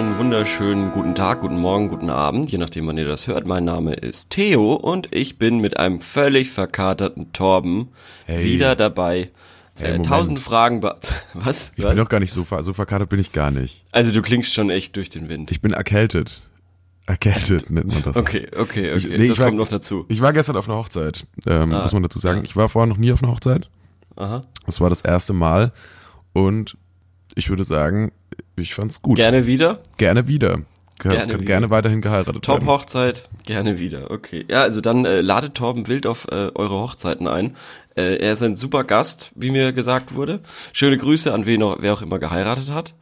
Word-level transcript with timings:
einen 0.00 0.16
wunderschönen 0.18 0.92
guten 0.92 1.14
Tag, 1.14 1.40
guten 1.42 1.58
Morgen, 1.58 1.88
guten 1.88 2.08
Abend, 2.08 2.50
je 2.50 2.56
nachdem, 2.58 2.86
wann 2.86 2.96
ihr 2.96 3.06
das 3.06 3.26
hört. 3.26 3.46
Mein 3.46 3.64
Name 3.64 3.92
ist 3.94 4.30
Theo 4.30 4.72
und 4.74 5.14
ich 5.14 5.38
bin 5.38 5.60
mit 5.60 5.76
einem 5.76 6.00
völlig 6.00 6.50
verkaterten 6.50 7.32
Torben 7.34 7.88
Hey. 8.24 8.44
wieder 8.44 8.76
dabei. 8.76 9.30
Hey, 9.74 9.96
äh, 9.96 10.02
tausend 10.02 10.40
Fragen. 10.40 10.82
Was? 11.34 11.72
Ich 11.76 11.84
Was? 11.84 11.90
bin 11.90 11.98
doch 11.98 12.08
gar 12.08 12.18
nicht 12.20 12.32
so, 12.32 12.44
ver- 12.44 12.62
so 12.62 12.72
verkatert 12.72 13.10
bin 13.10 13.20
ich 13.20 13.32
gar 13.32 13.50
nicht. 13.50 13.84
Also 13.92 14.10
du 14.12 14.22
klingst 14.22 14.54
schon 14.54 14.70
echt 14.70 14.96
durch 14.96 15.10
den 15.10 15.28
Wind. 15.28 15.50
Ich 15.50 15.60
bin 15.60 15.72
erkältet. 15.74 16.40
Erkältet 17.06 17.68
nennt 17.70 17.88
man 17.92 18.02
das. 18.02 18.16
Okay, 18.16 18.46
okay, 18.56 18.92
okay. 18.92 18.96
Ich- 18.96 19.08
nee, 19.08 19.28
das 19.28 19.38
war- 19.38 19.46
kommt 19.48 19.58
noch 19.58 19.68
dazu. 19.68 20.06
Ich 20.08 20.22
war 20.22 20.32
gestern 20.32 20.56
auf 20.56 20.66
einer 20.68 20.78
Hochzeit, 20.78 21.26
ähm, 21.46 21.74
Ah. 21.74 21.82
muss 21.82 21.92
man 21.92 22.02
dazu 22.02 22.18
sagen. 22.18 22.42
Ich 22.44 22.56
war 22.56 22.68
vorher 22.70 22.86
noch 22.86 22.96
nie 22.98 23.12
auf 23.12 23.22
einer 23.22 23.32
Hochzeit. 23.32 23.68
Aha. 24.16 24.40
Das 24.64 24.80
war 24.80 24.88
das 24.88 25.02
erste 25.02 25.34
Mal 25.34 25.72
und 26.32 26.76
ich 27.34 27.50
würde 27.50 27.64
sagen, 27.64 28.12
ich 28.56 28.74
fand's 28.74 29.02
gut. 29.02 29.16
Gerne 29.16 29.46
wieder. 29.46 29.80
Gerne 29.96 30.28
wieder. 30.28 30.60
Gerne 30.98 31.18
kann 31.18 31.28
wieder. 31.28 31.38
gerne 31.46 31.70
weiterhin 31.70 32.02
geheiratet 32.02 32.34
werden. 32.34 32.42
Top-Hochzeit, 32.42 33.30
gerne 33.46 33.78
wieder. 33.78 34.10
Okay. 34.10 34.44
Ja, 34.50 34.60
also 34.62 34.82
dann 34.82 35.06
äh, 35.06 35.22
ladet 35.22 35.54
Torben 35.54 35.86
wild 35.86 36.06
auf 36.06 36.26
äh, 36.30 36.50
eure 36.54 36.74
Hochzeiten 36.74 37.26
ein. 37.26 37.56
Äh, 37.96 38.16
er 38.16 38.32
ist 38.32 38.42
ein 38.42 38.54
super 38.56 38.84
Gast, 38.84 39.32
wie 39.34 39.50
mir 39.50 39.72
gesagt 39.72 40.14
wurde. 40.14 40.40
Schöne 40.74 40.98
Grüße 40.98 41.32
an 41.32 41.46
wen 41.46 41.62
auch, 41.62 41.78
wer 41.80 41.94
auch 41.94 42.02
immer 42.02 42.18
geheiratet 42.18 42.70
hat. 42.70 42.94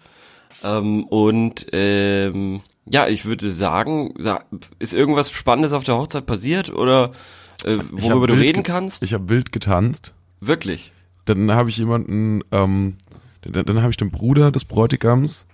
Ähm, 0.63 1.05
und 1.05 1.67
ähm, 1.73 2.61
ja, 2.89 3.09
ich 3.09 3.25
würde 3.25 3.51
sagen, 3.51 4.15
sa- 4.19 4.45
ist 4.79 4.95
irgendwas 4.95 5.31
Spannendes 5.33 5.73
auf 5.73 5.83
der 5.83 5.97
Hochzeit 5.97 6.25
passiert 6.25 6.71
oder 6.71 7.11
äh, 7.65 7.79
worüber 7.91 8.29
du 8.29 8.35
reden 8.35 8.63
kannst? 8.63 9.03
Ich 9.03 9.13
habe 9.13 9.29
wild 9.29 9.51
getanzt. 9.51 10.15
Wirklich. 10.41 10.93
Dann 11.25 11.51
habe 11.51 11.69
ich 11.69 11.77
jemanden, 11.79 12.43
ähm, 12.53 12.97
dann, 13.43 13.65
dann 13.67 13.81
habe 13.83 13.91
ich 13.91 13.97
dem 13.97 14.11
Bruder 14.11 14.51
des 14.51 14.65
Bräutigams 14.65 15.47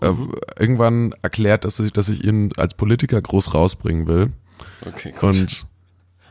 äh, 0.00 0.10
Mhm. 0.10 0.34
irgendwann 0.58 1.14
erklärt, 1.22 1.64
dass 1.64 1.78
ich, 1.80 1.92
dass 1.92 2.08
ich 2.08 2.24
ihn 2.24 2.52
als 2.56 2.74
Politiker 2.74 3.20
groß 3.20 3.54
rausbringen 3.54 4.06
will. 4.06 4.32
Okay, 4.86 5.12
gut. 5.12 5.22
Und 5.22 5.66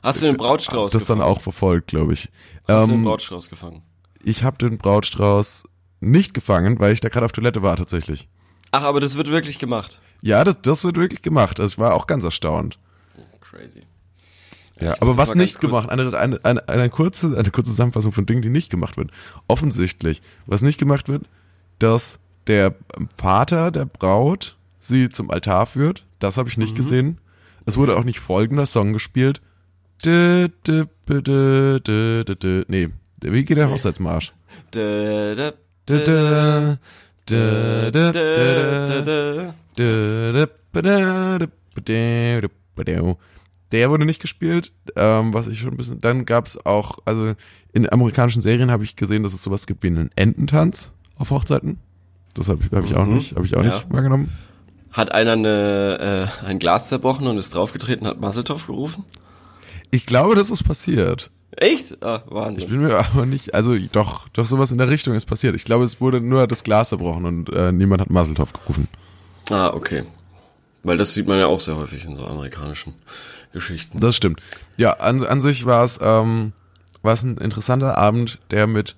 Hast 0.04 0.22
du 0.22 0.26
den 0.26 0.38
Brautstrauß 0.38 0.92
das 0.92 1.06
dann 1.06 1.20
gefangen? 1.20 1.36
auch 1.38 1.42
verfolgt, 1.42 1.88
glaube 1.88 2.14
ich. 2.14 2.30
Hast 2.68 2.88
du 2.88 2.92
den 2.92 3.00
Ähm, 3.00 3.06
Brautstrauß 3.06 3.50
gefangen? 3.50 3.82
ich 4.24 4.44
habe 4.44 4.58
den 4.58 4.78
Brautstrauß 4.78 5.64
nicht 6.00 6.34
gefangen, 6.34 6.80
weil 6.80 6.94
ich 6.94 7.00
da 7.02 7.10
gerade 7.10 7.26
auf 7.26 7.32
Toilette 7.32 7.62
war 7.62 7.76
tatsächlich. 7.78 8.28
Ach, 8.72 8.84
aber 8.84 9.00
das 9.00 9.16
wird 9.16 9.30
wirklich 9.30 9.60
gemacht. 9.60 10.02
Ja, 10.24 10.44
das, 10.44 10.62
das 10.62 10.84
wird 10.84 10.96
wirklich 10.98 11.22
gemacht. 11.22 11.60
Also 11.60 11.74
ich 11.74 11.78
war 11.78 11.94
auch 11.94 12.08
ganz 12.08 12.24
erstaunt. 12.24 12.80
Crazy. 13.42 13.84
Ja, 14.82 14.96
aber 15.00 15.18
was 15.18 15.36
nicht 15.36 15.60
gemacht, 15.60 15.90
eine, 15.90 16.18
eine, 16.18 16.44
eine, 16.44 16.68
eine, 16.68 16.90
kurze, 16.90 17.38
eine 17.38 17.52
kurze 17.52 17.72
Zusammenfassung 17.72 18.12
von 18.12 18.26
Dingen, 18.26 18.42
die 18.42 18.50
nicht 18.50 18.72
gemacht 18.72 18.98
wird. 18.98 19.12
Offensichtlich, 19.48 20.22
was 20.48 20.62
nicht 20.62 20.80
gemacht 20.80 21.08
wird, 21.08 21.26
dass 21.80 22.20
der 22.48 22.76
Vater 23.18 23.72
der 23.72 23.86
Braut 23.86 24.58
sie 24.80 25.10
zum 25.10 25.30
Altar 25.30 25.68
führt. 25.68 26.06
Das 26.20 26.38
habe 26.38 26.50
ich 26.50 26.58
nicht 26.58 26.76
gesehen. 26.76 27.20
Es 27.66 27.78
wurde 27.78 27.96
auch 27.96 28.04
nicht 28.04 28.20
folgender 28.20 28.66
Song 28.66 28.94
gespielt. 28.94 29.42
Dö, 30.04 30.50
dö, 30.66 30.86
dö, 31.08 31.22
dö, 31.22 31.80
dö, 31.80 32.24
dö, 32.24 32.36
dö. 32.36 32.64
Nee, 32.68 32.90
wie 33.22 33.44
geht 33.44 33.58
der 33.58 33.70
Hochzeitsmarsch? 33.70 34.34
Da, 34.72 35.36
da, 35.36 35.52
Dö, 35.90 36.06
dö, 36.06 36.76
dö, 37.28 37.28
dö, 37.28 37.92
da, 37.92 38.12
dö, 38.12 38.14
da, 38.92 39.02
dö. 39.02 39.52
da. 42.86 43.16
Der 43.72 43.90
wurde 43.90 44.06
nicht 44.06 44.22
gespielt, 44.22 44.72
ähm, 44.96 45.34
was 45.34 45.48
ich 45.48 45.60
schon 45.60 45.70
ein 45.72 45.78
bisschen. 45.78 46.02
Dann 46.02 46.26
gab 46.26 46.48
es 46.48 46.66
auch, 46.66 47.00
also 47.06 47.34
in 47.74 47.92
amerikanischen 47.92 48.42
Serien 48.42 48.70
habe 48.72 48.84
ich 48.84 48.96
gesehen, 48.96 49.24
dass 49.24 49.34
es 49.34 49.44
sowas 49.44 49.66
gibt 49.66 49.84
wie 49.84 49.88
einen 49.88 50.12
Ententanz 50.16 50.92
auf 51.18 51.30
Hochzeiten. 51.32 51.78
Das 52.34 52.50
habe 52.50 52.62
ich, 52.64 52.72
hab 52.72 52.84
ich 52.86 52.96
auch 52.96 53.06
Mhm. 53.06 53.14
nicht, 53.16 53.36
habe 53.36 53.46
ich 53.46 53.56
auch 53.56 53.64
Ja. 53.64 53.76
nicht 53.76 53.92
wahrgenommen. 53.94 54.30
Hat 54.94 55.14
einer 55.14 55.34
eine, 55.34 56.28
äh, 56.44 56.46
ein 56.46 56.60
Glas 56.60 56.88
zerbrochen 56.90 57.28
und 57.28 57.38
ist 57.38 57.56
draufgetreten, 57.56 58.06
hat 58.08 58.20
Masseltoff 58.20 58.68
gerufen? 58.68 59.06
Ich 59.90 60.06
glaube, 60.06 60.36
das 60.36 60.50
ist 60.52 60.64
passiert. 60.64 61.30
Echt? 61.58 62.02
Ah, 62.04 62.24
Ich 62.26 62.32
Wahnsinn. 62.34 62.70
bin 62.70 62.82
mir 62.84 62.98
aber 62.98 63.26
nicht, 63.26 63.54
also 63.54 63.78
doch, 63.92 64.28
doch 64.30 64.46
sowas 64.46 64.72
in 64.72 64.78
der 64.78 64.90
Richtung 64.90 65.14
ist 65.16 65.26
passiert. 65.26 65.56
Ich 65.56 65.66
glaube, 65.66 65.84
es 65.84 66.00
wurde 66.02 66.20
nur 66.22 66.48
das 66.48 66.64
Glas 66.64 66.90
zerbrochen 66.90 67.26
und 67.26 67.50
äh, 67.54 67.72
niemand 67.74 68.02
hat 68.02 68.10
Maseltopf 68.10 68.54
gerufen. 68.54 68.88
Ah, 69.50 69.68
okay. 69.74 70.04
Weil 70.84 70.98
das 70.98 71.14
sieht 71.14 71.28
man 71.28 71.38
ja 71.40 71.46
auch 71.48 71.60
sehr 71.60 71.76
häufig 71.76 72.06
in 72.06 72.16
so 72.16 72.26
amerikanischen 72.26 72.94
Geschichten. 73.54 74.00
Das 74.00 74.16
stimmt. 74.16 74.42
Ja, 74.78 74.94
an, 74.94 75.24
an 75.26 75.42
sich 75.42 75.66
war 75.66 75.84
es 75.84 76.00
ähm, 76.02 76.54
ein 77.04 77.38
interessanter 77.38 77.98
Abend, 77.98 78.40
der 78.52 78.68
mit 78.68 78.96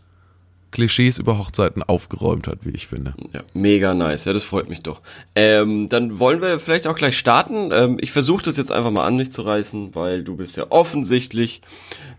Klischees 0.72 1.19
über 1.19 1.38
Hochzeiten 1.38 1.84
aufgeräumt 1.84 2.47
hat, 2.47 2.59
wie 2.64 2.72
ich 2.72 2.88
finde. 2.88 3.14
Ja, 3.31 3.41
mega 3.53 3.94
nice. 3.94 4.25
Ja, 4.25 4.34
das 4.34 4.44
freut 4.44 4.69
mich 4.69 4.81
doch. 4.81 5.02
Ähm, 5.36 5.88
dann 5.88 6.18
wollen 6.18 6.41
wir 6.41 6.58
vielleicht 6.58 6.88
auch 6.88 6.96
gleich 6.96 7.18
starten. 7.18 7.69
Ähm, 7.72 7.97
ich 8.02 8.12
versuche 8.12 8.44
das 8.44 8.58
jetzt 8.58 8.72
einfach 8.72 8.90
mal 8.90 9.06
an 9.06 9.16
mich 9.18 9.31
zu 9.31 9.44
reißen, 9.44 9.94
weil 9.94 10.24
du 10.24 10.36
bist 10.36 10.58
ja 10.58 10.66
offensichtlich 10.72 11.62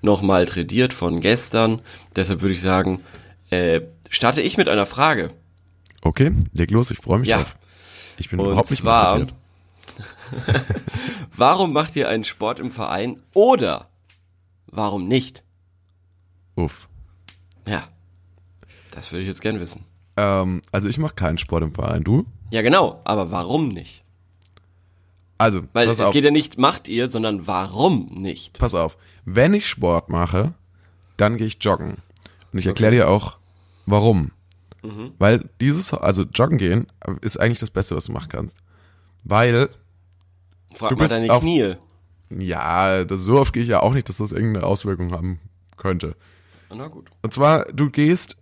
nochmal 0.03 0.47
tradiert 0.47 0.93
von 0.93 1.21
gestern. 1.21 1.81
Deshalb 2.15 2.43
würde 2.43 2.55
ich 2.55 2.61
sagen, 2.61 3.01
äh, 3.51 3.81
starte 4.09 4.41
ich 4.41 4.57
mit 4.57 4.69
einer 4.69 4.87
Frage. 4.87 5.31
Okay, 6.03 6.31
leg 6.53 6.71
los, 6.71 6.93
ich 6.93 6.99
freue 6.99 7.19
mich 7.19 7.29
Ja. 7.29 7.39
drauf. 7.39 7.57
Ich 8.19 8.31
bin 8.31 8.39
Und 8.39 8.47
überhaupt 8.47 8.71
nicht 8.71 8.83
zwar- 8.83 9.19
motiviert. 9.19 9.35
Warum 11.37 11.73
macht 11.73 11.97
ihr 11.97 12.09
einen 12.09 12.25
Sport 12.25 12.59
im 12.61 12.71
Verein 12.71 13.21
oder 13.33 13.89
warum 14.67 15.09
nicht? 15.09 15.45
Uff. 16.57 16.89
Ja, 17.67 17.85
das 18.93 19.11
würde 19.11 19.23
ich 19.23 19.29
jetzt 19.29 19.43
gern 19.43 19.61
wissen. 19.61 19.85
Ähm, 20.17 20.63
also 20.71 20.89
ich 20.89 20.99
mache 20.99 21.15
keinen 21.15 21.39
Sport 21.39 21.63
im 21.63 21.75
Verein. 21.75 22.05
Du? 22.05 22.27
Ja, 22.51 22.63
genau, 22.63 23.01
aber 23.05 23.31
warum 23.31 23.69
nicht? 23.69 24.05
Also, 25.39 25.63
Weil 25.73 25.89
es 25.89 25.99
auf, 25.99 26.13
geht 26.13 26.25
ja 26.25 26.31
nicht, 26.31 26.59
macht 26.59 26.87
ihr, 26.87 27.09
sondern 27.09 27.47
warum 27.47 28.07
nicht? 28.15 28.59
pass 28.59 28.75
auf. 28.75 28.97
Wenn 29.25 29.55
ich 29.55 29.69
Sport 29.69 30.09
mache, 30.09 30.55
dann 31.17 31.37
gehe 31.37 31.47
ich 31.47 31.59
joggen. 31.61 31.99
Und 32.53 32.59
ich 32.59 32.67
erkläre 32.67 32.93
dir 32.93 33.09
auch, 33.09 33.37
warum. 33.87 34.31
Mhm. 34.83 35.13
Weil 35.19 35.49
dieses, 35.61 35.93
also 35.93 36.23
joggen 36.23 36.59
gehen, 36.59 36.87
ist 37.21 37.41
eigentlich 37.41 37.59
das 37.59 37.71
Beste, 37.71 37.97
was 37.97 38.05
du 38.05 38.13
machen 38.13 38.29
kannst. 38.29 38.59
Weil 39.25 39.71
Frag 40.75 40.91
Du 40.91 40.97
mal 40.97 41.09
deine 41.09 41.33
auf- 41.33 41.41
Knie. 41.43 41.75
Ja, 42.31 43.05
das, 43.05 43.23
so 43.23 43.39
oft 43.39 43.53
gehe 43.53 43.63
ich 43.63 43.69
ja 43.69 43.81
auch 43.81 43.95
nicht, 43.95 44.09
dass 44.09 44.17
das 44.19 44.33
irgendeine 44.33 44.67
Auswirkung 44.67 45.13
haben 45.13 45.41
könnte. 45.77 46.17
Na 46.75 46.89
gut. 46.89 47.11
Und 47.23 47.33
zwar, 47.33 47.65
du 47.67 47.91
gehst 47.91 48.37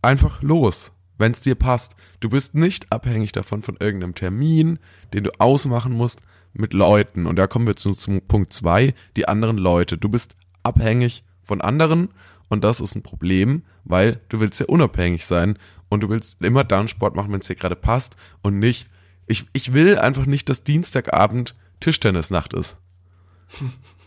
einfach 0.00 0.40
los, 0.42 0.92
wenn 1.18 1.32
es 1.32 1.40
dir 1.40 1.54
passt. 1.54 1.96
Du 2.20 2.30
bist 2.30 2.54
nicht 2.54 2.90
abhängig 2.92 3.32
davon 3.32 3.62
von 3.62 3.76
irgendeinem 3.78 4.14
Termin, 4.14 4.78
den 5.12 5.24
du 5.24 5.30
ausmachen 5.40 5.92
musst 5.92 6.20
mit 6.54 6.72
Leuten. 6.72 7.26
Und 7.26 7.36
da 7.36 7.46
kommen 7.46 7.66
wir 7.66 7.76
zu, 7.76 7.92
zum 7.92 8.20
Punkt 8.22 8.52
zwei: 8.52 8.94
die 9.16 9.28
anderen 9.28 9.58
Leute. 9.58 9.98
Du 9.98 10.08
bist 10.08 10.36
abhängig 10.62 11.24
von 11.42 11.60
anderen 11.60 12.08
und 12.48 12.64
das 12.64 12.80
ist 12.80 12.94
ein 12.94 13.02
Problem, 13.02 13.64
weil 13.84 14.20
du 14.30 14.40
willst 14.40 14.60
ja 14.60 14.66
unabhängig 14.66 15.26
sein 15.26 15.58
und 15.90 16.02
du 16.02 16.08
willst 16.08 16.40
immer 16.40 16.64
dann 16.64 16.88
Sport 16.88 17.16
machen, 17.16 17.32
wenn 17.32 17.40
es 17.40 17.48
dir 17.48 17.56
gerade 17.56 17.76
passt 17.76 18.16
und 18.42 18.58
nicht. 18.58 18.88
Ich, 19.26 19.46
ich 19.52 19.72
will 19.74 19.98
einfach 19.98 20.24
nicht, 20.26 20.48
dass 20.48 20.64
Dienstagabend 20.64 21.54
Tischtennisnacht 21.84 22.52
ist. 22.54 22.78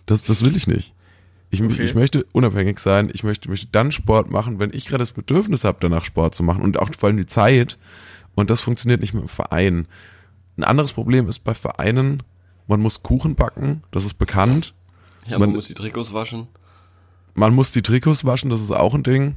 Das, 0.06 0.24
das 0.24 0.44
will 0.44 0.56
ich 0.56 0.68
nicht. 0.68 0.94
Ich, 1.50 1.62
Okay. 1.62 1.84
ich 1.84 1.96
möchte 1.96 2.26
unabhängig 2.34 2.80
sein. 2.80 3.10
Ich 3.14 3.24
möchte, 3.24 3.50
möchte 3.50 3.68
dann 3.72 3.92
Sport 3.92 4.30
machen, 4.32 4.60
wenn 4.60 4.72
ich 4.74 4.86
gerade 4.88 5.02
das 5.04 5.14
Bedürfnis 5.14 5.64
habe, 5.64 5.78
danach 5.80 6.04
Sport 6.04 6.36
zu 6.36 6.44
machen 6.44 6.62
und 6.64 6.80
auch 6.80 6.90
vor 6.98 7.08
allem 7.08 7.18
die 7.18 7.26
Zeit. 7.28 7.78
Und 8.36 8.50
das 8.50 8.62
funktioniert 8.62 9.00
nicht 9.02 9.14
mit 9.14 9.24
dem 9.24 9.30
Verein. 9.30 9.88
Ein 10.58 10.64
anderes 10.64 10.92
Problem 10.94 11.30
ist 11.30 11.40
bei 11.40 11.54
Vereinen, 11.54 12.24
man 12.68 12.82
muss 12.82 13.04
Kuchen 13.04 13.36
backen, 13.36 13.84
das 13.92 14.04
ist 14.06 14.16
bekannt. 14.16 14.74
Ja, 15.26 15.38
man, 15.40 15.50
Man- 15.50 15.56
muss 15.56 15.68
die 15.68 15.74
Trikots 15.74 16.14
waschen. 16.14 16.48
Man 17.36 17.54
muss 17.54 17.72
die 17.72 17.84
Trikots 17.84 18.26
waschen, 18.26 18.50
das 18.50 18.62
ist 18.62 18.72
auch 18.72 18.94
ein 18.96 19.04
Ding. 19.04 19.36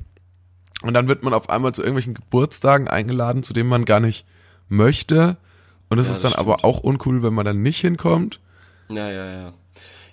Und 0.82 0.94
dann 0.94 1.06
wird 1.08 1.22
man 1.22 1.34
auf 1.34 1.50
einmal 1.50 1.72
zu 1.74 1.82
irgendwelchen 1.82 2.14
Geburtstagen 2.14 2.88
eingeladen, 2.88 3.42
zu 3.42 3.52
denen 3.52 3.68
man 3.68 3.84
gar 3.84 4.00
nicht 4.00 4.24
möchte. 4.68 5.36
Und 5.90 5.98
es 5.98 6.08
Ja, 6.08 6.14
ist 6.14 6.24
dann 6.24 6.32
aber 6.32 6.64
auch 6.64 6.80
uncool, 6.80 7.22
wenn 7.22 7.34
man 7.34 7.44
dann 7.44 7.62
nicht 7.62 7.80
hinkommt. 7.80 8.40
Ja, 8.88 9.10
ja, 9.10 9.26
ja. 9.32 9.54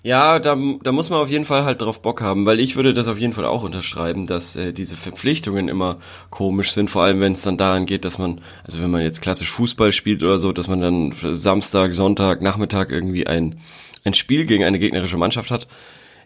Ja, 0.04 0.38
da, 0.38 0.56
da 0.84 0.92
muss 0.92 1.10
man 1.10 1.20
auf 1.20 1.28
jeden 1.30 1.44
Fall 1.44 1.64
halt 1.64 1.82
drauf 1.82 2.02
Bock 2.02 2.20
haben, 2.22 2.46
weil 2.46 2.60
ich 2.60 2.76
würde 2.76 2.94
das 2.94 3.08
auf 3.08 3.18
jeden 3.18 3.32
Fall 3.32 3.44
auch 3.44 3.64
unterschreiben, 3.64 4.26
dass 4.28 4.54
äh, 4.56 4.72
diese 4.72 4.96
Verpflichtungen 4.96 5.68
immer 5.68 5.98
komisch 6.30 6.72
sind, 6.72 6.88
vor 6.88 7.02
allem 7.02 7.20
wenn 7.20 7.32
es 7.32 7.42
dann 7.42 7.56
daran 7.58 7.84
geht, 7.84 8.04
dass 8.04 8.16
man, 8.18 8.40
also 8.64 8.80
wenn 8.80 8.90
man 8.92 9.02
jetzt 9.02 9.20
klassisch 9.22 9.50
Fußball 9.50 9.92
spielt 9.92 10.22
oder 10.22 10.38
so, 10.38 10.52
dass 10.52 10.68
man 10.68 10.80
dann 10.80 11.14
Samstag, 11.20 11.94
Sonntag, 11.94 12.42
Nachmittag 12.42 12.92
irgendwie 12.92 13.26
ein, 13.26 13.60
ein 14.04 14.14
Spiel 14.14 14.46
gegen 14.46 14.64
eine 14.64 14.78
gegnerische 14.78 15.16
Mannschaft 15.18 15.50
hat, 15.50 15.66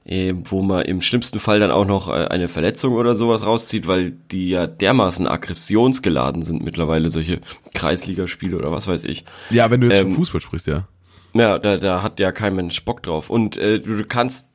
äh, 0.04 0.34
wo 0.44 0.62
man 0.62 0.84
im 0.84 1.02
schlimmsten 1.02 1.38
Fall 1.38 1.60
dann 1.60 1.70
auch 1.70 1.84
noch 1.84 2.08
äh, 2.08 2.26
eine 2.28 2.48
Verletzung 2.48 2.94
oder 2.94 3.14
sowas 3.14 3.44
rauszieht, 3.44 3.86
weil 3.86 4.12
die 4.30 4.50
ja 4.50 4.66
dermaßen 4.66 5.26
aggressionsgeladen 5.26 6.42
sind 6.42 6.64
mittlerweile, 6.64 7.10
solche 7.10 7.40
Kreisligaspiele 7.74 8.56
oder 8.56 8.72
was 8.72 8.88
weiß 8.88 9.04
ich. 9.04 9.24
Ja, 9.50 9.70
wenn 9.70 9.80
du 9.80 9.88
jetzt 9.88 9.98
Ähm, 9.98 10.08
von 10.08 10.16
Fußball 10.16 10.40
sprichst, 10.40 10.66
ja. 10.66 10.88
Ja, 11.34 11.58
da, 11.58 11.76
da 11.76 12.02
hat 12.02 12.20
ja 12.20 12.32
kein 12.32 12.54
Mensch 12.56 12.84
Bock 12.84 13.02
drauf. 13.02 13.30
Und 13.30 13.56
äh, 13.56 13.80
du, 13.80 13.96
du 13.96 14.04
kannst, 14.04 14.48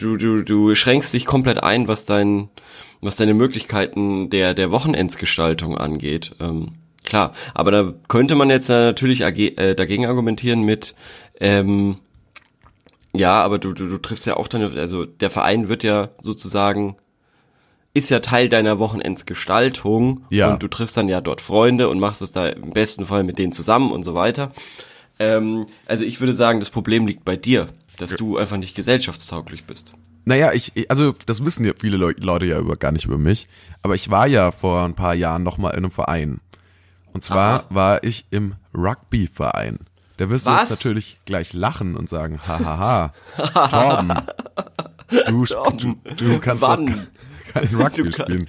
du, 0.00 0.16
du, 0.16 0.42
du 0.42 0.74
schränkst 0.74 1.12
dich 1.12 1.26
komplett 1.26 1.62
ein, 1.62 1.88
was 1.88 2.04
dein, 2.04 2.48
was 3.00 3.16
deine 3.16 3.34
Möglichkeiten 3.34 4.30
der, 4.30 4.54
der 4.54 4.70
Wochenendsgestaltung 4.70 5.76
angeht. 5.76 6.34
Ähm, 6.40 6.68
klar. 7.04 7.32
Aber 7.52 7.70
da 7.70 7.94
könnte 8.08 8.36
man 8.36 8.48
jetzt 8.48 8.68
natürlich 8.68 9.20
äh, 9.20 9.74
dagegen 9.74 10.06
argumentieren 10.06 10.62
mit, 10.62 10.94
ähm, 11.40 11.96
ja, 13.14 13.42
aber 13.42 13.58
du, 13.58 13.72
du, 13.72 13.88
du 13.88 13.98
triffst 13.98 14.26
ja 14.26 14.36
auch 14.36 14.48
deine, 14.48 14.70
also 14.80 15.04
der 15.04 15.30
Verein 15.30 15.68
wird 15.68 15.82
ja 15.82 16.10
sozusagen, 16.20 16.96
ist 17.94 18.10
ja 18.10 18.20
Teil 18.20 18.48
deiner 18.48 18.78
Wochenendsgestaltung 18.78 20.24
Ja. 20.30 20.52
und 20.52 20.62
du 20.62 20.68
triffst 20.68 20.96
dann 20.96 21.08
ja 21.08 21.20
dort 21.20 21.40
Freunde 21.40 21.88
und 21.88 21.98
machst 21.98 22.22
es 22.22 22.32
da 22.32 22.48
im 22.48 22.70
besten 22.70 23.06
Fall 23.06 23.24
mit 23.24 23.38
denen 23.38 23.52
zusammen 23.52 23.90
und 23.92 24.04
so 24.04 24.14
weiter. 24.14 24.52
Ähm, 25.18 25.66
also 25.86 26.04
ich 26.04 26.20
würde 26.20 26.34
sagen, 26.34 26.60
das 26.60 26.70
Problem 26.70 27.06
liegt 27.06 27.24
bei 27.24 27.36
dir, 27.36 27.68
dass 27.96 28.14
du 28.14 28.36
einfach 28.36 28.56
nicht 28.56 28.76
gesellschaftstauglich 28.76 29.64
bist. 29.64 29.92
Naja, 30.24 30.52
ich, 30.52 30.72
also 30.90 31.14
das 31.26 31.44
wissen 31.44 31.64
ja 31.64 31.72
viele 31.78 31.96
Leu 31.96 32.12
Leute 32.18 32.46
ja 32.46 32.58
über, 32.58 32.76
gar 32.76 32.92
nicht 32.92 33.06
über 33.06 33.18
mich, 33.18 33.48
aber 33.82 33.94
ich 33.94 34.10
war 34.10 34.26
ja 34.26 34.52
vor 34.52 34.84
ein 34.84 34.94
paar 34.94 35.14
Jahren 35.14 35.42
nochmal 35.42 35.72
in 35.72 35.78
einem 35.78 35.90
Verein. 35.90 36.40
Und 37.14 37.24
zwar 37.24 37.60
Aha. 37.60 37.66
war 37.70 38.04
ich 38.04 38.26
im 38.30 38.54
Rugby-Verein. 38.74 39.78
Da 40.18 40.28
wirst 40.28 40.46
du 40.46 40.50
Was? 40.50 40.68
jetzt 40.68 40.78
natürlich 40.84 41.18
gleich 41.24 41.52
lachen 41.54 41.96
und 41.96 42.08
sagen, 42.08 42.40
hahaha, 42.46 43.12
Torben, 43.70 44.12
du, 45.26 45.44
du, 45.78 45.96
du 46.16 46.38
kannst 46.40 46.60
Wann? 46.62 46.86
doch 46.86 47.52
kein 47.54 47.74
Rugby 47.74 48.02
Du 48.02 48.10
kann- 48.10 48.26
spielen. 48.26 48.48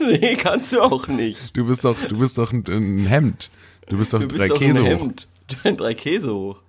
nee, 0.00 0.36
kannst 0.36 0.72
du 0.72 0.80
auch 0.82 1.08
nicht. 1.08 1.56
Du 1.56 1.64
bist 1.66 1.84
doch, 1.84 1.96
du 2.08 2.18
bist 2.18 2.36
doch 2.38 2.52
ein, 2.52 2.64
ein 2.68 3.06
Hemd. 3.06 3.50
Du 3.88 3.96
bist 3.96 4.12
doch 4.12 4.20
Du 4.20 4.26
bist 4.28 4.40
drei 4.40 4.48
doch 4.48 4.58
Käse 4.58 4.78
ein 4.80 4.84
hoch. 4.84 5.00
Hemd. 5.00 5.28
Ein 5.64 5.76
drei 5.76 5.94
Käse 5.94 6.34
hoch. 6.34 6.60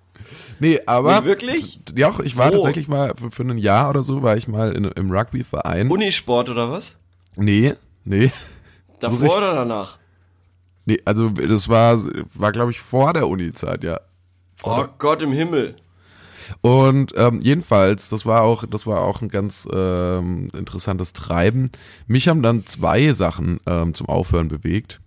Nee, 0.60 0.80
aber. 0.86 1.20
Nee, 1.20 1.26
wirklich? 1.26 1.80
Ja, 1.96 2.14
ich 2.22 2.36
war 2.36 2.48
Wo? 2.48 2.56
tatsächlich 2.56 2.86
mal 2.88 3.14
für, 3.16 3.30
für 3.30 3.42
ein 3.42 3.58
Jahr 3.58 3.90
oder 3.90 4.02
so, 4.02 4.22
war 4.22 4.36
ich 4.36 4.46
mal 4.48 4.72
in, 4.72 4.84
im 4.84 5.10
Rugby-Verein. 5.10 5.90
Unisport 5.90 6.48
oder 6.48 6.70
was? 6.70 6.96
Nee, 7.36 7.74
nee. 8.04 8.30
Davor 9.00 9.18
richtig- 9.20 9.36
oder 9.36 9.54
danach? 9.54 9.98
Nee, 10.86 11.00
also 11.04 11.28
das 11.28 11.68
war, 11.68 11.98
war 12.34 12.52
glaube 12.52 12.70
ich, 12.70 12.80
vor 12.80 13.12
der 13.12 13.28
Uni-Zeit, 13.28 13.84
ja. 13.84 14.00
Oh 14.62 14.84
Gott 14.98 15.22
im 15.22 15.32
Himmel. 15.32 15.76
Und 16.60 17.12
ähm, 17.16 17.40
jedenfalls, 17.42 18.08
das 18.08 18.24
war 18.24 18.42
auch, 18.42 18.64
das 18.68 18.86
war 18.86 19.00
auch 19.00 19.20
ein 19.20 19.28
ganz 19.28 19.68
ähm, 19.72 20.48
interessantes 20.56 21.12
Treiben. 21.12 21.70
Mich 22.06 22.28
haben 22.28 22.42
dann 22.42 22.66
zwei 22.66 23.12
Sachen 23.12 23.60
ähm, 23.66 23.94
zum 23.94 24.08
Aufhören 24.08 24.48
bewegt. 24.48 25.00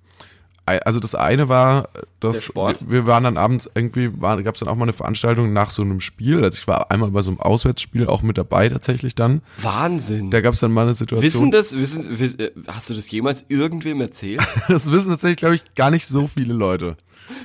Also 0.80 1.00
das 1.00 1.16
eine 1.16 1.50
war, 1.50 1.90
dass 2.20 2.54
wir, 2.56 3.08
waren 3.08 3.24
dann 3.24 3.38
abends 3.38 3.70
irgendwie, 3.74 4.10
gab 4.10 4.54
es 4.54 4.60
dann 4.60 4.70
auch 4.70 4.76
mal 4.76 4.84
eine 4.84 4.94
Veranstaltung 4.94 5.54
nach 5.54 5.70
so 5.70 5.82
einem 5.82 6.00
Spiel. 6.00 6.44
Also 6.44 6.60
ich 6.60 6.68
war 6.68 6.92
einmal 6.92 7.12
bei 7.12 7.22
so 7.22 7.32
einem 7.32 7.40
Auswärtsspiel 7.40 8.08
auch 8.08 8.22
mit 8.22 8.38
dabei 8.38 8.70
tatsächlich 8.70 9.16
dann. 9.16 9.42
Wahnsinn. 9.62 10.32
Da 10.32 10.42
gab 10.42 10.54
es 10.54 10.60
dann 10.60 10.72
mal 10.72 10.84
eine 10.84 10.94
Situation. 10.94 11.24
wissen 11.24 11.52
das, 11.52 11.76
wissen, 11.76 12.20
wiss, 12.20 12.36
äh, 12.36 12.52
hast 12.68 12.90
du 12.90 12.94
das 12.94 13.10
jemals 13.10 13.46
irgendwem 13.48 14.02
erzählt? 14.02 14.42
das 14.68 14.92
wissen 14.92 15.10
tatsächlich, 15.10 15.38
glaube 15.38 15.56
ich, 15.56 15.76
gar 15.76 15.92
nicht 15.92 16.08
so 16.08 16.28
viele 16.28 16.54
Leute. 16.54 16.98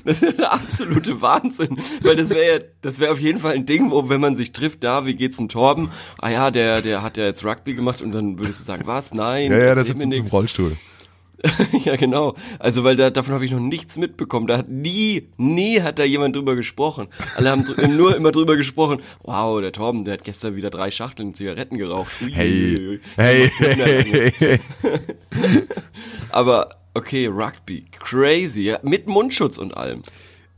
Das 0.04 0.22
ist 0.22 0.38
der 0.38 0.52
absolute 0.52 1.20
Wahnsinn. 1.20 1.78
Weil 2.02 2.16
das 2.16 2.30
wäre 2.30 2.54
ja, 2.54 2.58
das 2.82 2.98
wäre 2.98 3.12
auf 3.12 3.20
jeden 3.20 3.38
Fall 3.38 3.54
ein 3.54 3.66
Ding, 3.66 3.90
wo, 3.90 4.08
wenn 4.08 4.20
man 4.20 4.36
sich 4.36 4.52
trifft, 4.52 4.84
da, 4.84 5.06
wie 5.06 5.14
geht's 5.14 5.36
dem 5.36 5.48
Torben? 5.48 5.90
Ah 6.18 6.30
ja, 6.30 6.50
der, 6.50 6.82
der 6.82 7.02
hat 7.02 7.16
ja 7.16 7.24
jetzt 7.24 7.44
Rugby 7.44 7.74
gemacht 7.74 8.02
und 8.02 8.12
dann 8.12 8.38
würdest 8.38 8.60
du 8.60 8.64
sagen, 8.64 8.82
was? 8.86 9.14
Nein, 9.14 9.52
Ja, 9.52 9.58
ja, 9.58 9.74
das 9.74 9.90
einem 9.90 10.08
nix. 10.08 10.32
Rollstuhl. 10.32 10.76
Ja, 11.84 11.96
genau. 11.96 12.34
Also, 12.58 12.84
weil 12.84 12.96
da, 12.96 13.10
davon 13.10 13.34
habe 13.34 13.44
ich 13.44 13.50
noch 13.50 13.60
nichts 13.60 13.96
mitbekommen. 13.96 14.46
Da 14.46 14.58
hat 14.58 14.68
nie, 14.68 15.28
nie 15.36 15.80
hat 15.82 15.98
da 15.98 16.04
jemand 16.04 16.36
drüber 16.36 16.56
gesprochen. 16.56 17.08
Alle 17.36 17.50
haben 17.50 17.64
nur 17.96 18.16
immer 18.16 18.32
drüber 18.32 18.56
gesprochen. 18.56 19.00
Wow, 19.22 19.60
der 19.60 19.72
Torben, 19.72 20.04
der 20.04 20.14
hat 20.14 20.24
gestern 20.24 20.56
wieder 20.56 20.70
drei 20.70 20.90
Schachteln 20.90 21.34
Zigaretten 21.34 21.78
geraucht. 21.78 22.12
Hey, 22.32 23.00
hey, 23.16 23.50
hey, 23.58 24.32
hey. 24.38 24.60
Aber, 26.30 26.76
okay, 26.94 27.26
Rugby. 27.26 27.84
Crazy. 27.98 28.62
Ja, 28.62 28.78
mit 28.82 29.06
Mundschutz 29.06 29.58
und 29.58 29.76
allem. 29.76 30.02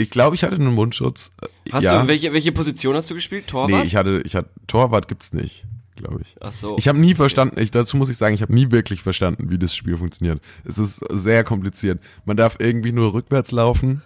Ich 0.00 0.10
glaube, 0.10 0.36
ich 0.36 0.44
hatte 0.44 0.54
einen 0.54 0.74
Mundschutz. 0.74 1.32
Hast 1.72 1.84
ja. 1.84 2.02
du, 2.02 2.08
welche, 2.08 2.32
welche 2.32 2.52
Position 2.52 2.94
hast 2.94 3.10
du 3.10 3.14
gespielt? 3.14 3.48
Torwart? 3.48 3.70
Nee, 3.70 3.86
ich 3.86 3.96
hatte, 3.96 4.22
ich 4.24 4.36
hatte, 4.36 4.48
Torwart 4.68 5.08
gibt's 5.08 5.32
nicht, 5.32 5.64
glaube 5.98 6.20
ich. 6.22 6.34
Ach 6.40 6.52
so. 6.52 6.76
Ich 6.78 6.88
habe 6.88 6.98
nie 6.98 7.14
verstanden, 7.14 7.60
ich, 7.60 7.70
dazu 7.70 7.96
muss 7.96 8.08
ich 8.08 8.16
sagen, 8.16 8.34
ich 8.34 8.42
habe 8.42 8.54
nie 8.54 8.70
wirklich 8.70 9.02
verstanden, 9.02 9.50
wie 9.50 9.58
das 9.58 9.74
Spiel 9.74 9.96
funktioniert. 9.96 10.40
Es 10.64 10.78
ist 10.78 11.04
sehr 11.10 11.44
kompliziert. 11.44 12.00
Man 12.24 12.36
darf 12.36 12.56
irgendwie 12.58 12.92
nur 12.92 13.12
rückwärts 13.12 13.52
laufen. 13.52 14.02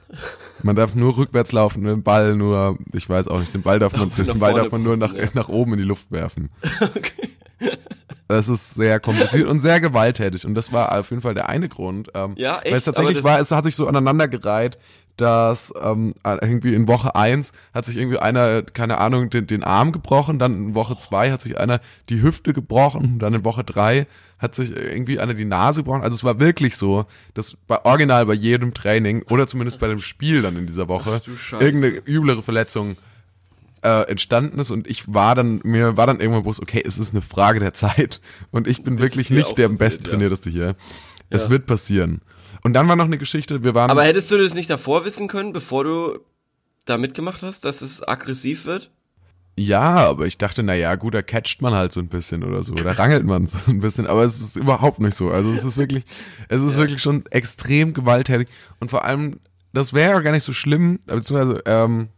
Man 0.62 0.76
darf 0.76 0.94
nur 0.94 1.16
rückwärts 1.16 1.52
laufen, 1.52 1.84
den 1.84 2.02
Ball 2.02 2.36
nur, 2.36 2.78
ich 2.92 3.08
weiß 3.08 3.28
auch 3.28 3.40
nicht, 3.40 3.54
den 3.54 3.62
Ball 3.62 3.78
darf 3.78 3.96
man, 3.96 4.10
den 4.10 4.38
Ball 4.38 4.54
darf 4.54 4.70
man 4.70 4.82
nur 4.82 4.96
nach, 4.96 5.14
ja. 5.14 5.28
nach 5.34 5.48
oben 5.48 5.72
in 5.74 5.78
die 5.78 5.84
Luft 5.84 6.10
werfen. 6.10 6.50
Das 8.28 8.48
ist 8.48 8.74
sehr 8.74 8.98
kompliziert 8.98 9.46
und 9.46 9.60
sehr 9.60 9.78
gewalttätig. 9.78 10.46
Und 10.46 10.54
das 10.54 10.72
war 10.72 10.98
auf 10.98 11.10
jeden 11.10 11.20
Fall 11.20 11.34
der 11.34 11.50
eine 11.50 11.68
Grund. 11.68 12.08
Ähm, 12.14 12.34
Ja, 12.38 12.60
echt? 12.60 12.70
Weil 12.70 12.78
es 12.78 12.84
tatsächlich 12.84 13.22
war, 13.22 13.38
es 13.38 13.50
hat 13.50 13.64
sich 13.64 13.76
so 13.76 13.86
aneinandergereiht, 13.86 14.78
dass 15.16 15.72
ähm, 15.82 16.14
irgendwie 16.24 16.74
in 16.74 16.88
Woche 16.88 17.14
eins 17.14 17.52
hat 17.74 17.84
sich 17.84 17.96
irgendwie 17.96 18.18
einer, 18.18 18.62
keine 18.62 18.98
Ahnung, 18.98 19.30
den, 19.30 19.46
den 19.46 19.62
Arm 19.62 19.92
gebrochen, 19.92 20.38
dann 20.38 20.54
in 20.54 20.74
Woche 20.74 20.96
zwei 20.98 21.30
hat 21.30 21.42
sich 21.42 21.58
einer 21.58 21.80
die 22.08 22.22
Hüfte 22.22 22.52
gebrochen, 22.52 23.18
dann 23.18 23.34
in 23.34 23.44
Woche 23.44 23.62
drei 23.64 24.06
hat 24.38 24.54
sich 24.54 24.74
irgendwie 24.76 25.20
einer 25.20 25.34
die 25.34 25.44
Nase 25.44 25.82
gebrochen. 25.82 26.02
Also 26.02 26.14
es 26.16 26.24
war 26.24 26.40
wirklich 26.40 26.76
so, 26.76 27.04
dass 27.34 27.56
bei 27.68 27.84
original 27.84 28.26
bei 28.26 28.34
jedem 28.34 28.74
Training 28.74 29.22
oder 29.30 29.46
zumindest 29.46 29.78
bei 29.78 29.86
dem 29.86 30.00
Spiel 30.00 30.42
dann 30.42 30.56
in 30.56 30.66
dieser 30.66 30.88
Woche 30.88 31.20
Scheiße. 31.24 31.64
irgendeine 31.64 32.02
üblere 32.06 32.42
Verletzung 32.42 32.96
äh, 33.82 34.08
entstanden 34.10 34.58
ist 34.58 34.70
und 34.70 34.88
ich 34.88 35.12
war 35.12 35.34
dann, 35.34 35.60
mir 35.64 35.96
war 35.96 36.06
dann 36.06 36.20
irgendwann 36.20 36.42
bewusst, 36.42 36.60
okay, 36.60 36.82
es 36.84 36.98
ist 36.98 37.12
eine 37.12 37.22
Frage 37.22 37.60
der 37.60 37.74
Zeit 37.74 38.20
und 38.50 38.66
ich 38.66 38.82
bin 38.82 38.96
Das 38.96 39.06
wirklich 39.10 39.30
nicht 39.30 39.58
der 39.58 39.68
besttrainierteste 39.68 40.50
hier. 40.50 40.74
Es 41.30 41.44
Ja. 41.44 41.50
wird 41.50 41.66
passieren. 41.66 42.20
Und 42.62 42.74
dann 42.74 42.88
war 42.88 42.96
noch 42.96 43.06
eine 43.06 43.18
Geschichte, 43.18 43.64
wir 43.64 43.74
waren. 43.74 43.90
Aber 43.90 44.04
hättest 44.04 44.30
du 44.30 44.38
das 44.38 44.54
nicht 44.54 44.70
davor 44.70 45.04
wissen 45.04 45.28
können, 45.28 45.52
bevor 45.52 45.84
du 45.84 46.18
da 46.84 46.98
mitgemacht 46.98 47.42
hast, 47.42 47.64
dass 47.64 47.82
es 47.82 48.06
aggressiv 48.06 48.64
wird? 48.64 48.90
ja, 49.58 49.80
aber 49.80 50.26
ich 50.26 50.38
dachte, 50.38 50.62
na 50.62 50.74
ja, 50.74 50.94
gut, 50.94 51.14
da 51.14 51.22
catcht 51.22 51.60
man 51.60 51.74
halt 51.74 51.92
so 51.92 52.00
ein 52.00 52.08
bisschen 52.08 52.42
oder 52.42 52.62
so, 52.62 52.74
da 52.74 52.92
rangelt 52.92 53.24
man 53.24 53.46
so 53.46 53.58
ein 53.68 53.80
bisschen, 53.80 54.06
aber 54.06 54.24
es 54.24 54.40
ist 54.40 54.56
überhaupt 54.56 54.98
nicht 55.00 55.14
so. 55.14 55.30
Also 55.30 55.52
es 55.52 55.64
ist 55.64 55.76
wirklich, 55.76 56.04
es 56.48 56.62
ist 56.62 56.76
wirklich 56.76 57.02
schon 57.02 57.24
extrem 57.30 57.92
gewalttätig 57.92 58.48
und 58.80 58.90
vor 58.90 59.04
allem, 59.04 59.40
das 59.72 59.92
wäre 59.92 60.12
ja 60.12 60.20
gar 60.20 60.32
nicht 60.32 60.44
so 60.44 60.52
schlimm, 60.52 61.00
beziehungsweise, 61.06 61.62
ähm, 61.66 62.08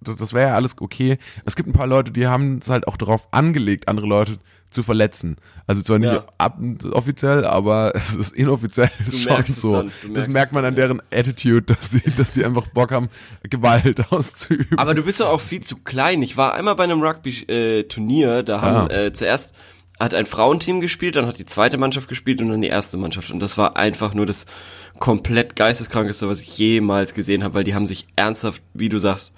das, 0.00 0.16
das 0.16 0.32
wäre 0.32 0.50
ja 0.50 0.54
alles 0.54 0.76
okay. 0.80 1.18
Es 1.44 1.56
gibt 1.56 1.68
ein 1.68 1.72
paar 1.72 1.86
Leute, 1.86 2.12
die 2.12 2.26
haben 2.26 2.58
es 2.58 2.70
halt 2.70 2.86
auch 2.86 2.96
darauf 2.96 3.28
angelegt, 3.32 3.88
andere 3.88 4.06
Leute 4.06 4.38
zu 4.70 4.82
verletzen. 4.82 5.36
Also 5.66 5.82
zwar 5.82 5.98
nicht 6.00 6.12
Ja. 6.12 6.24
ab, 6.38 6.58
offiziell, 6.92 7.44
aber 7.44 7.92
es 7.96 8.14
ist 8.14 8.32
inoffiziell 8.34 8.90
schon 9.10 9.32
merkst 9.32 9.50
es 9.56 9.62
so. 9.62 9.82
du 9.82 10.08
das 10.14 10.28
merkt 10.28 10.52
man 10.52 10.64
an 10.64 10.74
deren 10.74 11.00
Attitude, 11.12 11.62
dass 11.62 11.90
sie, 11.92 12.02
dass 12.16 12.32
die 12.32 12.44
einfach 12.44 12.66
Bock 12.68 12.90
haben, 12.90 13.08
Gewalt 13.48 14.04
auszuüben. 14.12 14.76
Aber 14.78 14.94
du 14.94 15.02
bist 15.04 15.20
doch 15.20 15.28
auch 15.28 15.40
viel 15.40 15.60
zu 15.60 15.76
klein. 15.76 16.22
Ich 16.22 16.36
war 16.36 16.54
einmal 16.54 16.74
bei 16.76 16.84
einem 16.84 17.00
Rugby-Turnier, 17.02 18.42
da 18.42 18.60
haben 18.60 18.90
Ah. 18.90 18.94
äh, 18.94 19.12
zuerst 19.12 19.54
hat 20.00 20.12
ein 20.12 20.26
Frauenteam 20.26 20.80
gespielt, 20.80 21.14
dann 21.14 21.26
hat 21.26 21.38
die 21.38 21.46
zweite 21.46 21.76
Mannschaft 21.78 22.08
gespielt 22.08 22.40
und 22.40 22.48
dann 22.48 22.60
die 22.60 22.66
erste 22.68 22.96
Mannschaft. 22.96 23.30
Und 23.30 23.38
das 23.38 23.56
war 23.56 23.76
einfach 23.76 24.12
nur 24.12 24.26
das 24.26 24.46
komplett 24.98 25.54
geisteskrankeste, 25.54 26.28
was 26.28 26.40
ich 26.40 26.58
jemals 26.58 27.14
gesehen 27.14 27.44
habe, 27.44 27.54
weil 27.54 27.64
die 27.64 27.76
haben 27.76 27.86
sich 27.86 28.06
ernsthaft, 28.16 28.60
wie 28.74 28.88
du 28.88 28.98
sagst, 28.98 29.32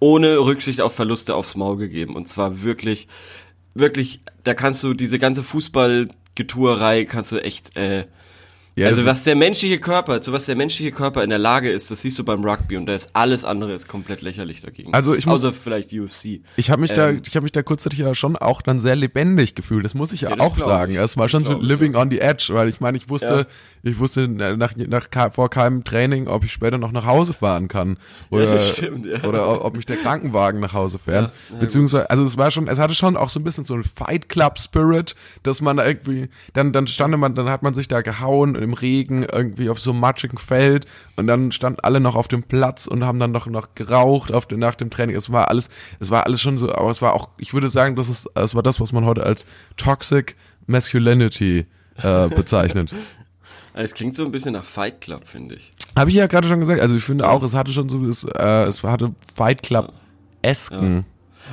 ohne 0.00 0.38
Rücksicht 0.38 0.80
auf 0.80 0.94
Verluste 0.94 1.34
aufs 1.34 1.56
Maul 1.56 1.76
gegeben. 1.76 2.16
Und 2.16 2.26
zwar 2.26 2.62
wirklich, 2.62 3.06
wirklich, 3.74 4.20
da 4.44 4.54
kannst 4.54 4.82
du 4.82 4.94
diese 4.94 5.18
ganze 5.18 5.42
Fußballgetuerei 5.42 7.04
kannst 7.04 7.32
du 7.32 7.38
echt 7.42 7.76
äh, 7.76 8.06
ja, 8.76 8.86
also 8.86 9.04
was 9.04 9.24
der 9.24 9.34
menschliche 9.34 9.80
Körper, 9.80 10.22
zu 10.22 10.32
was 10.32 10.46
der 10.46 10.54
menschliche 10.54 10.92
Körper 10.92 11.24
in 11.24 11.30
der 11.30 11.40
Lage 11.40 11.68
ist, 11.68 11.90
das 11.90 12.02
siehst 12.02 12.16
du 12.16 12.22
beim 12.22 12.44
Rugby 12.44 12.76
und 12.76 12.86
da 12.86 12.94
ist 12.94 13.10
alles 13.12 13.44
andere 13.44 13.72
ist 13.72 13.88
komplett 13.88 14.22
lächerlich 14.22 14.60
dagegen. 14.60 14.94
Also 14.94 15.16
ich 15.16 15.26
muss- 15.26 15.40
außer 15.44 15.52
vielleicht 15.52 15.92
UFC. 15.92 16.42
Ich 16.56 16.70
habe 16.70 16.82
mich 16.82 16.92
da, 16.92 17.08
Ähm, 17.08 17.22
ich 17.26 17.34
habe 17.34 17.42
mich 17.42 17.50
da 17.50 17.62
kurzzeitig 17.64 17.98
ja 17.98 18.14
schon 18.14 18.36
auch 18.36 18.62
dann 18.62 18.78
sehr 18.78 18.94
lebendig 18.94 19.56
gefühlt. 19.56 19.84
Das 19.84 19.94
muss 19.94 20.12
ich 20.12 20.20
ja, 20.20 20.30
Ja, 20.30 20.38
auch 20.38 20.56
sagen. 20.56 20.92
ich. 20.92 20.98
Es 20.98 21.16
war 21.16 21.28
schon 21.28 21.44
so 21.44 21.58
living 21.58 21.96
on 21.96 22.08
the 22.08 22.20
edge, 22.20 22.50
weil 22.52 22.68
ich 22.68 22.78
meine, 22.80 22.96
ich 22.98 23.08
wusste, 23.08 23.26
Ja. 23.34 23.46
Ich 23.82 23.98
wusste 23.98 24.28
nach, 24.28 24.74
nach 24.76 25.32
vor 25.32 25.50
keinem 25.50 25.84
Training, 25.84 26.28
ob 26.28 26.44
ich 26.44 26.52
später 26.52 26.78
noch 26.78 26.92
nach 26.92 27.06
Hause 27.06 27.32
fahren 27.32 27.68
kann 27.68 27.98
oder 28.30 28.46
das 28.46 28.76
stimmt, 28.76 29.06
ja. 29.06 29.22
oder 29.24 29.64
ob 29.64 29.76
mich 29.76 29.86
der 29.86 29.96
Krankenwagen 29.96 30.60
nach 30.60 30.72
Hause 30.72 30.98
fährt. 30.98 31.32
Beziehungsweise, 31.60 32.10
also 32.10 32.24
es 32.24 32.36
war 32.36 32.50
schon, 32.50 32.68
es 32.68 32.78
hatte 32.78 32.94
schon 32.94 33.16
auch 33.16 33.30
so 33.30 33.40
ein 33.40 33.44
bisschen 33.44 33.64
so 33.64 33.74
ein 33.74 33.84
Fight 33.84 34.28
Club 34.28 34.58
Spirit, 34.58 35.14
dass 35.42 35.60
man 35.60 35.76
da 35.76 35.86
irgendwie, 35.86 36.28
dann 36.52 36.72
dann 36.72 36.86
stand 36.86 37.16
man, 37.18 37.34
dann 37.34 37.48
hat 37.48 37.62
man 37.62 37.74
sich 37.74 37.88
da 37.88 38.02
gehauen 38.02 38.54
im 38.54 38.72
Regen 38.72 39.24
irgendwie 39.24 39.70
auf 39.70 39.80
so 39.80 39.90
einem 39.90 40.00
matschigen 40.00 40.38
Feld 40.38 40.86
und 41.16 41.26
dann 41.26 41.52
standen 41.52 41.80
alle 41.80 42.00
noch 42.00 42.16
auf 42.16 42.28
dem 42.28 42.42
Platz 42.42 42.86
und 42.86 43.04
haben 43.04 43.18
dann 43.18 43.32
noch 43.32 43.46
noch 43.46 43.74
geraucht 43.74 44.32
auf 44.32 44.46
dem, 44.46 44.58
nach 44.58 44.74
dem 44.74 44.90
Training. 44.90 45.16
Es 45.16 45.30
war 45.32 45.48
alles, 45.48 45.68
es 46.00 46.10
war 46.10 46.26
alles 46.26 46.40
schon 46.40 46.58
so, 46.58 46.72
aber 46.72 46.90
es 46.90 47.02
war 47.02 47.14
auch, 47.14 47.28
ich 47.38 47.54
würde 47.54 47.68
sagen, 47.68 47.96
das 47.96 48.08
ist, 48.08 48.28
es 48.34 48.54
war 48.54 48.62
das, 48.62 48.80
was 48.80 48.92
man 48.92 49.04
heute 49.04 49.24
als 49.24 49.46
Toxic 49.76 50.36
Masculinity 50.66 51.66
äh, 52.02 52.28
bezeichnet. 52.28 52.94
Es 53.80 53.94
klingt 53.94 54.16
so 54.16 54.24
ein 54.24 54.32
bisschen 54.32 54.54
nach 54.54 54.64
Fight 54.64 55.00
Club, 55.00 55.28
finde 55.28 55.54
ich. 55.54 55.70
Habe 55.96 56.10
ich 56.10 56.16
ja 56.16 56.26
gerade 56.26 56.48
schon 56.48 56.58
gesagt. 56.58 56.80
Also 56.80 56.96
ich 56.96 57.04
finde 57.04 57.28
auch, 57.28 57.42
es 57.44 57.54
hatte 57.54 57.72
schon 57.72 57.88
so, 57.88 58.04
es, 58.04 58.24
äh, 58.24 58.64
es 58.64 58.82
hatte 58.82 59.14
Fight 59.32 59.62
Club 59.62 59.92
esken. 60.42 61.06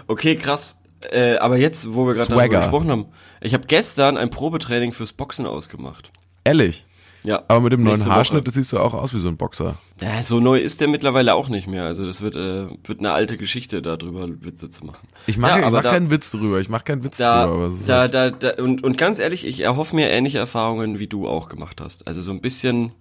Okay, 0.08 0.36
krass. 0.36 0.78
Äh, 1.12 1.36
aber 1.36 1.58
jetzt, 1.58 1.94
wo 1.94 2.08
wir 2.08 2.14
gerade 2.14 2.30
darüber 2.30 2.48
gesprochen 2.62 2.90
haben, 2.90 3.06
ich 3.42 3.54
habe 3.54 3.68
gestern 3.68 4.18
ein 4.18 4.32
Probetraining 4.32 4.92
fürs 4.92 5.14
Boxen 5.14 5.46
ausgemacht. 5.46 6.12
Ehrlich. 6.44 6.86
Ja. 7.26 7.44
Aber 7.48 7.62
mit 7.62 7.74
dem 7.74 7.84
neuen 7.84 8.06
Haarschnitt 8.06 8.46
Woche. 8.46 8.54
siehst 8.54 8.72
du 8.72 8.78
auch 8.80 8.94
aus 8.94 9.14
wie 9.14 9.20
so 9.20 9.28
ein 9.28 9.38
Boxer. 9.38 9.76
Ja, 10.02 10.22
so 10.24 10.40
neu 10.40 10.60
ist 10.60 10.80
der 10.80 10.88
mittlerweile 10.88 11.34
auch 11.34 11.50
nicht 11.50 11.68
mehr. 11.68 11.84
Also 11.86 12.06
das 12.06 12.22
wird, 12.22 12.36
äh, 12.36 12.68
wird 12.84 13.00
eine 13.00 13.12
alte 13.14 13.36
Geschichte, 13.38 13.82
darüber 13.82 14.28
Witze 14.42 14.70
zu 14.70 14.86
machen. 14.86 15.08
Ich 15.26 15.38
mache 15.38 15.60
Ja, 15.60 15.66
ich 15.68 15.74
mach 15.74 15.82
da- 15.84 15.90
keinen 15.92 16.12
Witz 16.12 16.32
drüber. 16.32 16.60
Ich 16.60 16.70
mache 16.70 16.84
keinen 16.84 17.04
Witz 17.04 17.18
drüber. 17.18 17.30
Aber 17.32 17.68
Da, 17.68 17.74
ist 17.74 17.90
da, 17.90 18.00
halt- 18.02 18.14
da, 18.14 18.30
da, 18.52 18.64
und, 18.64 18.84
und 18.84 18.98
ganz 18.98 19.20
ehrlich, 19.20 19.46
ich 19.46 19.62
erhoffe 19.62 19.96
mir 19.96 20.10
ähnliche 20.10 20.38
Erfahrungen, 20.38 21.00
wie 21.00 21.08
du 21.08 21.28
auch 21.28 21.50
gemacht 21.50 21.82
hast. 21.82 22.08
Also 22.08 22.22
so 22.22 22.32
ein 22.32 22.42
bisschen, 22.42 22.92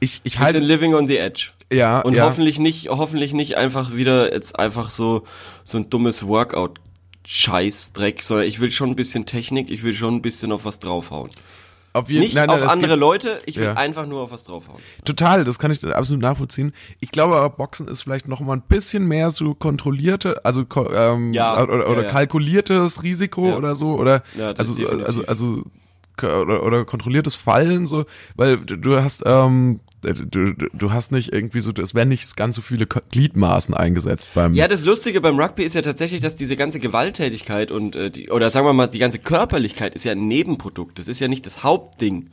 ich 0.00 0.20
ich 0.22 0.34
bisschen 0.34 0.44
halte 0.44 0.58
living 0.60 0.94
on 0.94 1.08
the 1.08 1.16
edge. 1.18 1.48
ja 1.72 2.00
Und 2.00 2.14
ja. 2.14 2.24
hoffentlich 2.26 2.58
nicht, 2.60 2.88
hoffentlich 2.90 3.32
nicht 3.32 3.56
einfach 3.56 3.92
wieder 3.94 4.32
jetzt 4.32 4.58
einfach 4.58 4.90
so, 4.90 5.24
so 5.64 5.78
ein 5.78 5.90
dummes 5.90 6.26
Workout. 6.26 6.78
Scheißdreck, 7.30 8.22
sondern 8.22 8.46
ich 8.46 8.58
will 8.58 8.70
schon 8.70 8.88
ein 8.90 8.96
bisschen 8.96 9.26
Technik, 9.26 9.70
ich 9.70 9.82
will 9.82 9.94
schon 9.94 10.14
ein 10.14 10.22
bisschen 10.22 10.50
auf 10.50 10.64
was 10.64 10.80
draufhauen. 10.80 11.28
Auf 11.98 12.08
jeden 12.10 12.22
Nicht 12.22 12.34
nein, 12.34 12.46
nein, 12.48 12.62
auf 12.62 12.68
andere 12.68 12.92
gibt- 12.92 13.00
Leute, 13.00 13.38
ich 13.46 13.56
will 13.56 13.64
Ja. 13.64 13.74
einfach 13.74 14.06
nur 14.06 14.22
auf 14.22 14.30
was 14.30 14.44
draufhauen. 14.44 14.78
Total, 15.04 15.44
das 15.44 15.58
kann 15.58 15.70
ich 15.70 15.84
absolut 15.84 16.22
nachvollziehen. 16.22 16.72
Ich 17.00 17.10
glaube 17.10 17.36
aber, 17.36 17.50
Boxen 17.50 17.88
ist 17.88 18.02
vielleicht 18.02 18.28
noch 18.28 18.40
mal 18.40 18.54
ein 18.54 18.62
bisschen 18.62 19.06
mehr 19.06 19.30
so 19.30 19.54
kontrollierte, 19.54 20.44
also 20.44 20.64
ähm, 20.94 21.32
Ja, 21.32 21.62
oder, 21.62 21.88
oder 21.90 22.02
ja, 22.04 22.08
kalkuliertes 22.10 23.02
Risiko 23.02 23.54
oder 23.56 23.74
so 23.74 23.96
oder 23.98 24.22
also 24.56 24.74
also 25.04 25.24
also 25.26 25.62
k- 26.16 26.40
oder, 26.40 26.62
oder 26.64 26.84
kontrolliertes 26.84 27.34
Fallen 27.36 27.86
so, 27.86 28.04
weil 28.36 28.58
du, 28.58 28.76
du 28.76 28.96
hast 29.02 29.22
ähm, 29.26 29.80
du, 30.02 30.54
du, 30.54 30.68
du 30.72 30.92
hast 30.92 31.12
nicht 31.12 31.32
irgendwie 31.32 31.60
so, 31.60 31.72
es 31.72 31.94
werden 31.94 32.08
nicht 32.08 32.36
ganz 32.36 32.56
so 32.56 32.62
viele 32.62 32.86
Gliedmaßen 32.86 33.74
eingesetzt 33.74 34.30
beim 34.34 34.54
Ja, 34.54 34.68
das 34.68 34.84
Lustige 34.84 35.20
beim 35.20 35.38
Rugby 35.38 35.64
ist 35.64 35.74
ja 35.74 35.82
tatsächlich, 35.82 36.20
dass 36.20 36.36
diese 36.36 36.56
ganze 36.56 36.78
Gewalttätigkeit 36.78 37.70
und 37.70 37.96
äh, 37.96 38.10
die, 38.10 38.30
oder 38.30 38.50
sagen 38.50 38.66
wir 38.66 38.72
mal, 38.72 38.86
die 38.86 38.98
ganze 38.98 39.18
Körperlichkeit 39.18 39.94
ist 39.94 40.04
ja 40.04 40.12
ein 40.12 40.28
Nebenprodukt. 40.28 40.98
Das 40.98 41.08
ist 41.08 41.20
ja 41.20 41.28
nicht 41.28 41.46
das 41.46 41.62
Hauptding. 41.62 42.30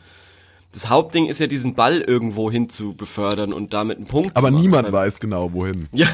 Das 0.75 0.89
Hauptding 0.89 1.27
ist 1.27 1.39
ja 1.39 1.47
diesen 1.47 1.73
Ball 1.73 2.01
irgendwo 2.01 2.51
hin 2.51 2.67
zu 2.67 2.93
befördern 2.95 3.53
und 3.53 3.73
damit 3.73 3.95
einen 3.97 4.07
Punkt 4.07 4.35
aber 4.35 4.47
zu 4.49 4.53
machen. 4.53 4.61
niemand 4.61 4.91
weiß 4.91 5.21
genau 5.21 5.53
wohin. 5.53 5.87
Ja, 5.93 6.07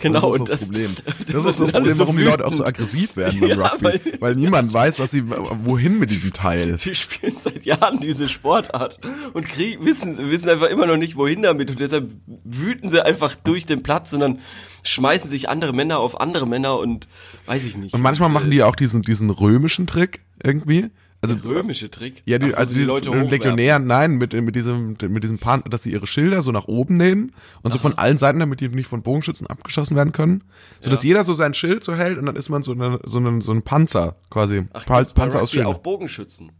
genau. 0.00 0.36
das 0.38 0.40
ist 0.40 0.50
das, 0.50 0.60
Problem. 0.68 0.90
Das, 1.26 1.42
das 1.44 1.44
ist 1.46 1.60
das 1.60 1.72
Problem, 1.72 1.92
so 1.92 1.98
warum 2.00 2.16
die 2.16 2.22
Leute 2.22 2.46
auch 2.46 2.52
so 2.54 2.60
wütend. 2.64 2.68
aggressiv 2.80 3.16
werden 3.16 3.40
beim 3.40 3.50
Ja, 3.50 3.66
Rugby, 3.68 3.84
weil- 3.84 4.00
weil, 4.20 4.34
niemand 4.36 4.72
weiß, 4.72 4.98
was 5.00 5.10
sie 5.10 5.22
wohin 5.28 5.98
mit 5.98 6.10
diesem 6.10 6.32
Teil. 6.32 6.76
Die 6.82 6.94
spielen 6.94 7.36
seit 7.44 7.66
Jahren 7.66 8.00
diese 8.00 8.28
Sportart 8.30 8.98
und 9.34 9.46
krieg, 9.46 9.84
wissen, 9.84 10.30
wissen 10.30 10.48
einfach 10.48 10.70
immer 10.70 10.86
noch 10.86 10.96
nicht, 10.96 11.16
wohin 11.16 11.42
damit. 11.42 11.70
Und 11.70 11.78
deshalb 11.80 12.10
wüten 12.44 12.88
sie 12.88 13.04
einfach 13.04 13.34
durch 13.34 13.66
den 13.66 13.82
Platz 13.82 14.14
und 14.14 14.20
dann 14.20 14.38
schmeißen 14.82 15.28
sich 15.28 15.50
andere 15.50 15.74
Männer 15.74 15.98
auf 15.98 16.18
andere 16.20 16.46
Männer 16.46 16.78
und 16.78 17.06
weiß 17.44 17.66
ich 17.66 17.76
nicht. 17.76 17.92
Und 17.92 18.00
manchmal 18.00 18.30
machen 18.30 18.50
die 18.50 18.62
auch 18.62 18.76
diesen, 18.76 19.02
diesen 19.02 19.28
römischen 19.28 19.86
Trick 19.86 20.20
irgendwie. 20.42 20.86
Also, 21.34 21.48
römische 21.48 21.90
Trick. 21.90 22.22
ja, 22.26 22.38
die, 22.38 22.54
Ach, 22.54 22.58
also 22.58 22.74
die, 22.74 22.84
Leute 22.84 23.04
die 23.04 23.08
hochwerfen. 23.10 23.30
Legionären, 23.30 23.86
nein, 23.86 24.16
mit, 24.16 24.32
mit 24.32 24.54
diesem, 24.54 24.96
mit 25.08 25.24
diesem 25.24 25.38
Pan, 25.38 25.62
dass 25.68 25.82
sie 25.82 25.92
ihre 25.92 26.06
Schilder 26.06 26.42
so 26.42 26.52
nach 26.52 26.66
oben 26.68 26.96
nehmen 26.96 27.32
und 27.62 27.72
so 27.72 27.78
von 27.78 27.96
allen 27.98 28.18
Seiten, 28.18 28.38
damit 28.38 28.60
die 28.60 28.68
nicht 28.68 28.88
von 28.88 29.02
Bogenschützen 29.02 29.46
abgeschossen 29.46 29.96
werden 29.96 30.12
können. 30.12 30.44
So 30.80 30.90
dass 30.90 31.02
jeder 31.02 31.24
so 31.24 31.34
sein 31.34 31.54
Schild 31.54 31.84
so 31.84 31.94
hält 31.94 32.18
und 32.18 32.26
dann 32.26 32.36
ist 32.36 32.48
man 32.48 32.62
so, 32.62 32.72
eine, 32.72 33.00
so, 33.04 33.18
ein, 33.18 33.40
so 33.40 33.52
ein 33.52 33.62
Panzer 33.62 34.16
quasi. 34.30 34.66
Ach, 34.72 34.86
Pa 34.86 35.04
Panzer 35.04 35.42
aus 35.42 35.50
Schilden. 35.50 35.68
auch 35.68 35.78
Bogenschützen. 35.78 36.52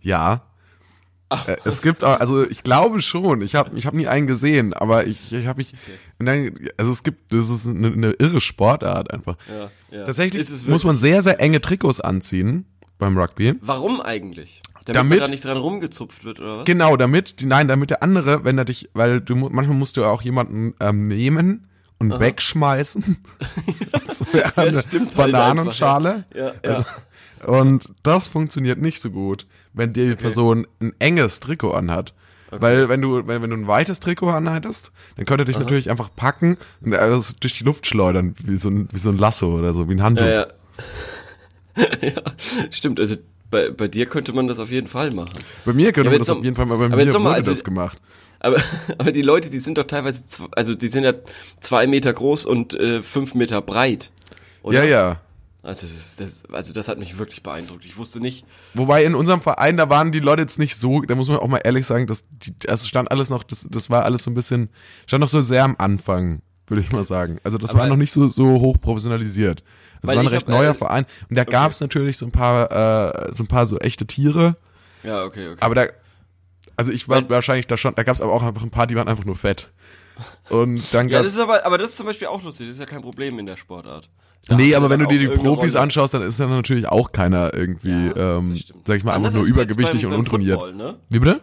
Ja. 0.00 0.42
Äh, 1.46 1.56
es 1.64 1.80
gibt 1.82 2.04
auch, 2.04 2.20
also 2.20 2.46
ich 2.48 2.62
glaube 2.62 3.00
schon, 3.00 3.42
ich 3.42 3.54
habe 3.54 3.76
ich 3.76 3.86
hab 3.86 3.94
nie 3.94 4.06
einen 4.06 4.26
gesehen, 4.26 4.74
aber 4.74 5.06
ich, 5.06 5.32
ich 5.32 5.46
habe 5.46 5.58
mich, 5.58 5.74
nein, 6.18 6.54
also 6.76 6.90
es 6.90 7.02
gibt, 7.02 7.32
das 7.32 7.48
ist 7.48 7.66
eine, 7.66 7.88
eine 7.88 8.10
irre 8.12 8.40
Sportart 8.40 9.10
einfach. 9.12 9.36
Ja, 9.48 9.96
ja. 9.96 10.04
Tatsächlich 10.04 10.66
muss 10.66 10.84
man 10.84 10.98
sehr, 10.98 11.22
sehr 11.22 11.40
enge 11.40 11.60
Trikots 11.60 12.00
anziehen 12.00 12.66
beim 13.02 13.18
Rugby. 13.18 13.54
Warum 13.60 14.00
eigentlich? 14.00 14.62
Damit, 14.84 14.96
Damit- 14.96 15.18
man 15.18 15.24
da 15.26 15.30
nicht 15.30 15.44
dran 15.44 15.56
rumgezupft 15.56 16.24
wird, 16.24 16.38
oder 16.38 16.58
was? 16.58 16.64
Genau, 16.64 16.96
damit, 16.96 17.40
die, 17.40 17.46
nein, 17.46 17.66
damit 17.66 17.90
der 17.90 18.02
andere, 18.02 18.44
wenn 18.44 18.56
er 18.58 18.64
dich, 18.64 18.90
weil 18.94 19.20
du 19.20 19.34
manchmal 19.34 19.76
musst 19.76 19.96
du 19.96 20.04
auch 20.04 20.22
jemanden 20.22 20.74
ähm, 20.80 21.08
nehmen 21.08 21.66
und 21.98 22.18
wegschmeißen. 22.18 23.16
das 23.92 24.32
wäre 24.32 24.56
eine 24.56 24.82
stimmt 24.82 25.16
halt 25.16 25.32
Bananenschale. 25.32 26.24
Ja, 26.34 26.52
ja. 26.64 26.86
Und 27.46 27.88
das 28.04 28.28
funktioniert 28.28 28.80
nicht 28.80 29.00
so 29.00 29.10
gut, 29.10 29.46
wenn 29.72 29.92
die 29.92 30.14
Person 30.14 30.68
ein 30.80 30.94
enges 31.00 31.40
Trikot 31.40 31.72
anhat. 31.72 32.14
Weil 32.50 32.88
wenn 32.88 33.00
du, 33.00 33.26
wenn, 33.26 33.42
wenn 33.42 33.50
du 33.50 33.56
ein 33.56 33.66
weites 33.66 33.98
Trikot 33.98 34.30
anhattest, 34.30 34.92
dann 35.16 35.24
könnte 35.24 35.42
er 35.42 35.46
dich 35.46 35.58
natürlich 35.58 35.90
einfach 35.90 36.10
packen 36.14 36.58
und 36.82 36.92
es 36.92 37.34
durch 37.40 37.58
die 37.58 37.64
Luft 37.64 37.86
schleudern, 37.86 38.34
wie 38.44 38.58
so 38.58 38.68
ein, 38.68 38.88
wie 38.92 38.98
so 38.98 39.08
ein 39.10 39.18
Lasso 39.18 39.58
oder 39.58 39.72
so, 39.72 39.88
wie 39.88 39.94
ein 39.94 40.02
Handtuch. 40.02 40.26
Ja, 40.26 40.32
ja. 40.32 40.46
ja, 42.02 42.12
stimmt. 42.70 43.00
Also 43.00 43.16
bei, 43.50 43.70
bei 43.70 43.88
dir 43.88 44.06
könnte 44.06 44.32
man 44.32 44.46
das 44.48 44.58
auf 44.58 44.70
jeden 44.70 44.86
Fall 44.88 45.10
machen. 45.12 45.32
Bei 45.64 45.72
mir 45.72 45.92
könnte 45.92 46.08
Ja, 46.08 46.12
man 46.12 46.18
das 46.20 46.28
jetzt 46.28 46.30
auf 46.30 46.38
noch- 46.38 46.44
jeden 46.44 46.56
Fall 46.56 46.66
mal, 46.66 46.78
bei 46.78 46.86
aber 46.86 46.96
mir 46.96 47.06
noch 47.06 47.20
wurde 47.20 47.34
also- 47.34 47.50
das 47.50 47.64
gemacht. 47.64 48.00
Aber, 48.40 48.56
aber 48.98 49.12
die 49.12 49.22
Leute, 49.22 49.50
die 49.50 49.58
sind 49.60 49.78
doch 49.78 49.84
teilweise, 49.84 50.22
also 50.52 50.74
die 50.74 50.88
sind 50.88 51.04
ja 51.04 51.12
zwei 51.60 51.86
Meter 51.86 52.12
groß 52.12 52.44
und 52.46 52.74
äh, 52.74 53.02
fünf 53.02 53.34
Meter 53.34 53.60
breit. 53.62 54.10
Oder? 54.62 54.82
Ja, 54.84 54.90
ja. 54.90 55.20
Also 55.62 55.86
das, 55.86 55.94
ist- 55.96 56.20
das, 56.20 56.44
also 56.52 56.72
das 56.72 56.88
hat 56.88 56.98
mich 56.98 57.18
wirklich 57.18 57.42
beeindruckt. 57.44 57.84
Ich 57.84 57.96
wusste 57.96 58.18
nicht. 58.20 58.44
Wobei 58.74 59.04
in 59.04 59.14
unserem 59.14 59.40
Verein, 59.40 59.76
da 59.76 59.88
waren 59.88 60.10
die 60.10 60.18
Leute 60.18 60.42
jetzt 60.42 60.58
nicht 60.58 60.74
so, 60.76 61.02
da 61.02 61.14
muss 61.14 61.28
man 61.28 61.36
auch 61.36 61.46
mal 61.46 61.60
ehrlich 61.62 61.86
sagen, 61.86 62.08
dass 62.08 62.22
die, 62.30 62.52
das 62.58 62.88
stand 62.88 63.10
alles 63.12 63.30
noch, 63.30 63.44
das, 63.44 63.64
das 63.70 63.88
war 63.90 64.04
alles 64.04 64.24
so 64.24 64.30
ein 64.32 64.34
bisschen, 64.34 64.70
stand 65.06 65.20
noch 65.20 65.28
so 65.28 65.40
sehr 65.42 65.62
am 65.62 65.76
Anfang, 65.78 66.42
würde 66.66 66.80
ich 66.80 66.90
mal 66.90 67.04
sagen. 67.04 67.38
Also 67.44 67.58
das 67.58 67.70
Aber- 67.70 67.80
war 67.80 67.86
noch 67.86 67.96
nicht 67.96 68.10
so, 68.10 68.26
so 68.28 68.60
hoch 68.60 68.76
professionalisiert. 68.80 69.62
Das 70.02 70.08
Weil 70.10 70.16
war 70.16 70.24
ein 70.24 70.28
recht 70.28 70.46
hab, 70.46 70.48
neuer 70.48 70.70
äh, 70.72 70.74
Verein. 70.74 71.06
Und 71.30 71.38
da 71.38 71.44
gab 71.44 71.70
es 71.72 71.80
natürlich 71.80 72.18
so 72.18 72.26
ein 72.26 72.32
paar, 72.32 73.28
äh, 73.28 73.32
so 73.32 73.44
ein 73.44 73.46
paar 73.46 73.66
so 73.66 73.78
echte 73.78 74.06
Tiere. 74.06 74.56
Ja, 75.04 75.24
okay, 75.24 75.48
okay. 75.48 75.58
Aber 75.60 75.74
da, 75.74 75.86
also 76.76 76.92
ich 76.92 77.08
war 77.08 77.22
Weil- 77.22 77.30
wahrscheinlich 77.30 77.66
da 77.68 77.76
schon, 77.76 77.94
da 77.94 78.02
gab 78.02 78.14
es 78.14 78.20
aber 78.20 78.32
auch 78.32 78.42
einfach 78.42 78.62
ein 78.62 78.70
paar, 78.70 78.86
die 78.86 78.96
waren 78.96 79.08
einfach 79.08 79.24
nur 79.24 79.36
fett. 79.36 79.70
Und 80.48 80.92
dann 80.92 81.08
ja, 81.08 81.18
gab's, 81.18 81.26
das 81.28 81.34
ist 81.34 81.40
aber, 81.40 81.64
aber 81.64 81.78
das 81.78 81.90
ist 81.90 81.96
zum 81.96 82.06
Beispiel 82.06 82.26
auch 82.26 82.42
lustig. 82.42 82.66
Das 82.66 82.76
ist 82.76 82.80
ja 82.80 82.86
kein 82.86 83.02
Problem 83.02 83.38
in 83.38 83.46
der 83.46 83.56
Sportart. 83.56 84.08
Da 84.48 84.56
nee, 84.56 84.74
aber 84.74 84.90
wenn 84.90 84.98
du 84.98 85.06
dir 85.06 85.20
die 85.20 85.28
Profis 85.28 85.74
Rolle. 85.74 85.84
anschaust, 85.84 86.14
dann 86.14 86.22
ist 86.22 86.40
dann 86.40 86.50
natürlich 86.50 86.88
auch 86.88 87.12
keiner 87.12 87.54
irgendwie, 87.54 88.08
Ja, 88.08 88.38
ähm, 88.38 88.60
sag 88.84 88.96
ich 88.96 89.04
mal, 89.04 89.14
einfach 89.14 89.32
nur 89.32 89.44
übergewichtig 89.44 90.02
beim- 90.02 90.12
und 90.14 90.18
untrainiert. 90.18 90.58
Football, 90.58 90.74
ne? 90.74 90.96
Wie 91.10 91.20
bitte? 91.20 91.40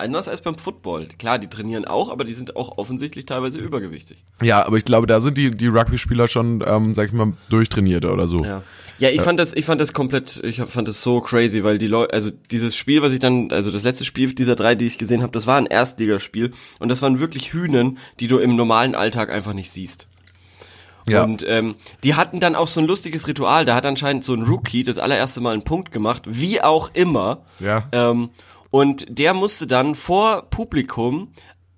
Anders 0.00 0.28
als 0.28 0.40
beim 0.40 0.56
Football. 0.56 1.08
Klar, 1.18 1.38
die 1.38 1.48
trainieren 1.48 1.84
auch, 1.84 2.08
aber 2.10 2.24
die 2.24 2.32
sind 2.32 2.56
auch 2.56 2.78
offensichtlich 2.78 3.26
teilweise 3.26 3.58
übergewichtig. 3.58 4.24
Ja, 4.42 4.66
aber 4.66 4.76
ich 4.76 4.84
glaube, 4.84 5.06
da 5.06 5.20
sind 5.20 5.36
die, 5.36 5.50
die 5.50 5.68
Rugby-Spieler 5.68 6.26
schon, 6.26 6.64
ähm, 6.66 6.92
sag 6.92 7.08
ich 7.08 7.12
mal, 7.12 7.34
durchtrainierter 7.50 8.12
oder 8.12 8.26
so. 8.26 8.44
Ja. 8.44 8.62
Ja, 8.98 9.08
ich 9.08 9.22
fand 9.22 9.40
das, 9.40 9.54
ich 9.54 9.64
fand 9.64 9.80
das 9.80 9.94
komplett, 9.94 10.42
ich 10.44 10.60
fand 10.60 10.86
das 10.86 11.02
so 11.02 11.22
crazy, 11.22 11.64
weil 11.64 11.78
die 11.78 11.86
Leute, 11.86 12.12
also 12.12 12.30
dieses 12.50 12.76
Spiel, 12.76 13.00
was 13.00 13.12
ich 13.12 13.18
dann, 13.18 13.50
also 13.50 13.70
das 13.70 13.82
letzte 13.82 14.04
Spiel 14.04 14.34
dieser 14.34 14.56
drei, 14.56 14.74
die 14.74 14.84
ich 14.84 14.98
gesehen 14.98 15.22
habe, 15.22 15.32
das 15.32 15.46
war 15.46 15.56
ein 15.56 15.64
Erstligaspiel 15.64 16.52
und 16.80 16.90
das 16.90 17.00
waren 17.00 17.18
wirklich 17.18 17.54
Hühnen, 17.54 17.96
die 18.20 18.26
du 18.26 18.38
im 18.38 18.56
normalen 18.56 18.94
Alltag 18.94 19.30
einfach 19.30 19.54
nicht 19.54 19.70
siehst. 19.70 20.06
Ja. 21.06 21.24
Und 21.24 21.44
ähm, 21.48 21.76
die 22.04 22.14
hatten 22.14 22.40
dann 22.40 22.54
auch 22.54 22.68
so 22.68 22.80
ein 22.80 22.86
lustiges 22.86 23.26
Ritual. 23.26 23.64
Da 23.64 23.74
hat 23.74 23.86
anscheinend 23.86 24.24
so 24.24 24.34
ein 24.34 24.42
Rookie 24.42 24.84
das 24.84 24.98
allererste 24.98 25.40
Mal 25.40 25.54
einen 25.54 25.62
Punkt 25.62 25.92
gemacht, 25.92 26.24
wie 26.26 26.60
auch 26.60 26.90
immer. 26.92 27.42
Ja. 27.58 27.84
Ähm, 27.92 28.28
und 28.70 29.06
der 29.08 29.34
musste 29.34 29.66
dann 29.66 29.94
vor 29.94 30.48
Publikum 30.50 31.32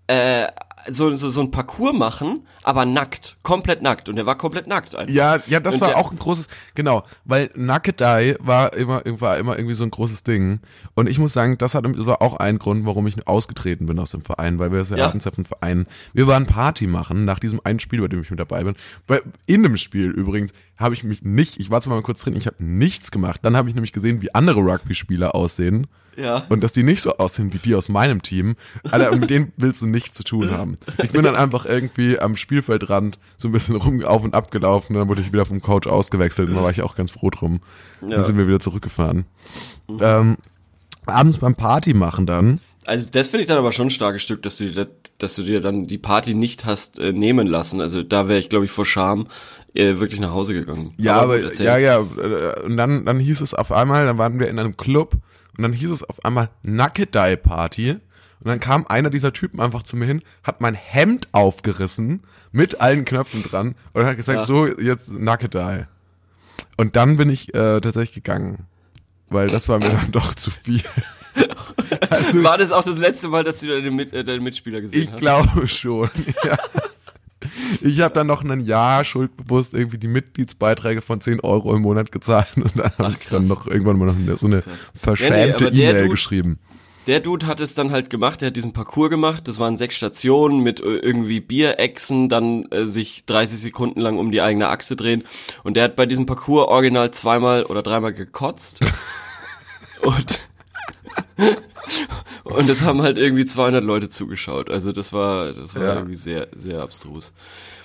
äh, 0.06 0.46
so, 0.88 1.14
so, 1.14 1.30
so 1.30 1.40
ein 1.40 1.50
Parcours 1.50 1.94
machen, 1.94 2.46
aber 2.64 2.84
nackt, 2.84 3.36
komplett 3.42 3.82
nackt. 3.82 4.08
Und 4.08 4.16
er 4.16 4.26
war 4.26 4.36
komplett 4.36 4.66
nackt 4.66 4.94
einfach. 4.94 5.12
Ja, 5.12 5.38
ja, 5.46 5.60
das 5.60 5.74
Und 5.74 5.80
war 5.82 5.96
auch 5.96 6.10
ein 6.12 6.18
großes, 6.18 6.46
genau, 6.74 7.04
weil 7.24 7.50
Nackedei 7.54 8.36
war 8.40 8.72
immer, 8.74 9.02
war 9.04 9.38
immer 9.38 9.56
irgendwie 9.56 9.74
so 9.74 9.84
ein 9.84 9.90
großes 9.90 10.22
Ding. 10.22 10.60
Und 10.94 11.08
ich 11.08 11.18
muss 11.18 11.32
sagen, 11.32 11.58
das 11.58 11.74
hat 11.74 11.84
war 11.84 12.22
auch 12.22 12.34
ein 12.34 12.58
Grund, 12.58 12.86
warum 12.86 13.06
ich 13.06 13.26
ausgetreten 13.26 13.86
bin 13.86 13.98
aus 13.98 14.12
dem 14.12 14.22
Verein, 14.22 14.58
weil 14.58 14.72
wir 14.72 14.80
es 14.80 14.90
ja, 14.90 14.96
Ja. 14.96 15.06
hatten 15.06 15.18
es 15.18 15.24
ja 15.24 15.32
von 15.32 15.44
Verein. 15.44 15.86
Wir 16.12 16.26
waren 16.26 16.46
Party 16.46 16.86
machen 16.86 17.24
nach 17.24 17.38
diesem 17.38 17.60
einen 17.64 17.80
Spiel, 17.80 18.00
bei 18.00 18.08
dem 18.08 18.22
ich 18.22 18.30
mit 18.30 18.40
dabei 18.40 18.64
bin. 18.64 18.74
Weil 19.06 19.22
in 19.46 19.62
dem 19.62 19.76
Spiel 19.76 20.10
übrigens 20.10 20.52
habe 20.78 20.94
ich 20.94 21.04
mich 21.04 21.22
nicht, 21.22 21.58
ich 21.60 21.70
war 21.70 21.80
zwar 21.80 21.94
mal 21.96 22.02
kurz 22.02 22.22
drin, 22.22 22.36
ich 22.36 22.46
habe 22.46 22.62
nichts 22.64 23.10
gemacht. 23.10 23.40
Dann 23.42 23.56
habe 23.56 23.68
ich 23.68 23.74
nämlich 23.74 23.92
gesehen, 23.92 24.22
wie 24.22 24.34
andere 24.34 24.60
Rugby-Spieler 24.60 25.34
aussehen. 25.34 25.86
Ja. 26.16 26.44
Und 26.50 26.62
dass 26.62 26.72
die 26.72 26.82
nicht 26.82 27.00
so 27.00 27.16
aussehen 27.16 27.52
wie 27.54 27.58
die 27.58 27.74
aus 27.74 27.88
meinem 27.88 28.20
Team. 28.20 28.56
Alter, 28.90 29.16
mit 29.16 29.30
denen 29.30 29.52
willst 29.56 29.80
du 29.80 29.86
nichts 29.86 30.16
zu 30.16 30.24
tun 30.24 30.50
haben. 30.50 30.76
Ich 31.02 31.10
bin 31.10 31.22
dann 31.22 31.36
einfach 31.36 31.64
irgendwie 31.64 32.18
am 32.18 32.36
Spielfeldrand 32.52 33.18
so 33.38 33.48
ein 33.48 33.52
bisschen 33.52 33.76
rum 33.76 34.04
auf 34.04 34.22
und 34.24 34.34
ab 34.34 34.50
gelaufen. 34.50 34.94
Dann 34.94 35.08
wurde 35.08 35.22
ich 35.22 35.32
wieder 35.32 35.46
vom 35.46 35.62
Coach 35.62 35.88
ausgewechselt 35.88 36.50
und 36.50 36.56
da 36.56 36.62
war 36.62 36.70
ich 36.70 36.82
auch 36.82 36.94
ganz 36.94 37.10
froh 37.10 37.30
drum. 37.30 37.60
Dann 38.02 38.24
sind 38.24 38.36
wir 38.36 38.46
wieder 38.46 38.60
zurückgefahren. 38.60 39.24
Ähm, 40.00 40.36
abends 41.06 41.38
beim 41.38 41.54
Party 41.54 41.94
machen 41.94 42.26
dann. 42.26 42.60
Also 42.84 43.06
das 43.10 43.28
finde 43.28 43.42
ich 43.42 43.48
dann 43.48 43.58
aber 43.58 43.72
schon 43.72 43.86
ein 43.86 43.90
starkes 43.90 44.22
Stück, 44.22 44.42
dass 44.42 44.56
du 44.56 44.64
dir, 44.64 44.74
das- 44.84 44.88
dass 45.18 45.36
du 45.36 45.44
dir 45.44 45.60
dann 45.60 45.86
die 45.86 45.98
Party 45.98 46.34
nicht 46.34 46.64
hast 46.64 46.98
äh, 46.98 47.12
nehmen 47.12 47.46
lassen. 47.46 47.80
Also 47.80 48.02
da 48.02 48.28
wäre 48.28 48.40
ich, 48.40 48.48
glaube 48.48 48.64
ich, 48.64 48.72
vor 48.72 48.84
Scham 48.84 49.28
äh, 49.74 49.98
wirklich 50.00 50.20
nach 50.20 50.32
Hause 50.32 50.52
gegangen. 50.52 50.92
Ja, 50.98 51.20
aber, 51.20 51.40
erzähl. 51.40 51.64
ja, 51.66 51.78
ja. 51.78 52.00
äh, 52.00 52.64
Und 52.64 52.76
dann, 52.76 53.04
dann 53.06 53.18
hieß 53.20 53.40
es 53.40 53.54
auf 53.54 53.70
einmal, 53.70 54.04
dann 54.04 54.18
waren 54.18 54.38
wir 54.40 54.48
in 54.48 54.58
einem 54.58 54.76
Club 54.76 55.14
und 55.56 55.62
dann 55.62 55.72
hieß 55.72 55.90
es 55.92 56.02
auf 56.02 56.24
einmal 56.24 56.50
Nackedei 56.62 57.36
Party. 57.36 57.96
Und 58.44 58.48
dann 58.48 58.60
kam 58.60 58.86
einer 58.88 59.08
dieser 59.10 59.32
Typen 59.32 59.60
einfach 59.60 59.82
zu 59.84 59.96
mir 59.96 60.06
hin, 60.06 60.22
hat 60.42 60.60
mein 60.60 60.74
Hemd 60.74 61.28
aufgerissen 61.32 62.22
mit 62.50 62.80
allen 62.80 63.04
Knöpfen 63.04 63.42
dran 63.42 63.74
und 63.92 64.04
hat 64.04 64.16
gesagt, 64.16 64.40
Ja. 64.40 64.44
so, 64.46 64.66
jetzt 64.66 65.10
Nackedei. 65.12 65.86
Und 66.76 66.96
dann 66.96 67.16
bin 67.16 67.30
ich 67.30 67.54
äh, 67.54 67.80
tatsächlich 67.80 68.14
gegangen. 68.14 68.66
Weil 69.28 69.48
das 69.48 69.68
war 69.68 69.78
mir 69.78 69.88
dann 69.88 70.10
doch 70.12 70.34
zu 70.34 70.50
viel. 70.50 70.82
Also, 72.10 72.42
War 72.44 72.58
das 72.58 72.72
auch 72.72 72.84
das 72.84 72.98
letzte 72.98 73.28
Mal, 73.28 73.42
dass 73.42 73.60
du 73.60 73.66
deine, 73.66 73.90
Mit 73.90 74.12
äh, 74.12 74.22
deine 74.22 74.40
Mitspieler 74.40 74.82
gesehen 74.82 75.02
ich 75.04 75.10
hast? 75.12 75.20
glaube 75.20 75.66
schon. 75.68 76.10
Ja. 76.44 76.58
Ich 77.80 78.00
habe 78.02 78.14
dann 78.14 78.26
noch 78.26 78.44
ein 78.44 78.60
Jahr 78.60 79.04
schuldbewusst 79.04 79.74
irgendwie 79.74 79.98
die 79.98 80.06
Mitgliedsbeiträge 80.08 81.00
von 81.02 81.20
10 81.20 81.40
Euro 81.40 81.74
im 81.74 81.82
Monat 81.82 82.12
gezahlt 82.12 82.48
und 82.56 82.70
dann 82.78 82.92
habe 82.98 83.16
ich 83.18 83.28
dann 83.28 83.40
krass. 83.40 83.48
noch 83.48 83.66
irgendwann 83.66 83.98
mal 83.98 84.06
noch 84.06 84.16
eine, 84.16 84.36
so 84.36 84.46
eine 84.46 84.56
Ja, 84.58 84.62
nee, 84.66 84.72
verschämte 85.00 85.64
aber 85.66 85.70
der 85.70 85.90
E-Mail 85.90 86.08
geschrieben. 86.08 86.58
Der 87.08 87.18
Dude 87.20 87.46
hat 87.48 87.60
es 87.60 87.74
dann 87.74 87.90
halt 87.90 88.10
gemacht, 88.10 88.40
der 88.40 88.48
hat 88.48 88.56
diesen 88.56 88.72
Parcours 88.72 89.10
gemacht, 89.10 89.48
das 89.48 89.58
waren 89.58 89.76
sechs 89.76 89.96
Stationen 89.96 90.60
mit 90.60 90.80
äh, 90.80 90.84
irgendwie 90.98 91.40
Bierechsen, 91.40 92.28
dann 92.28 92.64
äh, 92.70 92.84
sich 92.84 93.24
30 93.26 93.58
Sekunden 93.60 94.00
lang 94.00 94.18
um 94.18 94.30
die 94.30 94.40
eigene 94.40 94.68
Achse 94.68 94.94
drehen 94.94 95.24
und 95.64 95.74
der 95.76 95.84
hat 95.84 95.96
bei 95.96 96.06
diesem 96.06 96.26
Parcours 96.26 96.68
original 96.68 97.10
zweimal 97.10 97.64
oder 97.64 97.82
dreimal 97.82 98.12
gekotzt 98.12 98.80
und 100.02 100.40
und 102.44 102.70
es 102.70 102.82
haben 102.82 103.02
halt 103.02 103.18
irgendwie 103.18 103.46
200 103.46 103.82
Leute 103.82 104.08
zugeschaut, 104.08 104.70
also 104.70 104.92
das 104.92 105.12
war 105.12 105.52
das 105.52 105.74
war 105.74 105.82
Ja. 105.82 105.94
irgendwie 105.96 106.14
sehr 106.14 106.48
sehr 106.54 106.80
abstrus. 106.82 107.32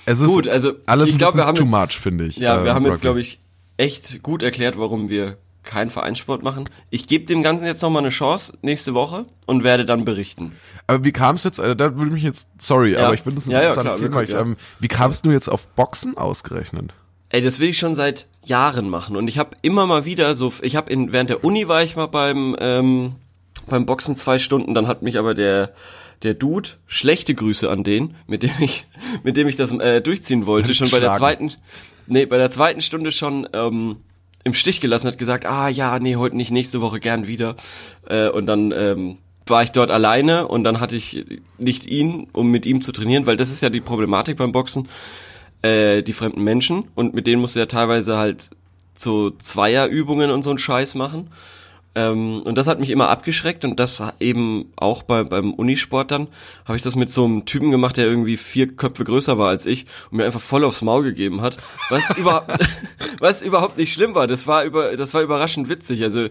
Es 0.05 0.19
ist 0.19 0.27
Gut, 0.27 0.47
also 0.47 0.73
alles 0.85 1.09
ich 1.09 1.17
bisschen 1.17 1.37
wir 1.37 1.45
haben 1.45 1.55
too 1.55 1.63
jetzt, 1.63 1.71
much, 1.71 1.97
finde 1.99 2.25
ich. 2.25 2.37
Ja, 2.37 2.63
wir 2.63 2.71
äh, 2.71 2.73
haben 2.75 2.85
jetzt, 2.85 3.01
glaube 3.01 3.19
ich, 3.19 3.39
echt 3.77 4.21
gut 4.23 4.41
erklärt, 4.43 4.77
warum 4.77 5.09
wir 5.09 5.37
keinen 5.67 5.91
Vereinssport 5.91 6.41
machen. 6.41 6.67
Ich 6.89 7.05
gebe 7.07 7.25
dem 7.25 7.43
Ganzen 7.43 7.65
jetzt 7.67 7.81
noch 7.83 7.91
mal 7.91 7.99
eine 7.99 8.09
Chance 8.09 8.57
nächste 8.63 8.95
Woche 8.95 9.25
und 9.45 9.63
werde 9.63 9.85
dann 9.85 10.03
berichten. 10.05 10.53
Aber 10.87 11.03
wie 11.03 11.11
kam 11.11 11.35
es 11.35 11.43
jetzt, 11.43 11.59
äh, 11.59 11.75
da 11.75 11.95
würde 11.97 12.11
mich 12.11 12.23
jetzt, 12.23 12.49
sorry, 12.57 12.93
Ja. 12.93 13.05
aber 13.05 13.13
ich 13.13 13.21
finde 13.21 13.35
das 13.35 13.45
ein 13.47 13.51
Ja, 13.51 13.57
ja, 13.61 13.69
interessantes 13.69 13.99
klar, 13.99 14.09
Thema. 14.09 14.15
wirklich, 14.21 14.35
ich, 14.35 14.41
ähm, 14.41 14.57
wie 14.79 14.87
kamst 14.87 15.25
du 15.25 15.31
jetzt 15.31 15.47
auf 15.49 15.67
Boxen 15.75 16.17
ausgerechnet? 16.17 16.93
Ey, 17.29 17.41
das 17.41 17.59
will 17.59 17.69
ich 17.69 17.77
schon 17.77 17.93
seit 17.93 18.27
Jahren 18.43 18.89
machen 18.89 19.17
und 19.17 19.27
ich 19.27 19.37
habe 19.37 19.51
immer 19.61 19.85
mal 19.85 20.05
wieder 20.05 20.33
so, 20.33 20.53
ich 20.61 20.75
habe 20.77 20.91
in 20.91 21.11
während 21.11 21.29
der 21.29 21.43
Uni 21.43 21.67
war 21.67 21.83
ich 21.83 21.95
mal 21.97 22.05
beim 22.07 22.55
ähm, 22.59 23.15
beim 23.67 23.85
Boxen 23.85 24.15
zwei 24.15 24.39
Stunden, 24.39 24.73
dann 24.73 24.87
hat 24.87 25.01
mich 25.01 25.19
aber 25.19 25.33
der 25.33 25.73
der 26.23 26.33
Dude 26.33 26.69
schlechte 26.87 27.35
Grüße 27.35 27.69
an 27.69 27.83
den, 27.83 28.15
mit 28.25 28.43
dem 28.43 28.51
ich 28.59 28.87
mit 29.23 29.35
dem 29.35 29.47
ich 29.49 29.57
das 29.57 29.71
äh, 29.71 30.01
durchziehen 30.01 30.45
wollte, 30.45 30.73
schon 30.73 30.89
bei 30.89 31.01
der 31.01 31.13
zweiten 31.13 31.51
nee 32.07 32.25
bei 32.25 32.37
der 32.37 32.49
zweiten 32.49 32.81
Stunde 32.81 33.11
schon 33.11 33.47
ähm, 33.51 33.97
im 34.43 34.53
Stich 34.53 34.81
gelassen, 34.81 35.07
hat 35.07 35.17
gesagt, 35.17 35.45
ah 35.45 35.67
ja, 35.67 35.99
nee, 35.99 36.15
heute 36.15 36.37
nicht, 36.37 36.51
nächste 36.51 36.81
Woche 36.81 36.99
gern 36.99 37.27
wieder 37.27 37.55
äh, 38.07 38.29
und 38.29 38.45
dann 38.45 38.71
ähm, 38.71 39.17
war 39.45 39.63
ich 39.63 39.71
dort 39.71 39.91
alleine 39.91 40.47
und 40.47 40.63
dann 40.63 40.79
hatte 40.79 40.95
ich 40.95 41.25
nicht 41.57 41.85
ihn, 41.85 42.27
um 42.33 42.49
mit 42.49 42.65
ihm 42.65 42.81
zu 42.81 42.91
trainieren, 42.91 43.25
weil 43.25 43.37
das 43.37 43.51
ist 43.51 43.61
ja 43.61 43.69
die 43.69 43.81
Problematik 43.81 44.37
beim 44.37 44.51
Boxen 44.51 44.87
äh, 45.61 46.01
die 46.01 46.13
fremden 46.13 46.43
Menschen 46.43 46.85
und 46.95 47.13
mit 47.13 47.27
denen 47.27 47.41
musst 47.41 47.55
du 47.55 47.59
ja 47.59 47.65
teilweise 47.65 48.17
halt 48.17 48.49
so 48.95 49.31
Zweierübungen 49.31 50.31
und 50.31 50.43
so 50.43 50.49
einen 50.49 50.59
Scheiß 50.59 50.95
machen. 50.95 51.29
Ähm, 51.97 52.43
und 52.43 52.55
das 52.59 52.67
hat 52.67 52.79
mich 52.79 52.91
immer 52.91 53.09
abgeschreckt 53.09 53.65
und 53.65 53.79
das 53.79 54.03
eben 54.19 54.71
auch 54.75 55.01
bei, 55.01 55.23
beim 55.23 55.51
Unisport 55.51 56.11
dann 56.11 56.27
habe 56.65 56.77
ich 56.77 56.83
das 56.83 56.95
mit 56.95 57.09
so 57.09 57.25
einem 57.25 57.45
Typen 57.45 57.71
gemacht, 57.71 57.97
der 57.97 58.05
irgendwie 58.05 58.37
vier 58.37 58.67
Köpfe 58.67 59.03
größer 59.03 59.39
war 59.39 59.49
als 59.49 59.65
ich 59.65 59.87
und 60.11 60.17
mir 60.17 60.25
einfach 60.25 60.39
voll 60.39 60.63
aufs 60.63 60.83
Maul 60.83 61.03
gegeben 61.03 61.41
hat, 61.41 61.57
was 61.89 62.11
überhaupt 62.17 62.51
was 63.19 63.41
überhaupt 63.41 63.79
nicht 63.79 63.91
schlimm 63.91 64.13
war. 64.13 64.27
Das 64.27 64.45
war 64.45 64.63
über 64.63 64.95
das 64.95 65.15
war 65.15 65.23
überraschend 65.23 65.69
witzig. 65.69 66.03
Also 66.03 66.27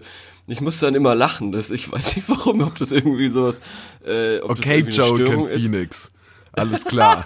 ich 0.47 0.61
musste 0.61 0.85
dann 0.85 0.95
immer 0.95 1.15
lachen. 1.15 1.51
Das, 1.51 1.69
ich 1.69 1.91
weiß 1.91 2.15
nicht 2.15 2.29
warum, 2.29 2.61
ob 2.61 2.79
das 2.79 2.93
irgendwie 2.93 3.27
sowas. 3.27 3.59
Äh, 4.05 4.39
ob 4.39 4.55
das 4.55 4.59
Okay, 4.59 4.83
eine 4.83 4.89
Joe 4.89 5.15
Störung 5.15 5.47
ist. 5.49 5.63
Phoenix. 5.63 6.13
Alles 6.53 6.85
klar. 6.85 7.25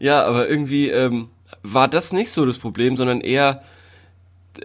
Ja, 0.00 0.24
aber 0.24 0.48
irgendwie 0.48 0.88
ähm, 0.88 1.28
war 1.62 1.88
das 1.88 2.12
nicht 2.12 2.30
so 2.32 2.46
das 2.46 2.58
Problem, 2.58 2.96
sondern 2.96 3.20
eher 3.20 3.62
äh, 4.58 4.62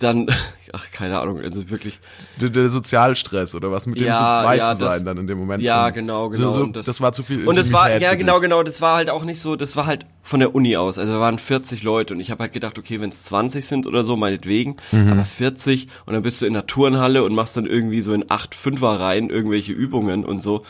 dann, 0.00 0.30
ach 0.74 0.90
keine 0.90 1.18
Ahnung, 1.20 1.40
also 1.40 1.70
wirklich. 1.70 2.00
der, 2.40 2.50
der 2.50 2.68
Sozialstress 2.68 3.54
oder 3.54 3.70
was 3.70 3.86
mit 3.86 4.00
dem 4.00 4.06
Ja, 4.08 4.16
zu 4.34 4.40
zweit 4.42 4.58
ja, 4.58 4.74
zu 4.74 4.80
das- 4.84 4.96
sein 4.96 5.06
dann 5.06 5.18
in 5.18 5.26
dem 5.26 5.38
Moment. 5.38 5.62
Ja, 5.62 5.90
genau, 5.90 6.28
genau. 6.28 6.52
So, 6.52 6.58
so, 6.58 6.64
und 6.64 6.76
das, 6.76 7.00
war 7.00 7.12
zu 7.12 7.22
viel 7.22 7.46
Und 7.46 7.56
es 7.58 7.72
war, 7.72 7.96
ja 7.98 8.14
genau, 8.14 8.40
genau, 8.40 8.62
das 8.62 8.80
war 8.80 8.96
halt 8.96 9.10
auch 9.10 9.24
nicht 9.24 9.40
so, 9.40 9.56
das 9.56 9.76
war 9.76 9.86
halt 9.86 10.06
von 10.22 10.40
der 10.40 10.54
Uni 10.54 10.76
aus. 10.76 10.98
Also 10.98 11.12
da 11.14 11.20
waren 11.20 11.38
40 11.38 11.82
Leute 11.82 12.14
und 12.14 12.20
ich 12.20 12.30
habe 12.30 12.42
halt 12.44 12.52
gedacht, 12.52 12.78
okay, 12.78 13.00
wenn 13.00 13.10
es 13.10 13.24
20 13.24 13.66
sind 13.66 13.86
oder 13.86 14.04
so, 14.04 14.16
meinetwegen, 14.16 14.76
Mhm. 14.92 15.12
aber 15.12 15.24
40 15.24 15.88
und 16.06 16.14
dann 16.14 16.22
bist 16.22 16.42
du 16.42 16.46
in 16.46 16.52
der 16.54 16.66
Turnhalle 16.66 17.22
und 17.24 17.34
machst 17.34 17.56
dann 17.56 17.66
irgendwie 17.66 18.00
so 18.02 18.12
in 18.12 18.24
8 18.30 18.54
Fünfer 18.54 19.00
Reihen 19.00 19.30
irgendwelche 19.30 19.72
Übungen 19.72 20.24
und 20.24 20.42
so. 20.42 20.64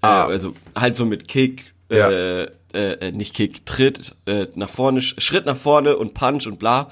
Ah. 0.00 0.24
Äh, 0.28 0.32
also 0.32 0.54
halt 0.78 0.96
so 0.96 1.04
mit 1.04 1.28
Kick, 1.28 1.72
Ja. 1.90 2.10
äh, 2.10 2.48
äh, 2.74 3.12
nicht 3.12 3.34
Kick, 3.34 3.66
Tritt, 3.66 4.14
äh, 4.24 4.46
nach 4.54 4.70
vorne, 4.70 5.00
Sch- 5.00 5.20
Schritt 5.20 5.44
nach 5.44 5.58
vorne 5.58 5.94
und 5.98 6.14
Punch 6.14 6.46
und 6.46 6.58
bla. 6.58 6.88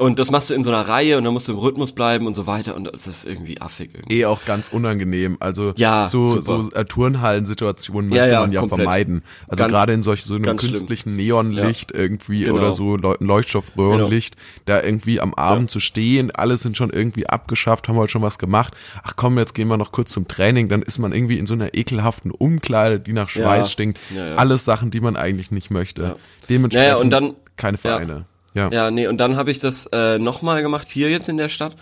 Und 0.00 0.18
das 0.18 0.30
machst 0.30 0.48
du 0.48 0.54
in 0.54 0.62
so 0.62 0.70
einer 0.70 0.88
Reihe 0.88 1.18
und 1.18 1.24
dann 1.24 1.34
musst 1.34 1.46
du 1.48 1.52
im 1.52 1.58
Rhythmus 1.58 1.92
bleiben 1.92 2.26
und 2.26 2.32
so 2.34 2.46
weiter 2.46 2.74
und 2.74 2.84
das 2.84 3.06
ist 3.06 3.26
irgendwie 3.26 3.60
affig 3.60 3.90
irgendwie. 3.94 4.20
eh 4.20 4.24
auch 4.24 4.44
ganz 4.46 4.68
unangenehm. 4.68 5.36
Also 5.40 5.74
Ja, 5.76 6.08
so, 6.08 6.40
super. 6.40 6.42
so 6.64 6.72
äh, 6.72 6.84
Turnhallen-Situationen 6.86 8.10
Ja, 8.10 8.16
möchte 8.22 8.32
ja, 8.32 8.40
man 8.40 8.52
ja 8.52 8.60
komplett. 8.60 8.80
vermeiden. 8.80 9.22
Also 9.46 9.58
Ganz- 9.58 9.70
gerade 9.72 9.92
in 9.92 10.02
solch 10.02 10.24
so 10.24 10.34
einem 10.34 10.44
ganz 10.44 10.60
schlimm. 10.62 10.72
künstlichen 10.72 11.16
Neonlicht 11.16 11.92
irgendwie 11.92 12.44
Genau. 12.44 12.54
oder 12.56 12.72
so 12.72 12.96
Leu 12.96 13.14
Leuchtstoffröhrenlicht, 13.20 14.36
da 14.64 14.82
irgendwie 14.82 15.20
am 15.20 15.34
Abend 15.34 15.70
zu 15.70 15.80
stehen, 15.80 16.30
alle 16.30 16.56
sind 16.56 16.76
schon 16.76 16.90
irgendwie 16.90 17.26
abgeschafft, 17.28 17.88
haben 17.88 17.96
heute 17.96 18.12
schon 18.12 18.22
was 18.22 18.38
gemacht. 18.38 18.74
Ach 19.02 19.12
komm, 19.16 19.38
jetzt 19.38 19.54
gehen 19.54 19.68
wir 19.68 19.76
noch 19.76 19.92
kurz 19.92 20.12
zum 20.12 20.26
Training, 20.28 20.68
dann 20.68 20.82
ist 20.82 20.98
man 20.98 21.12
irgendwie 21.12 21.38
in 21.38 21.46
so 21.46 21.54
einer 21.54 21.74
ekelhaften 21.74 22.30
Umkleide, 22.30 23.00
die 23.00 23.12
nach 23.12 23.28
Schweiß 23.28 23.66
Ja. 23.66 23.70
stinkt. 23.70 23.98
Ja, 24.16 24.28
ja. 24.30 24.34
Alles 24.36 24.64
Sachen, 24.64 24.90
die 24.90 25.00
man 25.00 25.16
eigentlich 25.16 25.50
nicht 25.50 25.70
möchte. 25.70 26.02
Ja. 26.02 26.16
Dementsprechend 26.48 26.88
Naja, 26.92 27.00
und 27.02 27.10
dann- 27.10 27.34
keine 27.56 27.76
ja. 27.76 27.82
Vereine. 27.82 28.24
Ja. 28.54 28.70
Ja, 28.72 28.90
nee, 28.90 29.06
und 29.06 29.18
dann 29.18 29.36
habe 29.36 29.50
ich 29.50 29.58
das 29.58 29.86
äh, 29.86 30.18
nochmal 30.18 30.62
gemacht, 30.62 30.88
hier 30.90 31.10
jetzt 31.10 31.28
in 31.28 31.36
der 31.36 31.48
Stadt, 31.48 31.76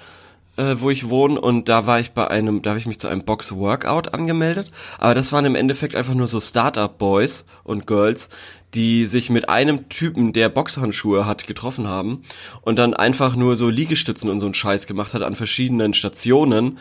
äh, 0.56 0.76
wo 0.78 0.90
ich 0.90 1.08
wohne. 1.08 1.40
Und 1.40 1.68
da 1.68 1.86
war 1.86 2.00
ich 2.00 2.12
bei 2.12 2.28
einem, 2.28 2.62
da 2.62 2.70
habe 2.70 2.78
ich 2.78 2.86
mich 2.86 2.98
zu 2.98 3.08
einem 3.08 3.24
Box-Workout 3.24 4.12
angemeldet. 4.12 4.70
Aber 4.98 5.14
das 5.14 5.32
waren 5.32 5.44
im 5.44 5.54
Endeffekt 5.54 5.94
einfach 5.94 6.14
nur 6.14 6.28
so 6.28 6.40
Start-up-Boys 6.40 7.46
und 7.64 7.86
Girls, 7.86 8.28
die 8.74 9.06
sich 9.06 9.30
mit 9.30 9.48
einem 9.48 9.88
Typen, 9.88 10.32
der 10.32 10.50
Boxhandschuhe 10.50 11.24
hat, 11.24 11.46
getroffen 11.46 11.86
haben 11.86 12.22
und 12.60 12.76
dann 12.76 12.92
einfach 12.92 13.34
nur 13.34 13.56
so 13.56 13.70
Liegestützen 13.70 14.28
und 14.28 14.40
so 14.40 14.46
einen 14.46 14.54
Scheiß 14.54 14.86
gemacht 14.86 15.14
hat 15.14 15.22
an 15.22 15.34
verschiedenen 15.36 15.94
Stationen. 15.94 16.78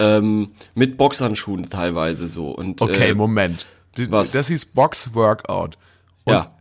Ähm, 0.00 0.52
mit 0.74 0.96
Boxhandschuhen 0.96 1.68
teilweise 1.68 2.28
so. 2.28 2.50
Und, 2.50 2.80
Okay, 2.80 3.10
äh, 3.10 3.14
Moment. 3.14 3.66
Was? 4.08 4.30
Das 4.30 4.48
hieß 4.48 4.66
Box 4.66 5.14
Workout. 5.14 5.76
Und 6.24 6.34
ja. 6.34 6.52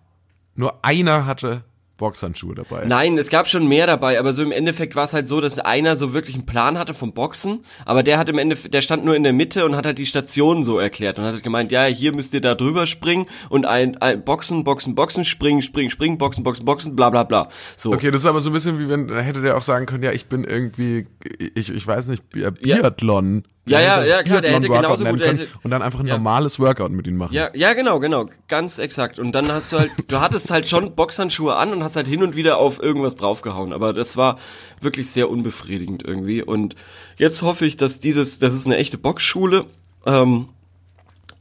nur 0.55 0.83
einer 0.83 1.25
hatte 1.25 1.63
Boxhandschuhe 1.97 2.55
dabei. 2.55 2.85
Nein, 2.85 3.17
es 3.17 3.29
gab 3.29 3.47
schon 3.47 3.67
mehr 3.67 3.87
dabei, 3.87 4.19
aber 4.19 4.31
so 4.33 4.43
im 4.43 4.51
Endeffekt 4.51 4.95
war 4.95 5.03
es 5.05 5.13
halt 5.13 5.27
so, 5.27 5.41
dass 5.41 5.59
einer 5.59 5.97
so 5.97 6.13
wirklich 6.13 6.35
einen 6.35 6.45
Plan 6.45 6.77
hatte 6.77 6.93
vom 6.93 7.13
Boxen, 7.13 7.61
aber 7.85 8.03
der 8.03 8.17
hat 8.17 8.29
im 8.29 8.37
Endeffekt, 8.37 8.73
der 8.73 8.81
stand 8.81 9.03
nur 9.03 9.15
in 9.15 9.23
der 9.23 9.33
Mitte 9.33 9.65
und 9.65 9.75
hat 9.75 9.85
halt 9.85 9.97
die 9.97 10.05
Station 10.05 10.63
so 10.63 10.77
erklärt 10.79 11.17
und 11.19 11.25
hat 11.25 11.33
halt 11.33 11.43
gemeint, 11.43 11.71
ja, 11.71 11.85
hier 11.85 12.13
müsst 12.13 12.33
ihr 12.33 12.41
da 12.41 12.55
drüber 12.55 12.87
springen 12.87 13.25
und 13.49 13.65
ein, 13.65 13.97
ein 13.97 14.23
Boxen, 14.23 14.63
Boxen, 14.63 14.95
Boxen, 14.95 15.25
springen, 15.25 15.61
springen, 15.61 15.89
springen, 15.89 16.17
Boxen, 16.17 16.43
Boxen, 16.43 16.65
Boxen, 16.65 16.95
bla 16.95 17.09
bla 17.09 17.23
bla. 17.23 17.49
So. 17.75 17.91
Okay, 17.91 18.11
das 18.11 18.21
ist 18.21 18.27
aber 18.27 18.41
so 18.41 18.49
ein 18.49 18.53
bisschen 18.53 18.79
wie 18.79 18.87
wenn, 18.89 19.07
da 19.07 19.19
hätte 19.19 19.41
der 19.41 19.57
auch 19.57 19.61
sagen 19.63 19.85
können, 19.87 20.03
ja, 20.03 20.11
ich 20.11 20.27
bin 20.27 20.43
irgendwie, 20.43 21.07
ich, 21.55 21.73
ich 21.73 21.87
weiß 21.87 22.09
nicht, 22.09 22.29
Bi- 22.29 22.49
Biathlon. 22.51 23.43
Ja, 23.45 23.51
ja, 23.67 23.79
ja, 23.81 23.97
das 24.17 24.23
klar, 24.25 24.41
der 24.41 24.51
hätte 24.53 24.67
genauso 24.67 25.03
gut, 25.05 25.19
hätte- 25.21 25.47
Und 25.63 25.71
dann 25.71 25.81
einfach 25.81 25.99
ein 25.99 26.07
Ja. 26.07 26.15
normales 26.15 26.59
Workout 26.59 26.91
mit 26.91 27.07
ihnen 27.07 27.17
machen. 27.17 27.33
Ja, 27.33 27.49
ja, 27.53 27.73
genau, 27.73 27.99
genau, 27.99 28.27
ganz 28.47 28.77
exakt. 28.77 29.19
Und 29.19 29.31
dann 29.33 29.51
hast 29.51 29.73
du 29.73 29.79
halt, 29.79 29.91
du 30.07 30.19
hattest 30.21 30.51
halt 30.51 30.67
schon 30.69 30.95
Boxhandschuhe 30.95 31.55
an 31.55 31.71
und 31.73 31.83
hast 31.83 31.95
halt 31.95 32.07
hin 32.07 32.23
und 32.23 32.35
wieder 32.35 32.57
auf 32.57 32.81
irgendwas 32.81 33.15
draufgehauen. 33.15 33.73
Aber 33.73 33.93
das 33.93 34.17
war 34.17 34.37
wirklich 34.81 35.09
sehr 35.11 35.29
unbefriedigend 35.29 36.03
irgendwie. 36.05 36.41
Und 36.43 36.75
jetzt 37.17 37.41
hoffe 37.41 37.65
ich, 37.65 37.77
dass 37.77 37.99
dieses, 37.99 38.39
das 38.39 38.53
ist 38.53 38.65
eine 38.65 38.77
echte 38.77 38.97
Boxschule. 38.97 39.65
Ähm, 40.05 40.47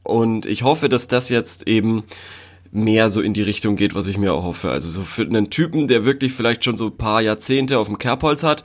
und 0.03 0.45
ich 0.45 0.63
hoffe, 0.63 0.89
dass 0.89 1.07
das 1.07 1.29
jetzt 1.29 1.67
eben 1.67 2.03
mehr 2.71 3.09
so 3.09 3.21
in 3.21 3.33
die 3.33 3.41
Richtung 3.41 3.75
geht, 3.77 3.95
was 3.95 4.07
ich 4.07 4.17
mir 4.17 4.33
auch 4.33 4.43
hoffe. 4.43 4.69
Also 4.69 4.89
so 4.89 5.01
für 5.03 5.21
einen 5.23 5.49
Typen, 5.49 5.87
der 5.87 6.05
wirklich 6.05 6.33
vielleicht 6.33 6.63
schon 6.65 6.77
so 6.77 6.87
ein 6.87 6.97
paar 6.97 7.21
Jahrzehnte 7.21 7.79
auf 7.79 7.87
dem 7.87 7.97
Kerbholz 7.97 8.43
hat, 8.43 8.63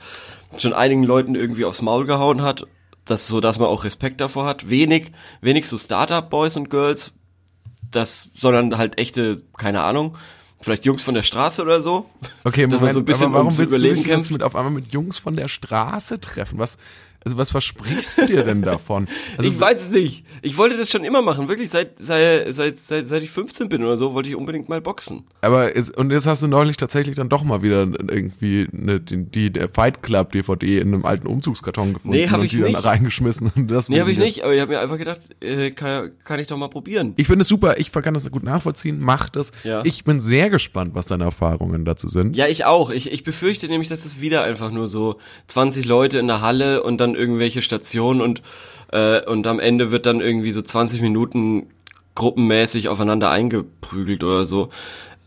schon 0.57 0.73
einigen 0.73 1.03
Leuten 1.03 1.35
irgendwie 1.35 1.65
aufs 1.65 1.81
Maul 1.81 2.05
gehauen 2.05 2.41
hat, 2.41 2.67
das 3.05 3.27
so, 3.27 3.41
dass 3.41 3.59
man 3.59 3.67
auch 3.67 3.83
Respekt 3.83 4.21
davor 4.21 4.45
hat. 4.45 4.69
Wenig, 4.69 5.11
wenig 5.41 5.67
so 5.67 5.77
Startup-Boys 5.77 6.55
und 6.55 6.69
Girls, 6.69 7.11
das, 7.91 8.29
sondern 8.39 8.77
halt 8.77 8.99
echte, 8.99 9.43
keine 9.57 9.81
Ahnung, 9.81 10.17
vielleicht 10.61 10.85
Jungs 10.85 11.03
von 11.03 11.13
der 11.13 11.23
Straße 11.23 11.61
oder 11.61 11.81
so. 11.81 12.09
Okay, 12.43 12.67
Moment, 12.67 12.93
so 12.93 12.99
ein 12.99 13.05
bisschen 13.05 13.25
aber 13.25 13.35
warum 13.35 13.47
ums 13.47 13.59
willst 13.59 13.75
du 13.75 13.77
Überleben 13.77 13.95
dich 14.01 14.07
jetzt 14.07 14.31
mit 14.31 14.43
auf 14.43 14.55
einmal 14.55 14.71
mit 14.71 14.91
Jungs 14.91 15.17
von 15.17 15.35
der 15.35 15.47
Straße 15.47 16.19
treffen? 16.19 16.57
Was, 16.57 16.77
also 17.25 17.37
was 17.37 17.51
versprichst 17.51 18.17
du 18.19 18.25
dir 18.27 18.43
denn 18.43 18.61
davon? 18.63 19.07
Also, 19.37 19.49
ich 19.51 19.59
weiß 19.59 19.85
es 19.85 19.91
nicht. 19.91 20.25
Ich 20.41 20.57
wollte 20.57 20.77
das 20.77 20.89
schon 20.89 21.03
immer 21.03 21.21
machen, 21.21 21.47
wirklich 21.49 21.69
seit, 21.69 21.99
seit, 21.99 22.53
seit, 22.53 22.77
seit, 22.77 23.07
seit 23.07 23.23
ich 23.23 23.29
15 23.31 23.69
bin 23.69 23.83
oder 23.83 23.97
so, 23.97 24.13
wollte 24.13 24.29
ich 24.29 24.35
unbedingt 24.35 24.69
mal 24.69 24.81
boxen. 24.81 25.23
Aber 25.41 25.75
jetzt, 25.75 25.95
und 25.97 26.11
jetzt 26.11 26.27
hast 26.27 26.43
du 26.43 26.47
neulich 26.47 26.77
tatsächlich 26.77 27.15
dann 27.15 27.29
doch 27.29 27.43
mal 27.43 27.61
wieder 27.63 27.81
irgendwie 27.81 28.67
eine, 28.71 28.99
die, 28.99 29.25
die 29.25 29.51
der 29.51 29.69
Fight 29.69 30.03
Club 30.03 30.31
DVD 30.31 30.79
in 30.79 30.93
einem 30.93 31.05
alten 31.05 31.27
Umzugskarton 31.27 31.93
gefunden 31.93 32.17
Nee, 32.17 32.29
hab 32.29 32.39
und 32.39 32.45
ich 32.45 32.51
die 32.51 32.57
dann 32.59 32.67
nicht. 32.71 32.83
reingeschmissen. 32.85 33.51
Und 33.55 33.69
das 33.71 33.89
Nee, 33.89 33.99
habe 33.99 34.11
ich 34.11 34.17
nicht, 34.17 34.43
aber 34.43 34.53
ich 34.53 34.61
habe 34.61 34.71
mir 34.73 34.79
einfach 34.79 34.97
gedacht, 34.97 35.21
äh, 35.41 35.71
kann, 35.71 36.11
kann 36.23 36.39
ich 36.39 36.47
doch 36.47 36.57
mal 36.57 36.69
probieren. 36.69 37.13
Ich 37.17 37.27
finde 37.27 37.41
es 37.43 37.47
super, 37.47 37.77
ich 37.79 37.91
kann 37.91 38.13
das 38.13 38.29
gut 38.31 38.43
nachvollziehen, 38.43 38.99
mach 38.99 39.29
das. 39.29 39.51
Ja. 39.63 39.81
Ich 39.85 40.03
bin 40.03 40.19
sehr 40.19 40.49
gespannt, 40.49 40.91
was 40.93 41.05
deine 41.05 41.23
Erfahrungen 41.23 41.85
dazu 41.85 42.07
sind. 42.09 42.35
Ja, 42.35 42.47
ich 42.47 42.65
auch. 42.65 42.89
Ich, 42.89 43.11
ich 43.11 43.23
befürchte 43.23 43.67
nämlich, 43.67 43.87
dass 43.89 44.05
es 44.05 44.19
wieder 44.19 44.43
einfach 44.43 44.71
nur 44.71 44.87
so 44.87 45.19
20 45.47 45.85
Leute 45.85 46.19
in 46.19 46.27
der 46.27 46.41
Halle 46.41 46.83
und 46.83 46.97
dann 46.97 47.12
dann 47.13 47.19
irgendwelche 47.19 47.61
Stationen 47.61 48.21
und, 48.21 48.41
äh, 48.91 49.21
und 49.25 49.45
am 49.47 49.59
Ende 49.59 49.91
wird 49.91 50.05
dann 50.05 50.21
irgendwie 50.21 50.51
so 50.51 50.61
20 50.61 51.01
Minuten 51.01 51.67
gruppenmäßig 52.15 52.89
aufeinander 52.89 53.31
eingeprügelt 53.31 54.23
oder 54.23 54.45
so. 54.45 54.69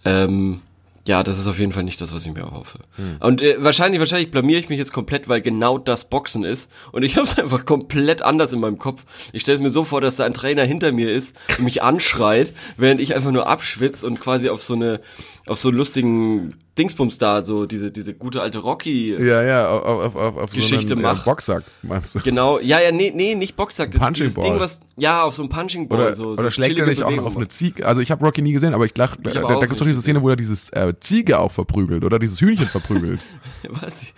Ähm, 0.05 0.61
ja, 1.07 1.23
das 1.23 1.39
ist 1.39 1.47
auf 1.47 1.61
jeden 1.61 1.71
Fall 1.71 1.85
nicht 1.85 2.01
das, 2.01 2.13
was 2.13 2.27
ich 2.27 2.33
mir 2.33 2.41
erhoffe. 2.41 2.81
Hm. 2.97 3.17
Und 3.21 3.41
äh, 3.41 3.57
wahrscheinlich, 3.63 4.01
wahrscheinlich 4.01 4.33
blamier 4.33 4.59
ich 4.59 4.69
mich 4.69 4.79
jetzt 4.79 4.93
komplett, 4.93 5.29
weil 5.29 5.41
genau 5.41 5.79
das 5.79 6.09
Boxen 6.09 6.43
ist. 6.43 6.71
Und 6.91 7.05
ich 7.05 7.17
habe 7.17 7.27
es 7.27 7.39
einfach 7.39 7.65
komplett 7.65 8.23
anders 8.23 8.53
in 8.53 8.59
meinem 8.59 8.79
Kopf. 8.79 9.05
Ich 9.33 9.43
stelle 9.43 9.61
mir 9.61 9.71
so 9.71 9.85
vor, 9.85 10.01
dass 10.01 10.17
da 10.17 10.25
ein 10.25 10.35
Trainer 10.35 10.65
hinter 10.65 10.91
mir 10.91 11.13
ist 11.13 11.37
und 11.59 11.65
mich 11.65 11.83
anschreit, 11.83 12.53
während 12.77 13.01
ich 13.01 13.15
einfach 13.15 13.31
nur 13.31 13.47
abschwitze 13.47 14.05
und 14.07 14.21
quasi 14.21 14.49
auf 14.49 14.63
so 14.63 14.75
eine, 14.75 15.01
auf 15.47 15.59
so 15.59 15.71
lustigen 15.71 16.55
Dingsbums 16.79 17.17
da, 17.19 17.43
so 17.43 17.65
diese, 17.67 17.91
diese 17.91 18.15
gute 18.15 18.43
alte 18.43 18.59
Rocky. 18.59 19.13
Ja, 19.13 19.43
ja, 19.43 19.69
auf, 19.69 20.15
auf, 20.15 20.37
auf 20.37 20.51
Geschichte 20.51 20.89
so 20.89 20.95
einen. 20.95 21.05
Äh, 21.05 21.21
Boxsack, 21.25 21.65
meinst 21.83 22.15
du? 22.15 22.21
Genau, 22.21 22.59
ja, 22.61 22.81
ja, 22.81 22.93
nee, 22.93 23.13
nee, 23.15 23.35
nicht 23.35 23.57
Boxsack, 23.57 23.91
das 23.93 24.01
ist 24.01 24.07
Punching 24.07 24.25
dieses 24.25 24.35
Ball. 24.35 24.51
Ding, 24.51 24.61
was, 24.61 24.81
ja, 24.97 25.23
auf 25.23 25.35
so 25.35 25.43
einem 25.43 25.49
Punching 25.49 25.89
Ball, 25.89 26.01
Oder, 26.01 26.15
so, 26.15 26.35
so 26.35 26.43
oder 26.43 26.51
schlägt 26.51 26.79
er 26.79 26.87
nicht 26.87 27.03
auch 27.03 27.11
noch 27.11 27.25
auf 27.25 27.37
eine 27.37 27.45
macht. 27.45 27.53
Ziege? 27.53 27.87
Also 27.87 28.03
ich 28.03 28.11
habe 28.11 28.25
Rocky 28.25 28.43
nie 28.43 28.53
gesehen, 28.53 28.75
aber 28.75 28.85
ich 28.85 28.93
dachte, 28.95 29.23
da, 29.23 29.33
da 29.33 29.61
gibt's 29.61 29.79
doch 29.79 29.87
diese 29.87 30.03
Szene, 30.03 30.23
wo 30.23 30.29
er 30.29 30.37
dieses 30.37 30.71
äh, 30.71 30.93
Ziege 31.01 31.39
auch 31.39 31.53
verprügelt 31.53 32.05
oder 32.05 32.19
dieses 32.19 32.41
Hühnchen 32.41 32.67
verprügelt. 32.67 33.21
Was? 33.71 34.13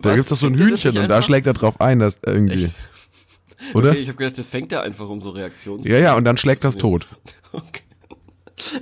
Da 0.00 0.10
Was? 0.10 0.14
gibt's 0.16 0.30
doch 0.30 0.36
so 0.36 0.46
ein 0.46 0.56
Hühnchen 0.56 0.96
und 0.96 1.08
da 1.08 1.20
schlägt 1.22 1.46
er 1.46 1.54
drauf 1.54 1.80
ein, 1.80 1.98
dass 1.98 2.18
irgendwie. 2.24 2.66
Echt? 2.66 2.76
Oder? 3.74 3.90
Okay, 3.90 4.00
ich 4.00 4.08
habe 4.08 4.18
gedacht, 4.18 4.36
das 4.36 4.46
fängt 4.46 4.72
er 4.72 4.82
einfach 4.82 5.08
um 5.08 5.22
so 5.22 5.30
Reaktionen. 5.30 5.82
Ja, 5.84 5.98
ja, 5.98 6.16
und 6.16 6.24
dann 6.24 6.36
schlägt 6.36 6.64
das 6.64 6.76
tot. 6.76 7.06
Okay. 7.52 7.82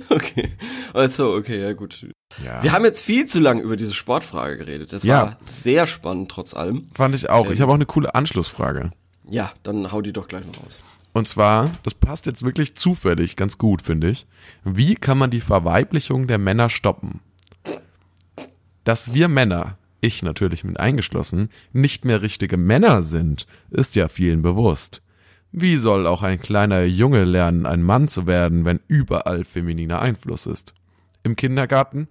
Okay. 0.09 0.51
Also, 0.93 1.33
okay, 1.33 1.61
ja 1.61 1.73
gut. 1.73 2.07
Ja. 2.43 2.63
Wir 2.63 2.71
haben 2.71 2.85
jetzt 2.85 3.01
viel 3.03 3.25
zu 3.25 3.39
lange 3.39 3.61
über 3.61 3.75
diese 3.77 3.93
Sportfrage 3.93 4.57
geredet. 4.57 4.93
Das 4.93 5.03
Ja. 5.03 5.21
war 5.23 5.37
sehr 5.41 5.87
spannend 5.87 6.31
trotz 6.31 6.53
allem. 6.53 6.87
Fand 6.93 7.13
ich 7.15 7.29
auch. 7.29 7.47
Ähm. 7.47 7.53
Ich 7.53 7.61
habe 7.61 7.71
auch 7.71 7.75
eine 7.75 7.85
coole 7.85 8.15
Anschlussfrage. 8.15 8.91
Ja, 9.29 9.51
dann 9.63 9.91
hau 9.91 10.01
die 10.01 10.13
doch 10.13 10.27
gleich 10.27 10.45
mal 10.45 10.53
raus. 10.63 10.81
Und 11.13 11.27
zwar, 11.27 11.69
das 11.83 11.93
passt 11.93 12.25
jetzt 12.25 12.43
wirklich 12.43 12.75
zufällig 12.75 13.35
ganz 13.35 13.57
gut, 13.57 13.81
finde 13.83 14.09
ich. 14.09 14.25
Wie 14.63 14.95
kann 14.95 15.17
man 15.17 15.29
die 15.29 15.41
Verweiblichung 15.41 16.27
der 16.27 16.39
Männer 16.39 16.69
stoppen? 16.69 17.19
Dass 18.83 19.13
wir 19.13 19.27
Männer, 19.27 19.77
ich 20.01 20.23
natürlich 20.23 20.63
mit 20.63 20.79
eingeschlossen, 20.79 21.49
nicht 21.71 22.03
mehr 22.03 22.21
richtige 22.21 22.57
Männer 22.57 23.03
sind, 23.03 23.47
ist 23.69 23.95
ja 23.95 24.07
vielen 24.07 24.41
bewusst. 24.41 25.01
Wie 25.51 25.77
soll 25.77 26.07
auch 26.07 26.23
ein 26.23 26.41
kleiner 26.41 26.83
Junge 26.83 27.23
lernen, 27.25 27.65
ein 27.67 27.83
Mann 27.83 28.07
zu 28.07 28.25
werden, 28.25 28.65
wenn 28.65 28.79
überall 28.87 29.45
femininer 29.45 30.01
Einfluss 30.01 30.47
ist? 30.47 30.73
Im 31.23 31.35
Kindergarten 31.35 32.07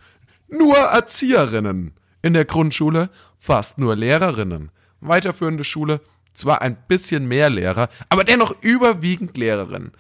nur 0.49 0.77
Erzieherinnen. 0.77 1.93
In 2.23 2.35
der 2.35 2.45
Grundschule 2.45 3.11
fast 3.37 3.79
nur 3.79 3.97
Lehrerinnen. 3.97 4.71
Weiterführende 5.01 5.65
Schule 5.65 6.01
zwar 6.35 6.63
ein 6.63 6.77
bisschen 6.89 7.27
mehr 7.27 7.51
Lehrer, 7.51 7.89
aber 8.09 8.25
dennoch 8.25 8.55
überwiegend 8.63 9.37
Lehrerinnen. 9.37 9.93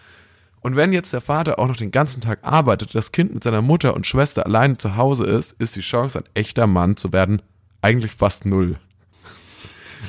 Und 0.60 0.76
wenn 0.76 0.92
jetzt 0.92 1.12
der 1.12 1.20
Vater 1.20 1.58
auch 1.58 1.66
noch 1.66 1.76
den 1.76 1.90
ganzen 1.90 2.20
Tag 2.20 2.38
arbeitet, 2.42 2.94
das 2.94 3.10
Kind 3.10 3.34
mit 3.34 3.42
seiner 3.42 3.62
Mutter 3.62 3.94
und 3.94 4.06
Schwester 4.06 4.46
alleine 4.46 4.78
zu 4.78 4.96
Hause 4.96 5.24
ist, 5.26 5.54
ist 5.58 5.74
die 5.74 5.80
Chance, 5.80 6.20
ein 6.20 6.24
echter 6.34 6.68
Mann 6.68 6.96
zu 6.96 7.12
werden, 7.12 7.42
eigentlich 7.80 8.12
fast 8.12 8.46
null. 8.46 8.76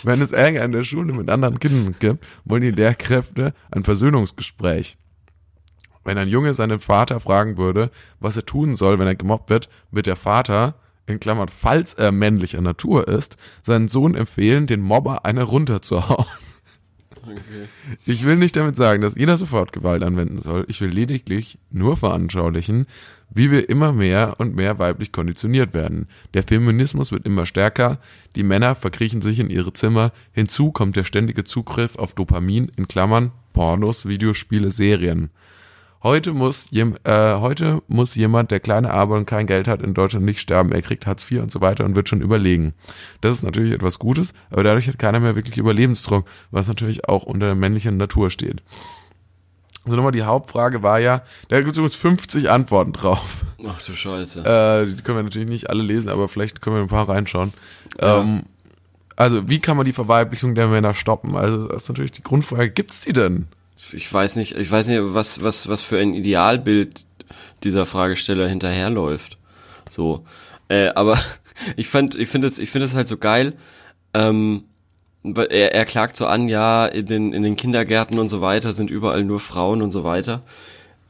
Wenn 0.04 0.22
es 0.22 0.32
Ärger 0.32 0.64
in 0.64 0.72
der 0.72 0.84
Schule 0.84 1.14
mit 1.14 1.30
anderen 1.30 1.60
Kindern 1.60 1.96
gibt, 1.98 2.26
wollen 2.46 2.62
die 2.62 2.72
Lehrkräfte 2.72 3.54
ein 3.72 3.84
Versöhnungsgespräch. 3.84 4.98
Wenn 6.04 6.18
ein 6.18 6.28
Junge 6.28 6.54
seinen 6.54 6.80
Vater 6.80 7.20
fragen 7.20 7.58
würde, 7.58 7.90
was 8.20 8.36
er 8.36 8.46
tun 8.46 8.76
soll, 8.76 9.00
wenn 9.00 9.08
er 9.08 9.16
gemobbt 9.16 9.50
wird, 9.50 9.70
wird 9.92 10.06
der 10.06 10.16
Vater, 10.16 10.76
in 11.06 11.20
Klammern, 11.20 11.50
falls 11.50 11.94
er 11.94 12.12
männlicher 12.12 12.62
Natur 12.62 13.08
ist, 13.08 13.38
seinen 13.62 13.90
Sohn 13.90 14.16
empfehlen, 14.16 14.68
den 14.68 14.82
Mobber 14.82 15.26
eine 15.26 15.44
runterzuhauen. 15.44 16.26
Ich 18.06 18.26
will 18.26 18.36
nicht 18.36 18.56
damit 18.58 18.76
sagen, 18.76 19.02
dass 19.02 19.16
jeder 19.16 19.38
sofort 19.38 19.72
Gewalt 19.72 20.04
anwenden 20.04 20.40
soll. 20.40 20.66
Ich 20.68 20.82
will 20.82 20.90
lediglich 20.90 21.58
nur 21.72 21.96
veranschaulichen, 21.96 22.86
wie 23.30 23.50
wir 23.50 23.70
immer 23.70 23.94
mehr 23.94 24.36
und 24.40 24.56
mehr 24.56 24.78
weiblich 24.78 25.12
konditioniert 25.12 25.74
werden. 25.74 26.08
Der 26.34 26.44
Feminismus 26.44 27.12
wird 27.12 27.26
immer 27.26 27.46
stärker, 27.46 28.00
die 28.36 28.44
Männer 28.44 28.76
verkriechen 28.76 29.22
sich 29.22 29.40
in 29.40 29.50
ihre 29.50 29.74
Zimmer, 29.74 30.12
hinzu 30.32 30.72
kommt 30.72 30.96
der 30.96 31.06
ständige 31.06 31.44
Zugriff 31.44 31.96
auf 31.96 32.14
Dopamin, 32.14 32.72
in 32.76 32.88
Klammern, 32.88 33.32
Pornos, 33.54 34.06
Videospiele, 34.06 34.72
Serien. 34.72 35.30
Heute 36.04 36.34
muss, 36.34 36.68
äh, 36.74 36.90
heute 37.40 37.82
muss 37.88 38.16
jemand, 38.16 38.52
der 38.52 38.60
kleine 38.60 38.92
arbeitet 38.92 39.20
und 39.22 39.26
kein 39.26 39.48
Geld 39.48 39.70
hat, 39.70 39.82
in 39.82 39.94
Deutschland 39.94 40.26
nicht 40.26 40.42
sterben. 40.42 40.74
Er 40.74 40.82
kriegt 40.82 41.08
Hartz 41.08 41.24
IV 41.32 41.42
und 41.42 41.50
so 41.50 41.62
weiter 41.62 41.86
und 41.86 41.96
wird 41.96 42.10
schon 42.10 42.20
überlegen. 42.20 42.74
Das 43.22 43.32
ist 43.32 43.44
natürlich 43.44 43.74
etwas 43.74 44.00
Gutes, 44.00 44.34
aber 44.50 44.64
dadurch 44.64 44.90
hat 44.90 45.00
keiner 45.00 45.22
mehr 45.22 45.38
wirklich 45.38 45.58
Überlebensdruck, 45.58 46.26
was 46.52 46.68
natürlich 46.68 47.08
auch 47.08 47.24
unter 47.24 47.46
der 47.46 47.56
männlichen 47.56 47.96
Natur 47.96 48.30
steht. 48.32 48.62
Also 49.86 49.96
nochmal 49.96 50.12
die 50.12 50.24
Hauptfrage 50.24 50.84
war 50.84 51.00
ja, 51.00 51.24
da 51.48 51.60
gibt 51.60 51.72
es 51.72 51.78
übrigens 51.78 51.96
50 51.96 52.50
Antworten 52.50 52.92
drauf. 52.92 53.46
Ach 53.66 53.82
du 53.82 53.96
Scheiße. 53.96 54.42
Äh, 54.42 54.94
die 54.94 55.04
können 55.04 55.20
wir 55.20 55.24
natürlich 55.24 55.48
nicht 55.48 55.70
alle 55.70 55.84
lesen, 55.84 56.10
aber 56.10 56.28
vielleicht 56.28 56.62
können 56.62 56.76
wir 56.76 56.84
ein 56.84 56.90
paar 56.90 57.08
reinschauen. 57.08 57.54
Ähm, 58.00 58.44
also, 59.16 59.48
wie 59.48 59.60
kann 59.60 59.78
man 59.78 59.86
die 59.86 59.94
Verweiblichung 59.94 60.54
der 60.54 60.68
Männer 60.68 60.96
stoppen? 60.96 61.38
Also, 61.38 61.68
das 61.68 61.84
ist 61.84 61.90
natürlich 61.90 62.12
die 62.12 62.24
Grundfrage, 62.24 62.72
gibt's 62.72 63.02
die 63.02 63.14
denn? 63.14 63.48
Ich 63.92 64.12
weiß 64.12 64.36
nicht, 64.36 64.56
ich 64.56 64.72
weiß 64.72 64.88
nicht, 64.88 65.02
was, 65.02 65.42
was, 65.42 65.68
was 65.68 65.82
für 65.82 66.00
ein 66.00 66.14
Idealbild 66.14 67.06
dieser 67.64 67.86
Fragesteller 67.86 68.48
hinterherläuft. 68.48 69.38
So. 69.90 70.26
Äh, 70.70 70.90
aber 70.90 71.20
ich 71.76 71.88
fand, 71.88 72.16
ich 72.16 72.30
finde 72.30 72.48
es, 72.48 72.60
ich 72.60 72.70
finde 72.70 72.86
es 72.86 72.94
halt 72.94 73.08
so 73.08 73.18
geil. 73.18 73.54
Ähm, 74.14 74.66
er, 75.24 75.74
er 75.74 75.86
klagt 75.86 76.18
so 76.18 76.26
an, 76.26 76.50
ja, 76.50 76.86
in 76.86 77.06
den, 77.06 77.34
in 77.34 77.44
den 77.44 77.56
Kindergärten 77.56 78.20
und 78.20 78.30
so 78.30 78.42
weiter 78.42 78.74
sind 78.74 78.92
überall 78.92 79.24
nur 79.24 79.40
Frauen 79.40 79.82
und 79.82 79.92
so 79.92 80.04
weiter. 80.04 80.44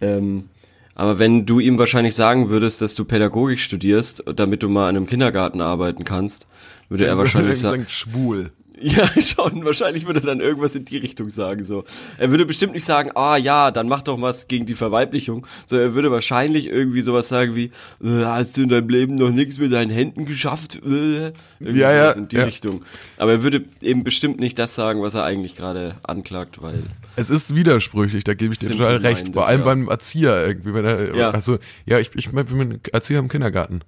Ähm, 0.02 0.50
aber 0.96 1.18
wenn 1.18 1.46
du 1.46 1.60
ihm 1.60 1.80
wahrscheinlich 1.80 2.16
sagen 2.16 2.50
würdest, 2.50 2.82
dass 2.82 2.94
du 2.94 3.06
Pädagogik 3.06 3.60
studierst, 3.60 4.24
damit 4.36 4.62
du 4.62 4.70
mal 4.70 4.90
an 4.90 4.96
einem 4.96 5.08
Kindergarten 5.08 5.60
arbeiten 5.60 6.04
kannst, 6.04 6.48
würde 6.90 7.08
er 7.08 7.18
wahrscheinlich 7.18 7.60
sagen, 7.60 7.86
schwul. 7.88 8.52
Ja, 8.84 9.08
schon. 9.22 9.64
Wahrscheinlich 9.66 10.06
würde 10.06 10.20
er 10.20 10.26
dann 10.26 10.40
irgendwas 10.40 10.76
in 10.76 10.86
die 10.86 10.98
Richtung 10.98 11.30
sagen. 11.30 11.64
So, 11.64 11.84
er 12.18 12.30
würde 12.32 12.46
bestimmt 12.46 12.74
nicht 12.74 12.86
sagen, 12.86 13.12
ah 13.16 13.38
ja, 13.38 13.72
dann 13.72 13.88
mach 13.88 14.04
doch 14.04 14.22
was 14.22 14.48
gegen 14.48 14.66
die 14.66 14.74
Verweiblichung. 14.74 15.48
So, 15.66 15.78
er 15.78 15.96
würde 15.96 16.12
wahrscheinlich 16.12 16.68
irgendwie 16.68 17.02
sowas 17.02 17.30
sagen 17.30 17.56
wie, 17.56 17.72
äh, 18.04 18.26
hast 18.26 18.58
du 18.58 18.64
in 18.64 18.70
deinem 18.70 18.90
Leben 18.90 19.16
noch 19.16 19.32
nichts 19.32 19.58
mit 19.58 19.72
deinen 19.72 19.92
Händen 19.92 20.26
geschafft? 20.26 20.76
Äh, 20.76 21.32
irgendwie 21.60 21.80
Ja, 21.80 21.92
sowas 21.92 22.16
ja, 22.16 22.22
in 22.22 22.28
die 22.28 22.36
ja. 22.36 22.44
Richtung. 22.44 22.84
Aber 23.18 23.32
er 23.32 23.44
würde 23.44 23.64
eben 23.82 24.04
bestimmt 24.04 24.40
nicht 24.40 24.60
das 24.60 24.76
sagen, 24.76 25.02
was 25.02 25.14
er 25.14 25.24
eigentlich 25.24 25.56
gerade 25.56 25.96
anklagt, 26.06 26.62
weil 26.62 26.84
Es 27.16 27.30
ist 27.30 27.56
widersprüchlich, 27.56 28.24
da 28.24 28.34
gebe 28.34 28.54
ich 28.54 28.60
dir 28.60 28.72
total 28.72 28.98
recht. 28.98 29.34
Vor 29.34 29.48
allem 29.48 29.62
ja. 29.62 29.66
beim 29.66 29.88
Erzieher 29.88 30.46
irgendwie. 30.46 30.74
Wenn 30.74 30.86
er, 30.86 31.16
Ja. 31.16 31.32
Also, 31.32 31.58
ja, 31.86 32.00
ich, 32.00 32.12
ich 32.16 32.30
bin 32.32 32.80
Erzieher 32.92 33.20
im 33.20 33.30
Kindergarten. 33.30 33.82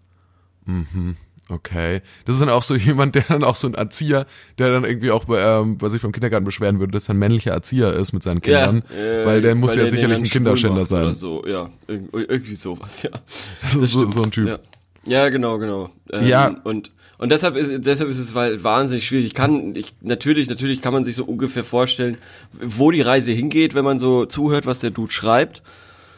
Mhm. 0.65 1.17
Okay. 1.49 2.01
Das 2.25 2.35
ist 2.35 2.41
dann 2.41 2.49
auch 2.49 2.63
so 2.63 2.75
jemand, 2.75 3.15
der 3.15 3.23
dann 3.27 3.43
auch 3.43 3.55
so 3.55 3.67
ein 3.67 3.75
Erzieher, 3.75 4.25
der 4.57 4.71
dann 4.71 4.83
irgendwie 4.83 5.11
auch 5.11 5.25
bei, 5.25 5.41
ähm, 5.41 5.77
bei 5.77 5.89
sich 5.89 6.01
vom 6.01 6.11
Kindergarten 6.11 6.45
beschweren 6.45 6.79
würde, 6.79 6.91
dass 6.91 7.07
er 7.07 7.13
ein 7.13 7.19
männlicher 7.19 7.51
Erzieher 7.51 7.93
ist 7.93 8.13
mit 8.13 8.23
seinen 8.23 8.41
Kindern. 8.41 8.83
äh, 8.89 9.25
weil 9.25 9.41
der 9.41 9.55
muss 9.55 9.71
weil 9.71 9.77
ja 9.77 9.83
er 9.83 9.89
den 9.89 9.95
sicherlich 9.95 10.17
ein 10.17 10.23
Kinderschänder 10.23 10.81
macht 10.81 10.91
Oder 10.91 11.05
sein. 11.05 11.15
so, 11.15 11.45
ja, 11.45 11.69
Irg 11.87 12.09
irgendwie 12.13 12.55
sowas, 12.55 13.03
ja. 13.03 13.11
So, 13.69 13.85
so, 13.85 14.09
so 14.09 14.23
ein 14.23 14.31
Typ. 14.31 14.47
Ja. 14.47 14.59
Ja, 15.07 15.29
genau, 15.29 15.59
genau. 15.59 15.91
Ähm, 16.11 16.25
Ja. 16.27 16.47
Und 16.63 16.91
und 17.17 17.31
deshalb 17.31 17.55
ist 17.55 17.71
deshalb 17.85 18.09
ist 18.09 18.17
es 18.17 18.33
weil 18.35 18.63
wahnsinnig 18.63 19.05
schwierig. 19.05 19.27
Ich 19.27 19.33
kann 19.35 19.73
ich 19.75 19.93
natürlich 20.01 20.49
natürlich 20.49 20.81
kann 20.81 20.91
man 20.93 21.05
sich 21.05 21.15
so 21.15 21.23
ungefähr 21.23 21.63
vorstellen, 21.63 22.17
wo 22.59 22.91
die 22.91 23.01
Reise 23.01 23.31
hingeht, 23.31 23.73
wenn 23.75 23.85
man 23.85 23.99
so 23.99 24.25
zuhört, 24.25 24.65
was 24.65 24.79
der 24.79 24.89
Dude 24.89 25.11
schreibt. 25.13 25.61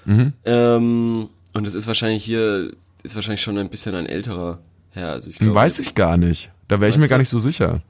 Mhm. 0.05 0.33
Ähm, 0.45 1.29
und 1.53 1.67
es 1.67 1.75
ist 1.75 1.85
wahrscheinlich 1.85 2.23
hier 2.23 2.71
ist 3.03 3.15
wahrscheinlich 3.15 3.41
schon 3.41 3.57
ein 3.57 3.69
bisschen 3.69 3.93
ein 3.93 4.05
älterer 4.07 4.59
Herr. 4.91 5.11
Also 5.11 5.29
ich 5.29 5.39
glaube, 5.39 5.55
Weiß 5.55 5.79
ich 5.79 5.95
gar 5.95 6.17
nicht. 6.17 6.51
Da 6.67 6.79
wäre 6.79 6.89
ich 6.89 6.97
mir 6.97 7.07
gar 7.07 7.17
nicht 7.17 7.29
so 7.29 7.39
sicher. 7.39 7.81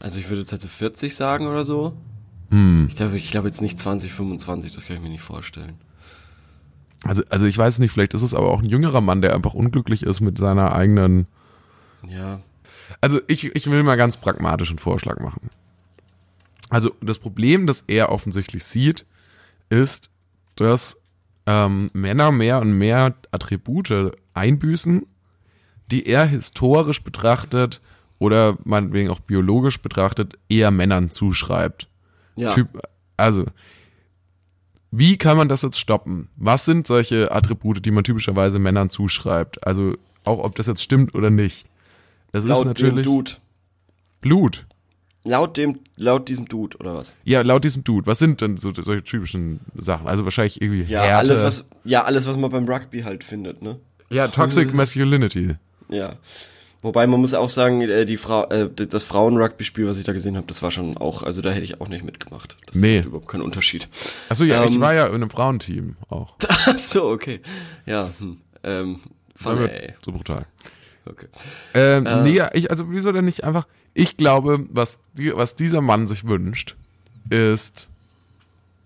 Also 0.00 0.18
ich 0.18 0.28
würde 0.28 0.42
jetzt 0.42 0.52
also 0.52 0.68
40 0.68 1.14
sagen 1.14 1.46
oder 1.46 1.64
so. 1.64 1.96
Hm. 2.50 2.86
Ich 2.88 2.96
glaube 2.96 3.16
ich 3.16 3.30
glaube 3.30 3.48
jetzt 3.48 3.62
nicht 3.62 3.78
20 3.78 4.12
25. 4.12 4.72
Das 4.72 4.86
kann 4.86 4.96
ich 4.96 5.02
mir 5.02 5.08
nicht 5.08 5.22
vorstellen. 5.22 5.78
Also, 7.04 7.22
also 7.28 7.46
ich 7.46 7.56
weiß 7.56 7.78
nicht, 7.80 7.92
vielleicht 7.92 8.14
ist 8.14 8.22
es 8.22 8.34
aber 8.34 8.50
auch 8.50 8.60
ein 8.60 8.68
jüngerer 8.68 9.00
Mann, 9.00 9.20
der 9.20 9.34
einfach 9.34 9.54
unglücklich 9.54 10.02
ist 10.02 10.20
mit 10.20 10.38
seiner 10.38 10.72
eigenen. 10.72 11.26
Ja. 12.08 12.40
Also 13.00 13.20
ich, 13.26 13.44
ich 13.54 13.70
will 13.70 13.82
mal 13.82 13.96
ganz 13.96 14.16
pragmatisch 14.16 14.70
einen 14.70 14.78
Vorschlag 14.78 15.20
machen. 15.20 15.50
Also 16.70 16.94
das 17.00 17.18
Problem, 17.18 17.66
das 17.66 17.84
er 17.86 18.10
offensichtlich 18.10 18.64
sieht, 18.64 19.04
ist, 19.68 20.10
dass 20.56 20.96
ähm, 21.46 21.90
Männer 21.92 22.32
mehr 22.32 22.60
und 22.60 22.76
mehr 22.76 23.14
Attribute 23.30 24.12
einbüßen, 24.32 25.06
die 25.90 26.06
er 26.06 26.26
historisch 26.26 27.02
betrachtet 27.02 27.80
oder 28.18 28.56
meinetwegen 28.64 29.10
auch 29.10 29.20
biologisch 29.20 29.80
betrachtet 29.80 30.34
eher 30.48 30.70
Männern 30.70 31.10
zuschreibt. 31.10 31.88
Ja. 32.36 32.52
Typ, 32.52 32.68
also, 33.16 33.44
wie 34.90 35.16
kann 35.18 35.36
man 35.36 35.48
das 35.48 35.62
jetzt 35.62 35.78
stoppen? 35.78 36.28
Was 36.36 36.64
sind 36.64 36.86
solche 36.86 37.32
Attribute, 37.32 37.84
die 37.84 37.90
man 37.90 38.04
typischerweise 38.04 38.58
Männern 38.58 38.90
zuschreibt? 38.90 39.66
Also, 39.66 39.96
auch 40.24 40.38
ob 40.38 40.54
das 40.54 40.66
jetzt 40.66 40.82
stimmt 40.82 41.14
oder 41.14 41.30
nicht. 41.30 41.68
Ist 42.32 42.46
Laut 42.46 42.64
dem 42.64 42.68
natürlich 42.68 43.04
Dude. 43.04 43.32
Blut. 44.20 44.66
Laut 45.24 45.56
dem, 45.56 45.80
laut 45.96 46.28
diesem 46.28 46.46
Dude, 46.46 46.76
oder 46.78 46.94
was? 46.96 47.16
Ja, 47.24 47.40
laut 47.42 47.64
diesem 47.64 47.82
Dude. 47.82 48.06
Was 48.06 48.18
sind 48.18 48.40
denn 48.40 48.56
so 48.56 48.74
solche 48.74 49.02
typischen 49.04 49.60
Sachen? 49.74 50.06
Also 50.06 50.24
wahrscheinlich 50.24 50.60
irgendwie 50.60 50.82
Ja, 50.82 51.02
Härte. 51.02 51.30
alles, 51.30 51.42
was, 51.42 51.64
ja, 51.84 52.04
alles, 52.04 52.26
was 52.26 52.36
man 52.36 52.50
beim 52.50 52.68
Rugby 52.68 53.02
halt 53.02 53.24
findet, 53.24 53.62
ne? 53.62 53.78
ja, 54.10 54.28
Toxic 54.28 54.74
Masculinity. 54.74 55.56
Ja. 55.88 56.16
Wobei 56.82 57.06
man 57.06 57.18
muss 57.18 57.32
auch 57.32 57.48
sagen, 57.48 57.80
äh, 57.80 58.04
die 58.04 58.18
Frau, 58.18 58.44
äh, 58.50 58.68
das 58.70 59.04
Frauen-Rugby-Spiel, 59.04 59.88
was 59.88 59.96
ich 59.96 60.04
da 60.04 60.12
gesehen 60.12 60.36
habe, 60.36 60.46
das 60.46 60.62
war 60.62 60.70
schon 60.70 60.98
auch, 60.98 61.22
also 61.22 61.40
da 61.40 61.50
hätte 61.50 61.64
ich 61.64 61.80
auch 61.80 61.88
nicht 61.88 62.04
mitgemacht. 62.04 62.58
Das 62.66 62.76
Nee. 62.76 62.98
macht 62.98 63.06
überhaupt 63.06 63.28
keinen 63.28 63.40
Unterschied. 63.40 63.88
Achso, 64.28 64.44
ja, 64.44 64.62
ich 64.64 64.72
Ähm, 64.74 64.80
war 64.80 64.92
ja 64.92 65.06
in 65.06 65.14
einem 65.14 65.30
Frauenteam 65.30 65.96
auch. 66.10 66.34
Ach 66.48 66.76
so, 66.78 67.06
okay. 67.08 67.40
Ja, 67.86 68.10
hm. 68.18 68.36
ähm, 68.64 69.00
fun, 69.34 69.56
mir 69.60 69.72
ey. 69.72 69.94
so 70.04 70.12
brutal. 70.12 70.46
Okay. 71.06 71.26
Ähm, 71.72 72.06
nee, 72.22 72.42
ich, 72.52 72.70
also 72.70 72.90
wieso 72.90 73.12
denn 73.12 73.24
nicht 73.24 73.44
einfach, 73.44 73.66
ich 73.94 74.18
glaube, 74.18 74.66
was, 74.70 74.98
die, 75.14 75.34
was 75.34 75.56
dieser 75.56 75.80
Mann 75.80 76.06
sich 76.06 76.26
wünscht, 76.26 76.76
ist 77.30 77.88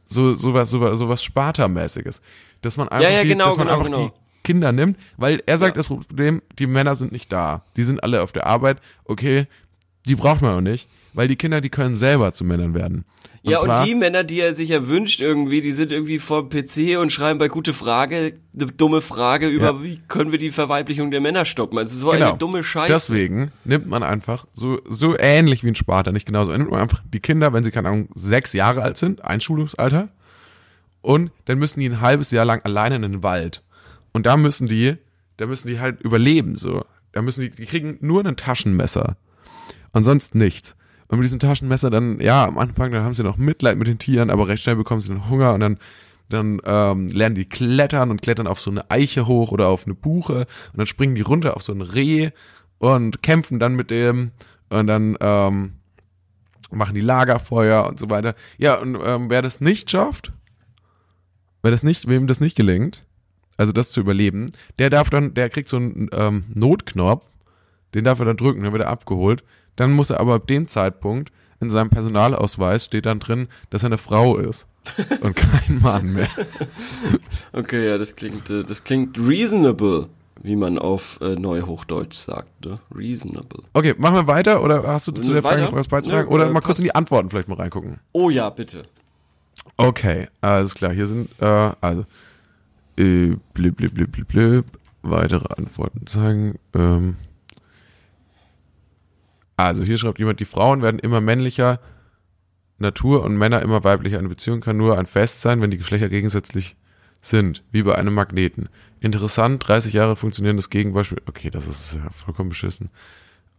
so, 0.06 0.34
sowas, 0.34 0.70
sowas, 0.70 0.98
sowas 0.98 1.22
Sparta-mäßiges. 1.24 2.20
Dass 2.62 2.76
man 2.76 2.88
einfach, 2.88 3.11
ja, 3.11 3.22
die, 3.22 3.28
genau, 3.28 3.46
dass 3.46 3.56
man 3.56 3.66
genau, 3.66 3.78
einfach 3.78 3.92
genau. 3.92 4.06
die 4.08 4.12
Kinder 4.48 4.72
nimmt, 4.72 4.96
weil 5.18 5.42
er 5.46 5.58
sagt, 5.58 5.76
Ja. 5.76 5.82
das 5.82 5.88
Problem, 5.88 6.40
die 6.58 6.66
Männer 6.66 6.96
sind 6.96 7.12
nicht 7.12 7.30
da. 7.30 7.64
Die 7.76 7.82
sind 7.82 8.02
alle 8.02 8.22
auf 8.22 8.32
der 8.32 8.46
Arbeit, 8.46 8.78
okay, 9.04 9.46
die 10.06 10.14
braucht 10.14 10.40
man 10.40 10.54
auch 10.56 10.61
nicht, 10.62 10.88
weil 11.12 11.28
die 11.28 11.37
Kinder, 11.37 11.61
die 11.61 11.68
können 11.68 11.96
selber 11.96 12.32
zu 12.32 12.44
Männern 12.44 12.72
werden. 12.74 13.04
Und 13.44 13.52
ja, 13.52 13.58
zwar, 13.61 13.80
und 13.80 13.87
die 13.87 13.94
Männer, 13.94 14.24
die 14.24 14.40
er 14.40 14.54
sich 14.54 14.70
ja 14.70 14.88
wünscht 14.88 15.20
irgendwie, 15.20 15.61
die 15.61 15.70
sind 15.72 15.92
irgendwie 15.92 16.18
vor 16.18 16.48
dem 16.48 16.50
PC 16.50 16.98
und 16.98 17.12
schreiben 17.12 17.38
bei 17.38 17.48
gute 17.48 17.72
Frage, 17.72 18.34
eine 18.54 18.66
dumme 18.72 19.00
Frage 19.00 19.48
über, 19.48 19.66
Ja. 19.66 19.82
wie 19.82 20.00
können 20.08 20.32
wir 20.32 20.38
die 20.38 20.50
Verweiblichung 20.50 21.11
der 21.11 21.20
Männer 21.20 21.44
stoppen. 21.44 21.78
Also 21.78 21.98
so 21.98 22.11
Genau. 22.11 22.30
eine 22.30 22.38
dumme 22.38 22.64
Scheiße. 22.64 22.92
Deswegen 22.92 23.52
nimmt 23.64 23.87
man 23.87 24.02
einfach 24.02 24.46
so, 24.54 24.80
so 24.88 25.16
ähnlich 25.18 25.62
wie 25.62 25.68
ein 25.68 25.74
Sparta, 25.76 26.11
nicht 26.11 26.26
genauso, 26.26 26.52
nimmt 26.52 26.70
man 26.70 26.80
einfach 26.80 27.02
die 27.12 27.20
Kinder, 27.20 27.52
wenn 27.52 27.62
sie, 27.64 27.70
keine 27.70 27.88
Ahnung, 27.88 28.08
sechs 28.14 28.52
Jahre 28.54 28.82
alt 28.82 28.96
sind, 28.96 29.24
Einschulungsalter, 29.24 30.08
und 31.00 31.30
dann 31.44 31.58
müssen 31.58 31.80
die 31.80 31.88
ein 31.88 32.00
halbes 32.00 32.30
Jahr 32.32 32.44
lang 32.44 32.61
alleine 32.64 32.96
in 32.96 33.02
den 33.02 33.22
Wald. 33.22 33.62
Und 34.12 34.27
da 34.27 34.37
müssen 34.37 34.68
die, 34.68 34.97
da 35.37 35.47
müssen 35.47 35.68
die 35.68 35.81
halt 35.81 36.01
überleben, 36.01 36.57
so. 36.57 36.85
Da 37.12 37.23
müssen 37.23 37.42
die, 37.42 37.51
die 37.51 37.66
kriegen 37.66 37.99
nur 38.01 38.25
ein 38.25 38.37
Taschenmesser. 38.37 39.16
Und 39.92 40.05
sonst 40.05 40.35
nichts. 40.35 40.77
Und 41.09 41.18
mit 41.18 41.25
diesem 41.25 41.38
Taschenmesser 41.38 41.90
dann, 41.90 42.21
ja, 42.21 42.44
am 42.44 42.59
Anfang, 42.59 42.92
dann 42.92 43.03
haben 43.03 43.14
sie 43.14 43.23
noch 43.23 43.38
Mitleid 43.38 43.79
mit 43.79 43.88
den 43.88 43.99
Tieren, 43.99 44.31
aber 44.31 44.47
recht 44.47 44.62
schnell 44.62 44.77
bekommen 44.77 45.01
sie 45.01 45.09
dann 45.09 45.29
Hunger 45.29 45.55
und 45.55 45.61
dann, 45.61 45.79
dann 46.29 46.61
ähm, 46.66 47.09
lernen 47.09 47.35
die 47.35 47.47
klettern 47.47 48.11
und 48.11 48.21
klettern 48.21 48.47
auf 48.47 48.61
so 48.61 48.71
eine 48.71 48.90
Eiche 48.90 49.27
hoch 49.27 49.51
oder 49.51 49.68
auf 49.68 49.87
eine 49.87 49.94
Buche 49.94 50.40
und 50.73 50.79
dann 50.79 50.87
springen 50.87 51.14
die 51.14 51.23
runter 51.23 51.57
auf 51.57 51.62
so 51.62 51.73
ein 51.73 51.81
Reh 51.81 52.31
und 52.77 53.23
kämpfen 53.23 53.59
dann 53.59 53.75
mit 53.75 53.90
dem 53.90 54.33
und 54.68 54.87
dann 54.87 55.16
ähm, 55.21 55.73
machen 56.71 56.94
die 56.94 57.01
Lagerfeuer 57.01 57.87
und 57.87 57.99
so 57.99 58.11
weiter. 58.11 58.35
Ja, 58.59 58.75
und 58.75 58.99
ähm, 59.03 59.31
wer 59.31 59.40
das 59.40 59.62
nicht 59.62 59.90
schafft, 59.90 60.33
wer 61.62 61.71
das 61.71 61.83
nicht, 61.83 62.07
wem 62.07 62.27
das 62.27 62.40
nicht 62.40 62.57
gelingt, 62.57 63.05
also 63.59 63.73
das 63.73 63.90
zu 63.90 64.01
überleben, 64.01 64.47
der 64.79 64.88
darf 64.88 65.11
dann, 65.11 65.35
der 65.35 65.51
kriegt 65.51 65.68
so 65.68 65.77
einen 65.77 66.09
ähm, 66.12 66.44
Notknopf, 66.55 67.27
den 67.94 68.05
darf 68.05 68.18
er 68.21 68.25
dann 68.25 68.37
drücken, 68.37 68.62
dann 68.62 68.73
wird 68.73 68.85
er 68.85 68.90
abgeholt. 68.90 69.44
Dann 69.77 69.92
muss 69.92 70.11
er 70.11 70.21
aber 70.21 70.35
ab 70.35 70.47
dem 70.47 70.66
Zeitpunkt 70.66 71.31
in 71.61 71.71
seinem 71.71 71.90
Personalausweis 71.90 72.85
steht 72.85 73.07
dann 73.07 73.18
drin, 73.18 73.49
dass 73.71 73.83
er 73.83 73.87
eine 73.87 73.99
Frau 73.99 74.37
ist 74.37 74.66
und 75.21 75.35
kein 75.35 75.81
Mann 75.81 76.12
mehr. 76.12 76.29
Okay, 77.53 77.88
ja, 77.88 77.99
das 77.99 78.14
klingt, 78.14 78.49
äh, 78.51 78.64
das 78.64 78.85
klingt 78.85 79.18
reasonable, 79.18 80.07
wie 80.40 80.55
man 80.55 80.79
auf 80.79 81.18
äh, 81.21 81.35
Neuhochdeutsch 81.35 82.14
sagt, 82.14 82.64
ne? 82.64 82.79
Reasonable. 82.94 83.64
Okay, 83.73 83.94
machen 83.99 84.14
wir 84.14 84.27
weiter 84.29 84.62
oder 84.62 84.85
hast 84.87 85.09
du 85.09 85.12
zu 85.12 85.33
der 85.33 85.42
Frage 85.42 85.62
noch 85.62 85.73
was 85.73 85.88
beizutragen? 85.88 86.29
Ja, 86.29 86.35
oder 86.35 86.47
äh, 86.47 86.53
mal 86.53 86.61
kurz 86.61 86.75
passt. 86.75 86.81
in 86.81 86.85
die 86.85 86.94
Antworten 86.94 87.31
vielleicht 87.31 87.49
mal 87.49 87.57
reingucken. 87.57 87.99
Oh 88.12 88.31
ja, 88.31 88.51
bitte. 88.51 88.85
Okay, 89.77 90.29
alles 90.40 90.75
klar. 90.75 90.92
Hier 90.92 91.09
sind, 91.09 91.29
äh, 91.40 91.73
also, 91.81 92.05
äh, 92.98 93.37
blip, 93.54 93.76
blip, 93.76 93.94
blip, 93.94 94.12
blip, 94.12 94.28
blip. 94.28 94.64
Weitere 95.02 95.46
Antworten 95.54 96.06
zeigen. 96.06 96.58
Ähm. 96.74 97.16
Also, 99.56 99.82
hier 99.82 99.98
schreibt 99.98 100.18
jemand, 100.18 100.40
die 100.40 100.44
Frauen 100.44 100.82
werden 100.82 100.98
immer 100.98 101.20
männlicher 101.20 101.80
Natur 102.78 103.24
und 103.24 103.37
Männer 103.37 103.62
immer 103.62 103.84
weiblicher. 103.84 104.18
Eine 104.18 104.28
Beziehung 104.28 104.61
kann 104.61 104.76
nur 104.76 104.98
ein 104.98 105.06
Fest 105.06 105.40
sein, 105.40 105.61
wenn 105.61 105.70
die 105.70 105.78
Geschlechter 105.78 106.08
gegensätzlich 106.08 106.76
sind, 107.20 107.64
wie 107.72 107.82
bei 107.82 107.94
einem 107.96 108.14
Magneten. 108.14 108.68
Interessant, 109.00 109.66
30 109.66 109.92
Jahre 109.92 110.16
funktionierendes 110.16 110.70
Gegenbeispiel. 110.70 111.22
Okay, 111.26 111.50
das 111.50 111.66
ist 111.66 111.94
ja 111.94 112.11
vollkommen 112.11 112.50
beschissen. 112.50 112.90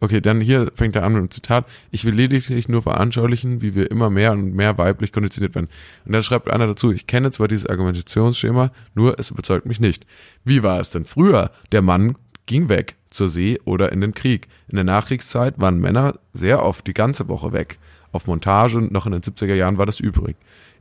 Okay, 0.02 0.22
dann 0.22 0.40
hier 0.40 0.72
fängt 0.74 0.96
er 0.96 1.04
an 1.04 1.12
mit 1.12 1.18
einem 1.18 1.30
Zitat. 1.30 1.66
Ich 1.90 2.06
will 2.06 2.14
lediglich 2.14 2.68
nur 2.68 2.82
veranschaulichen, 2.82 3.60
wie 3.60 3.74
wir 3.74 3.90
immer 3.90 4.08
mehr 4.08 4.32
und 4.32 4.54
mehr 4.54 4.78
weiblich 4.78 5.12
konditioniert 5.12 5.54
werden. 5.54 5.68
Und 6.06 6.12
dann 6.12 6.22
schreibt 6.22 6.48
einer 6.48 6.66
dazu, 6.66 6.90
ich 6.90 7.06
kenne 7.06 7.30
zwar 7.30 7.48
dieses 7.48 7.66
Argumentationsschema, 7.66 8.72
nur 8.94 9.18
es 9.18 9.30
überzeugt 9.30 9.66
mich 9.66 9.78
nicht. 9.78 10.06
Wie 10.42 10.62
war 10.62 10.80
es 10.80 10.88
denn 10.88 11.04
früher? 11.04 11.50
Der 11.70 11.82
Mann 11.82 12.16
ging 12.46 12.70
weg 12.70 12.96
zur 13.10 13.28
See 13.28 13.60
oder 13.64 13.92
in 13.92 14.00
den 14.00 14.14
Krieg. 14.14 14.48
In 14.68 14.76
der 14.76 14.84
Nachkriegszeit 14.84 15.60
waren 15.60 15.78
Männer 15.78 16.18
sehr 16.32 16.64
oft 16.64 16.86
die 16.86 16.94
ganze 16.94 17.28
Woche 17.28 17.52
weg. 17.52 17.78
Auf 18.12 18.26
Montage 18.26 18.78
und 18.78 18.92
noch 18.92 19.06
in 19.06 19.12
den 19.12 19.20
70er 19.20 19.54
Jahren 19.54 19.78
war 19.78 19.86
das 19.86 20.00
übrig. 20.00 20.36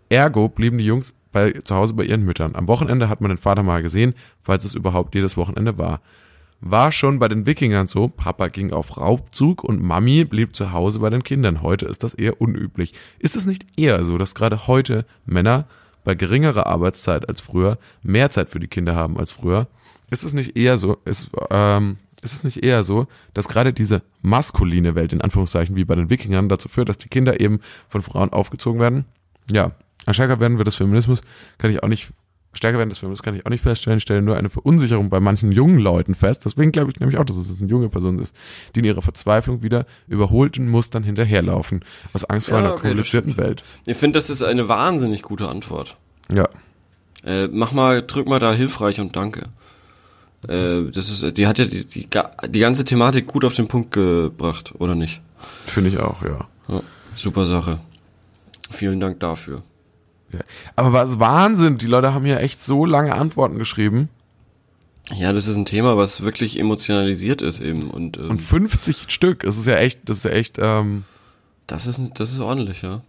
Ergo 0.07 0.47
blieben 0.47 0.77
die 0.77 0.85
Jungs 0.85 1.13
bei, 1.31 1.51
zu 1.51 1.75
Hause 1.75 1.93
bei 1.93 2.05
ihren 2.05 2.23
Müttern. 2.23 2.55
Am 2.55 2.67
Wochenende 2.67 3.09
hat 3.09 3.21
man 3.21 3.29
den 3.29 3.37
Vater 3.37 3.63
mal 3.63 3.83
gesehen, 3.83 4.13
falls 4.41 4.63
es 4.63 4.75
überhaupt 4.75 5.13
jedes 5.13 5.37
Wochenende 5.37 5.77
war. 5.77 6.01
War 6.61 6.91
schon 6.91 7.19
bei 7.19 7.29
den 7.29 7.45
Wikingern 7.45 7.87
so, 7.87 8.09
Papa 8.09 8.47
ging 8.47 8.73
auf 8.73 8.97
Raubzug 8.97 9.63
und 9.63 9.81
Mami 9.81 10.25
blieb 10.25 10.55
zu 10.55 10.73
Hause 10.73 10.99
bei 10.99 11.09
den 11.09 11.23
Kindern. 11.23 11.61
Heute 11.61 11.85
ist 11.85 12.03
das 12.03 12.13
eher 12.13 12.41
unüblich. 12.41 12.93
Ist 13.17 13.37
es 13.37 13.45
nicht 13.45 13.65
eher 13.77 14.03
so, 14.03 14.17
dass 14.17 14.35
gerade 14.35 14.67
heute 14.67 15.05
Männer 15.25 15.67
bei 16.03 16.15
geringerer 16.15 16.67
Arbeitszeit 16.67 17.29
als 17.29 17.39
früher 17.39 17.77
mehr 18.03 18.29
Zeit 18.29 18.49
für 18.49 18.59
die 18.59 18.67
Kinder 18.67 18.93
haben 18.93 19.17
als 19.17 19.31
früher? 19.31 19.67
Ist 20.09 20.23
es 20.23 20.33
nicht 20.33 20.57
eher 20.57 20.77
so, 20.77 20.97
ist, 21.05 21.29
ähm, 21.49 21.97
ist 22.21 22.33
es 22.33 22.43
nicht 22.43 22.61
eher 22.61 22.83
so, 22.83 23.07
dass 23.33 23.47
gerade 23.47 23.71
diese 23.71 24.01
maskuline 24.21 24.95
Welt, 24.95 25.13
in 25.13 25.21
Anführungszeichen, 25.21 25.77
wie 25.77 25.85
bei 25.85 25.95
den 25.95 26.09
Wikingern, 26.09 26.49
dazu 26.49 26.67
führt, 26.67 26.89
dass 26.89 26.97
die 26.97 27.09
Kinder 27.09 27.39
eben 27.39 27.61
von 27.87 28.01
Frauen 28.01 28.33
aufgezogen 28.33 28.81
werden? 28.81 29.05
Ja, 29.49 29.71
stärker 30.09 30.41
werden 30.41 30.57
wir 30.57 30.65
des 30.65 30.75
Feminismus, 30.75 31.21
kann 31.57 31.71
ich 31.71 31.81
auch 31.83 31.87
nicht 31.87 32.09
Stärker 32.53 32.79
werden 32.79 32.89
des 32.89 32.97
Feminismus 32.97 33.23
kann 33.23 33.35
ich 33.35 33.45
auch 33.45 33.51
nicht 33.51 33.61
feststellen, 33.61 33.99
stellen 33.99 34.25
nur 34.25 34.35
eine 34.35 34.49
Verunsicherung 34.49 35.09
bei 35.09 35.19
manchen 35.19 35.51
jungen 35.51 35.79
Leuten 35.79 36.15
fest. 36.15 36.45
Deswegen 36.45 36.71
glaube 36.71 36.91
ich 36.91 36.99
nämlich 36.99 37.19
auch, 37.19 37.23
dass 37.23 37.37
es 37.37 37.59
eine 37.59 37.69
junge 37.69 37.89
Person 37.89 38.17
ist, 38.17 38.35
die 38.73 38.79
in 38.79 38.85
ihrer 38.85 39.03
Verzweiflung 39.03 39.61
wieder 39.61 39.85
überholten 40.07 40.67
Mustern 40.69 41.03
hinterherlaufen. 41.03 41.85
Aus 42.13 42.25
Angst 42.25 42.47
vor 42.49 42.57
Ja, 42.57 42.63
einer 42.63 42.73
okay, 42.73 42.81
das 42.81 42.91
komplizierten 42.91 43.37
Welt. 43.37 43.63
Ich 43.85 43.97
finde, 43.97 44.17
das 44.17 44.29
ist 44.31 44.41
eine 44.41 44.67
wahnsinnig 44.67 45.21
gute 45.21 45.47
Antwort. 45.47 45.95
Ja. 46.31 46.49
Äh, 47.23 47.47
mach 47.47 47.71
mal, 47.71 48.01
drück 48.01 48.27
mal 48.27 48.39
da 48.39 48.51
hilfreich 48.53 48.99
und 48.99 49.15
danke. 49.15 49.43
Äh, 50.47 50.89
das 50.91 51.09
ist, 51.09 51.37
die 51.37 51.45
hat 51.47 51.59
ja 51.59 51.65
die, 51.65 51.85
die, 51.85 52.07
die 52.47 52.59
ganze 52.59 52.85
Thematik 52.85 53.27
gut 53.27 53.45
auf 53.45 53.53
den 53.53 53.67
Punkt 53.67 53.91
gebracht, 53.91 54.73
oder 54.79 54.95
nicht? 54.95 55.21
Finde 55.65 55.89
ich 55.89 55.99
auch, 55.99 56.23
ja. 56.23 56.47
Ja, 56.67 56.81
super 57.13 57.45
Sache. 57.45 57.79
Vielen 58.71 58.99
Dank 58.99 59.19
dafür. 59.19 59.63
Ja. 60.31 60.39
Aber 60.75 60.93
was 60.93 61.19
Wahnsinn, 61.19 61.77
die 61.77 61.87
Leute 61.87 62.13
haben 62.13 62.25
hier 62.25 62.39
echt 62.39 62.61
so 62.61 62.85
lange 62.85 63.15
Antworten 63.15 63.57
geschrieben. 63.57 64.09
Ja, 65.15 65.33
das 65.33 65.47
ist 65.47 65.55
ein 65.55 65.65
Thema, 65.65 65.97
was 65.97 66.21
wirklich 66.21 66.59
emotionalisiert 66.59 67.41
ist 67.41 67.61
eben 67.61 67.89
und, 67.89 68.17
ähm, 68.17 68.29
Und 68.29 68.41
50 68.41 69.09
Stück. 69.11 69.41
Das 69.41 69.57
ist 69.57 69.65
ja 69.65 69.75
echt, 69.75 70.01
das 70.05 70.17
ist 70.17 70.25
ja 70.25 70.31
echt, 70.31 70.57
ähm, 70.59 71.03
das 71.67 71.87
ist 71.87 72.01
das 72.15 72.31
ist 72.31 72.39
ordentlich, 72.39 72.81
ja. 72.81 73.01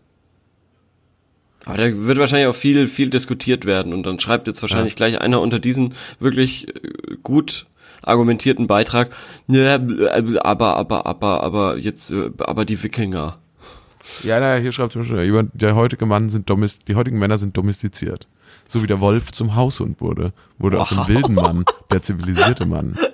Aber 1.67 1.77
da 1.77 1.85
wird 1.85 2.19
wahrscheinlich 2.19 2.49
auch 2.49 2.55
viel 2.55 2.89
viel 2.89 3.11
diskutiert 3.11 3.67
werden 3.67 3.93
und 3.93 4.05
dann 4.05 4.19
schreibt 4.19 4.47
jetzt 4.47 4.63
wahrscheinlich 4.63 4.97
gleich 4.97 5.21
einer 5.21 5.43
unter 5.43 5.59
diesen 5.59 5.95
wirklich 6.19 6.69
äh, 6.69 7.17
gut 7.23 7.67
argumentierten 8.03 8.67
Beitrag, 8.67 9.11
ja, 9.47 9.75
aber 10.43 10.77
aber 10.77 11.07
aber 11.07 11.45
aber 11.45 11.77
jetzt 11.77 12.11
äh, 12.11 12.31
aber 12.39 12.65
die 12.65 12.83
Wikinger. 12.83 13.39
Ja, 14.23 14.41
naja, 14.41 14.61
hier 14.61 14.73
schreibt 14.73 14.93
zum 14.93 15.03
Beispiel 15.03 15.51
der 15.53 15.75
heutige 15.75 16.07
Mann 16.07 16.31
sind 16.31 16.49
domest 16.49 16.89
die 16.89 16.95
heutigen 16.95 17.19
Männer 17.19 17.39
sind 17.39 17.57
domestiziert. 17.57 18.29
So 18.67 18.83
wie 18.83 18.87
der 18.87 19.01
Wolf 19.01 19.33
zum 19.33 19.55
Haushund 19.57 20.01
wurde, 20.01 20.33
wurde 20.59 20.81
aus 20.81 20.89
dem 20.91 20.99
Wow. 20.99 21.09
wilden 21.09 21.35
Mann 21.35 21.65
der 21.91 22.03
zivilisierte 22.03 22.67
Mann. 22.67 22.99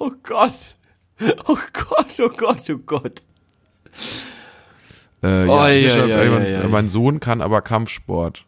Oh 0.00 0.10
Gott. 0.22 0.76
Oh 1.46 1.56
Gott, 1.72 2.20
oh 2.20 2.28
Gott, 2.36 2.62
oh 2.70 2.78
Gott. 2.86 3.22
Äh, 5.22 5.46
ja, 5.46 5.66
hier 5.68 5.88
oi, 5.88 5.90
schreibt 5.90 6.10
oi, 6.12 6.22
jemand, 6.24 6.46
oi. 6.64 6.68
mein 6.68 6.88
Sohn 6.88 7.20
kann 7.20 7.40
aber 7.42 7.60
Kampfsport. 7.62 8.44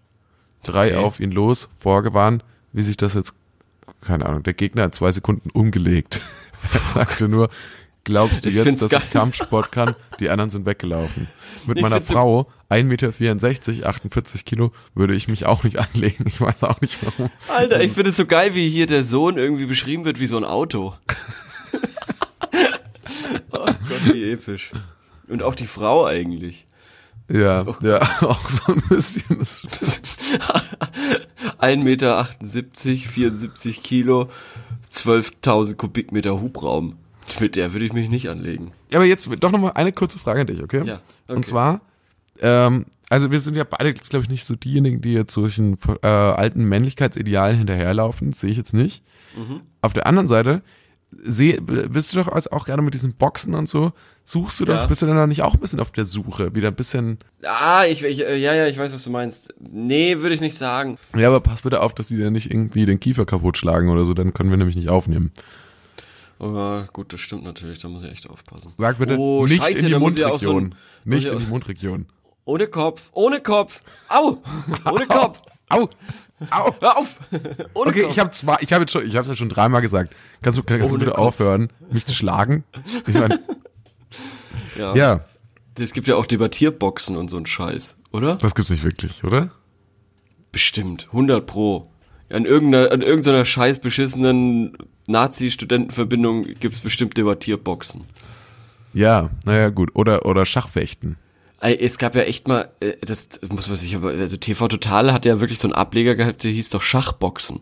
Drei 0.62 0.88
Okay. 0.96 1.04
auf 1.04 1.20
ihn 1.20 1.30
los, 1.32 1.68
vorgewarnt, 1.78 2.44
wie 2.72 2.82
sich 2.82 2.96
das 2.96 3.14
jetzt, 3.14 3.34
keine 4.04 4.26
Ahnung, 4.26 4.42
der 4.42 4.54
Gegner 4.54 4.84
hat 4.84 4.94
zwei 4.94 5.10
Sekunden 5.12 5.50
umgelegt. 5.50 6.20
er 6.72 6.80
sagte 6.80 7.28
nur, 7.28 7.48
glaubst 8.04 8.44
du 8.44 8.48
Ich 8.48 8.54
jetzt, 8.54 8.82
dass 8.82 8.90
geil. 8.90 9.00
ich 9.04 9.10
Kampfsport 9.10 9.72
kann? 9.72 9.94
Die 10.18 10.30
anderen 10.30 10.50
sind 10.50 10.66
weggelaufen. 10.66 11.28
Mit 11.66 11.78
Ich 11.78 11.82
meiner 11.82 12.00
Frau, 12.00 12.50
1,64 12.70 12.84
Meter, 12.84 13.88
48 13.88 14.44
Kilo, 14.44 14.72
würde 14.94 15.14
ich 15.14 15.28
mich 15.28 15.46
auch 15.46 15.64
nicht 15.64 15.78
anlegen. 15.78 16.24
Ich 16.26 16.40
weiß 16.40 16.64
auch 16.64 16.80
nicht 16.80 16.98
warum. 17.02 17.30
Alter, 17.48 17.80
ich 17.80 17.92
finde 17.92 18.10
es 18.10 18.16
so 18.16 18.26
geil, 18.26 18.54
wie 18.54 18.68
hier 18.68 18.86
der 18.86 19.04
Sohn 19.04 19.36
irgendwie 19.36 19.66
beschrieben 19.66 20.04
wird 20.04 20.20
wie 20.20 20.26
so 20.26 20.36
ein 20.36 20.44
Auto. 20.44 20.94
oh 23.52 23.58
Gott, 23.66 24.12
wie 24.12 24.32
episch. 24.32 24.70
Und 25.28 25.42
auch 25.42 25.54
die 25.54 25.66
Frau 25.66 26.06
eigentlich. 26.06 26.66
Ja, 27.30 27.64
ja, 27.80 28.00
auch 28.22 28.48
so 28.48 28.72
ein 28.72 28.82
bisschen. 28.88 29.38
Das 29.38 30.18
1,78 31.60 31.84
Meter, 31.84 32.26
74 32.42 33.82
Kilo, 33.82 34.28
12.000 34.92 35.76
Kubikmeter 35.76 36.40
Hubraum. 36.40 36.96
Mit 37.38 37.56
der 37.56 37.72
würde 37.72 37.84
ich 37.86 37.92
mich 37.92 38.08
nicht 38.08 38.28
anlegen. 38.28 38.72
Ja, 38.90 38.98
aber 38.98 39.06
jetzt 39.06 39.28
doch 39.40 39.50
nochmal 39.52 39.72
eine 39.74 39.92
kurze 39.92 40.18
Frage 40.18 40.40
an 40.40 40.46
dich, 40.46 40.62
okay? 40.62 40.82
Ja, 40.84 41.00
okay. 41.26 41.36
Und 41.36 41.44
zwar, 41.46 41.80
ähm, 42.40 42.86
also 43.08 43.30
wir 43.30 43.40
sind 43.40 43.56
ja 43.56 43.64
beide, 43.64 43.92
glaube 43.92 44.24
ich, 44.24 44.30
nicht 44.30 44.44
so 44.44 44.56
diejenigen, 44.56 45.00
die 45.00 45.12
jetzt 45.12 45.32
solchen 45.34 45.76
äh, 46.02 46.06
alten 46.06 46.64
Männlichkeitsidealen 46.64 47.58
hinterherlaufen. 47.58 48.32
Sehe 48.32 48.50
ich 48.50 48.56
jetzt 48.56 48.72
nicht. 48.74 49.04
Mhm. 49.36 49.60
Auf 49.82 49.92
der 49.92 50.06
anderen 50.06 50.28
Seite, 50.28 50.62
seh, 51.10 51.58
bist 51.60 52.12
du 52.12 52.18
doch 52.18 52.28
als 52.28 52.50
auch 52.50 52.66
gerade 52.66 52.82
mit 52.82 52.94
diesen 52.94 53.14
Boxen 53.14 53.54
und 53.54 53.68
so, 53.68 53.92
suchst 54.24 54.60
du 54.60 54.64
Ja. 54.64 54.82
doch, 54.82 54.88
bist 54.88 55.02
du 55.02 55.06
dann 55.06 55.28
nicht 55.28 55.42
auch 55.42 55.54
ein 55.54 55.60
bisschen 55.60 55.80
auf 55.80 55.90
der 55.90 56.04
Suche? 56.04 56.54
Wieder 56.54 56.68
ein 56.68 56.74
bisschen, 56.76 57.18
Ah, 57.42 57.84
ich, 57.84 58.04
ich, 58.04 58.20
äh, 58.24 58.36
ja, 58.36 58.54
ja, 58.54 58.66
ich 58.68 58.78
weiß, 58.78 58.92
was 58.92 59.02
du 59.02 59.10
meinst. 59.10 59.54
Nee, 59.58 60.18
würde 60.18 60.36
ich 60.36 60.40
nicht 60.40 60.54
sagen. 60.56 60.96
ja, 61.16 61.26
aber 61.28 61.40
pass 61.40 61.62
bitte 61.62 61.80
auf, 61.80 61.94
dass 61.94 62.08
die 62.08 62.16
dann 62.18 62.32
nicht 62.32 62.50
irgendwie 62.50 62.86
den 62.86 63.00
Kiefer 63.00 63.26
kaputt 63.26 63.58
schlagen 63.58 63.88
oder 63.88 64.04
so, 64.04 64.14
dann 64.14 64.32
können 64.34 64.50
wir 64.50 64.56
nämlich 64.56 64.76
nicht 64.76 64.88
aufnehmen. 64.88 65.32
Oh, 66.42 66.54
ja, 66.56 66.88
gut, 66.92 67.12
das 67.12 67.20
stimmt 67.20 67.44
natürlich, 67.44 67.80
da 67.80 67.88
muss 67.88 68.02
ich 68.02 68.10
echt 68.10 68.28
aufpassen. 68.28 68.72
Sag 68.78 68.98
bitte 68.98 69.16
Oh, 69.18 69.46
nicht 69.46 69.62
scheiße, 69.62 69.78
in 69.80 69.84
die 69.86 69.92
so 69.92 69.98
Mundregion. 70.00 70.64
ein- 70.64 70.68
muss 70.70 70.76
nicht 71.04 71.26
ich 71.26 71.32
in 71.32 71.38
die 71.38 71.46
Mundregion. 71.46 72.06
Ohne 72.46 72.66
Kopf, 72.66 73.10
ohne 73.12 73.40
Kopf. 73.40 73.82
Au! 74.08 74.38
Ohne 74.90 75.06
Kopf. 75.06 75.42
Au! 75.68 75.88
Au! 76.50 76.74
Hör 76.80 76.96
auf! 76.96 77.18
Ohne 77.74 77.90
Okay, 77.90 78.02
Kopf. 78.02 78.10
ich 78.12 78.18
habe 78.18 78.30
zwei, 78.30 78.56
ich 78.60 78.72
habe 78.72 78.82
jetzt 78.84 78.92
schon, 78.92 79.06
ich 79.06 79.14
habe 79.16 79.28
ja 79.28 79.36
schon 79.36 79.50
dreimal 79.50 79.82
gesagt. 79.82 80.16
Kannst 80.40 80.58
du, 80.58 80.62
kannst 80.62 80.82
du 80.86 80.88
Ohne 80.88 80.98
bitte 81.00 81.10
Kopf. 81.10 81.18
aufhören, 81.26 81.70
mich 81.90 82.06
zu 82.06 82.14
schlagen? 82.14 82.64
Ich 83.06 83.12
mein, 83.14 83.38
ja. 84.78 84.94
ja, 84.96 85.24
Es 85.78 85.92
gibt 85.92 86.08
ja 86.08 86.16
auch 86.16 86.24
Debattierboxen 86.26 87.16
und 87.16 87.28
so 87.30 87.36
ein 87.36 87.44
Scheiß, 87.46 87.96
oder? 88.12 88.36
das 88.36 88.54
gibt's 88.54 88.70
nicht 88.70 88.82
wirklich, 88.82 89.22
oder? 89.24 89.50
Bestimmt. 90.50 91.06
100 91.12 91.46
pro. 91.46 91.89
An 92.30 92.44
irgendeiner, 92.44 92.92
an 92.92 93.02
irgendeiner 93.02 93.44
scheiß 93.44 93.80
beschissenen 93.80 94.76
Nazi-Studentenverbindung 95.06 96.44
gibt's 96.60 96.80
bestimmt 96.80 97.16
Debattierboxen. 97.16 98.02
Ja, 98.92 99.30
naja, 99.44 99.68
gut. 99.70 99.90
Oder, 99.94 100.26
oder 100.26 100.46
Schachfechten. 100.46 101.16
Ey, 101.60 101.76
Es 101.78 101.98
gab 101.98 102.14
ja 102.14 102.22
echt 102.22 102.48
mal, 102.48 102.70
äh, 102.80 102.92
das 103.02 103.28
muss 103.50 103.68
man 103.68 103.76
sich 103.76 103.94
aber, 103.94 104.10
also 104.10 104.36
TV 104.36 104.68
Total 104.68 105.12
hat 105.12 105.24
ja 105.24 105.40
wirklich 105.40 105.58
so 105.58 105.68
einen 105.68 105.74
Ableger 105.74 106.14
gehabt, 106.14 106.42
der 106.42 106.50
hieß 106.50 106.70
doch 106.70 106.82
Schachboxen. 106.82 107.60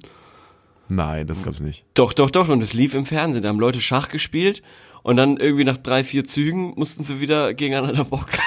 Nein, 0.89 1.27
das 1.27 1.43
gab's 1.43 1.61
nicht. 1.61 1.85
Doch, 1.95 2.13
doch, 2.13 2.31
doch, 2.31 2.49
und 2.49 2.63
es 2.63 2.73
lief 2.73 2.95
im 2.95 3.05
Fernsehen. 3.05 3.43
Da 3.43 3.51
haben 3.51 3.61
Leute 3.61 3.81
Schach 3.81 4.09
gespielt 4.09 4.63
und 5.03 5.17
dann 5.17 5.37
irgendwie 5.37 5.65
nach 5.65 5.77
drei, 5.77 6.03
vier 6.05 6.25
Zügen 6.25 6.73
mussten 6.77 7.03
sie 7.05 7.21
wieder 7.21 7.53
gegeneinander 7.55 8.05
boxen. 8.05 8.43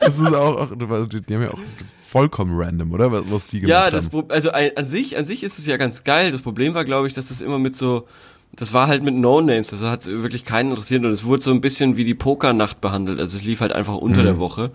Das 0.00 0.18
ist 0.18 0.34
auch, 0.34 0.70
auch 0.70 0.74
die 0.76 1.34
haben 1.34 1.42
ja 1.42 1.50
auch 1.50 1.58
vollkommen 2.06 2.52
random, 2.60 2.92
oder? 2.92 3.10
Was, 3.12 3.24
was 3.30 3.46
die 3.46 3.60
gemacht 3.60 3.70
Ja, 3.70 3.90
das, 3.90 4.12
haben. 4.12 4.24
Also 4.30 4.50
an 4.52 4.88
sich, 4.88 5.16
an 5.16 5.24
sich 5.26 5.42
ist 5.42 5.58
es 5.58 5.66
ja 5.66 5.76
ganz 5.76 6.04
geil. 6.04 6.30
Das 6.32 6.42
Problem 6.42 6.74
war, 6.74 6.84
glaube 6.84 7.08
ich, 7.08 7.14
dass 7.14 7.30
es 7.30 7.40
immer 7.40 7.58
mit 7.58 7.76
so, 7.76 8.06
das 8.54 8.72
war 8.74 8.86
halt 8.86 9.02
mit 9.02 9.14
No-Names, 9.14 9.68
das 9.68 9.82
hat 9.82 10.04
wirklich 10.06 10.44
keinen 10.44 10.70
interessiert 10.70 11.04
und 11.04 11.10
es 11.10 11.24
wurde 11.24 11.42
so 11.42 11.50
ein 11.52 11.60
bisschen 11.62 11.96
wie 11.96 12.04
die 12.04 12.14
Pokernacht 12.14 12.80
behandelt. 12.82 13.18
Also 13.18 13.36
es 13.36 13.44
lief 13.44 13.60
halt 13.60 13.72
einfach 13.72 13.94
unter 13.94 14.20
Mhm. 14.20 14.26
der 14.26 14.38
Woche 14.38 14.70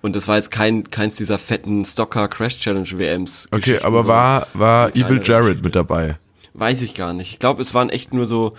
und 0.00 0.16
das 0.16 0.28
war 0.28 0.36
jetzt 0.36 0.50
kein, 0.50 0.88
keins 0.88 1.16
dieser 1.16 1.38
fetten 1.38 1.84
Stocker 1.84 2.28
Crash 2.28 2.58
Challenge 2.58 2.88
WMs. 2.90 3.48
Okay, 3.52 3.80
aber 3.82 4.06
war, 4.06 4.46
war 4.54 4.96
Evil 4.96 5.20
Jared 5.22 5.62
mit 5.62 5.76
dabei? 5.76 6.16
Weiß 6.54 6.80
ich 6.82 6.94
gar 6.94 7.12
nicht. 7.12 7.32
Ich 7.32 7.38
glaube, 7.38 7.60
es 7.60 7.74
waren 7.74 7.90
echt 7.90 8.14
nur 8.14 8.26
so 8.26 8.54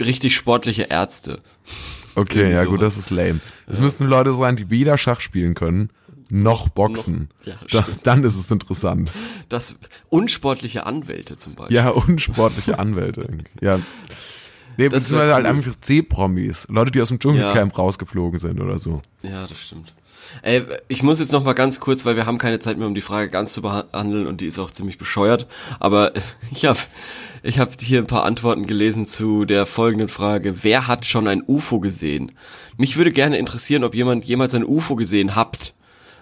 richtig 0.00 0.34
sportliche 0.34 0.82
Ärzte. 0.90 1.38
Okay, 2.16 2.50
ja 2.50 2.56
sowas. 2.62 2.66
gut, 2.68 2.82
das 2.82 2.96
ist 2.96 3.10
lame. 3.10 3.40
Es 3.66 3.78
müssten 3.80 4.04
Leute 4.04 4.32
sein, 4.34 4.56
die 4.56 4.70
weder 4.70 4.96
Schach 4.98 5.20
spielen 5.20 5.54
können, 5.54 5.90
noch 6.30 6.68
boxen. 6.68 7.28
Noch- 7.44 7.46
ja, 7.70 7.82
das, 7.82 8.02
dann 8.02 8.24
ist 8.24 8.36
es 8.36 8.50
interessant. 8.50 9.12
Das 9.48 9.76
unsportliche 10.08 10.86
Anwälte 10.86 11.36
zum 11.36 11.54
Beispiel. 11.54 11.76
Ja, 11.76 11.90
unsportliche 11.90 12.78
Anwälte. 12.78 13.28
Ja. 13.60 13.78
Nee, 14.78 14.88
Das 14.88 15.04
beziehungsweise 15.04 15.34
halt 15.34 15.46
einfach 15.46 15.74
C-Promis. 15.80 16.66
Leute, 16.68 16.90
die 16.90 17.00
aus 17.00 17.08
dem 17.08 17.18
Dschungelcamp 17.18 17.76
rausgeflogen 17.78 18.38
sind 18.38 18.60
oder 18.60 18.78
so. 18.78 19.00
Ja, 19.22 19.46
das 19.46 19.58
stimmt. 19.58 19.94
Ey, 20.42 20.64
ich 20.88 21.02
muss 21.02 21.20
jetzt 21.20 21.32
noch 21.32 21.44
mal 21.44 21.52
ganz 21.52 21.78
kurz, 21.80 22.04
weil 22.04 22.16
wir 22.16 22.26
haben 22.26 22.38
keine 22.38 22.58
Zeit 22.58 22.76
mehr, 22.78 22.86
um 22.88 22.94
die 22.94 23.00
Frage 23.00 23.30
ganz 23.30 23.52
zu 23.52 23.62
behandeln 23.62 24.26
und 24.26 24.40
die 24.40 24.46
ist 24.46 24.58
auch 24.58 24.70
ziemlich 24.70 24.98
bescheuert. 24.98 25.46
Aber 25.78 26.12
ich 26.52 26.64
habe 26.66 26.78
ich 27.42 27.58
hab 27.58 27.80
hier 27.80 27.98
ein 28.00 28.06
paar 28.06 28.24
Antworten 28.24 28.66
gelesen 28.66 29.06
zu 29.06 29.44
der 29.44 29.66
folgenden 29.66 30.08
Frage. 30.08 30.62
Wer 30.62 30.86
hat 30.86 31.06
schon 31.06 31.28
ein 31.28 31.42
UFO 31.46 31.80
gesehen? 31.80 32.32
Mich 32.76 32.96
würde 32.96 33.12
gerne 33.12 33.38
interessieren, 33.38 33.84
ob 33.84 33.94
jemand 33.94 34.24
jemals 34.24 34.54
ein 34.54 34.64
UFO 34.64 34.96
gesehen 34.96 35.34
habt. 35.34 35.74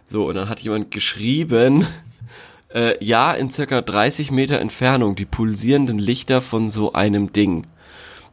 So, 0.06 0.28
und 0.28 0.34
dann 0.34 0.48
hat 0.48 0.60
jemand 0.60 0.90
geschrieben, 0.90 1.86
äh, 2.74 3.02
ja, 3.04 3.32
in 3.32 3.50
circa 3.50 3.80
30 3.80 4.30
Meter 4.30 4.60
Entfernung, 4.60 5.16
die 5.16 5.24
pulsierenden 5.24 5.98
Lichter 5.98 6.42
von 6.42 6.70
so 6.70 6.92
einem 6.92 7.32
Ding 7.32 7.66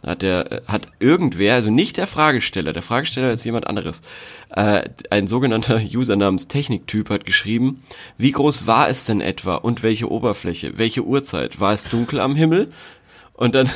hat 0.05 0.21
der 0.21 0.61
hat 0.67 0.87
irgendwer, 0.99 1.55
also 1.55 1.69
nicht 1.69 1.97
der 1.97 2.07
Fragesteller, 2.07 2.73
der 2.73 2.81
Fragesteller 2.81 3.31
ist 3.31 3.43
jemand 3.43 3.67
anderes, 3.67 4.01
äh, 4.49 4.83
ein 5.09 5.27
sogenannter 5.27 5.79
User 5.79 6.15
namens 6.15 6.47
Techniktyp 6.47 7.09
hat 7.09 7.25
geschrieben, 7.25 7.83
wie 8.17 8.31
groß 8.31 8.67
war 8.67 8.89
es 8.89 9.05
denn 9.05 9.21
etwa 9.21 9.55
und 9.55 9.83
welche 9.83 10.09
Oberfläche, 10.11 10.77
welche 10.77 11.03
Uhrzeit, 11.03 11.59
war 11.59 11.73
es 11.73 11.83
dunkel 11.83 12.19
am 12.19 12.35
Himmel? 12.35 12.71
Und 13.33 13.55
dann, 13.55 13.69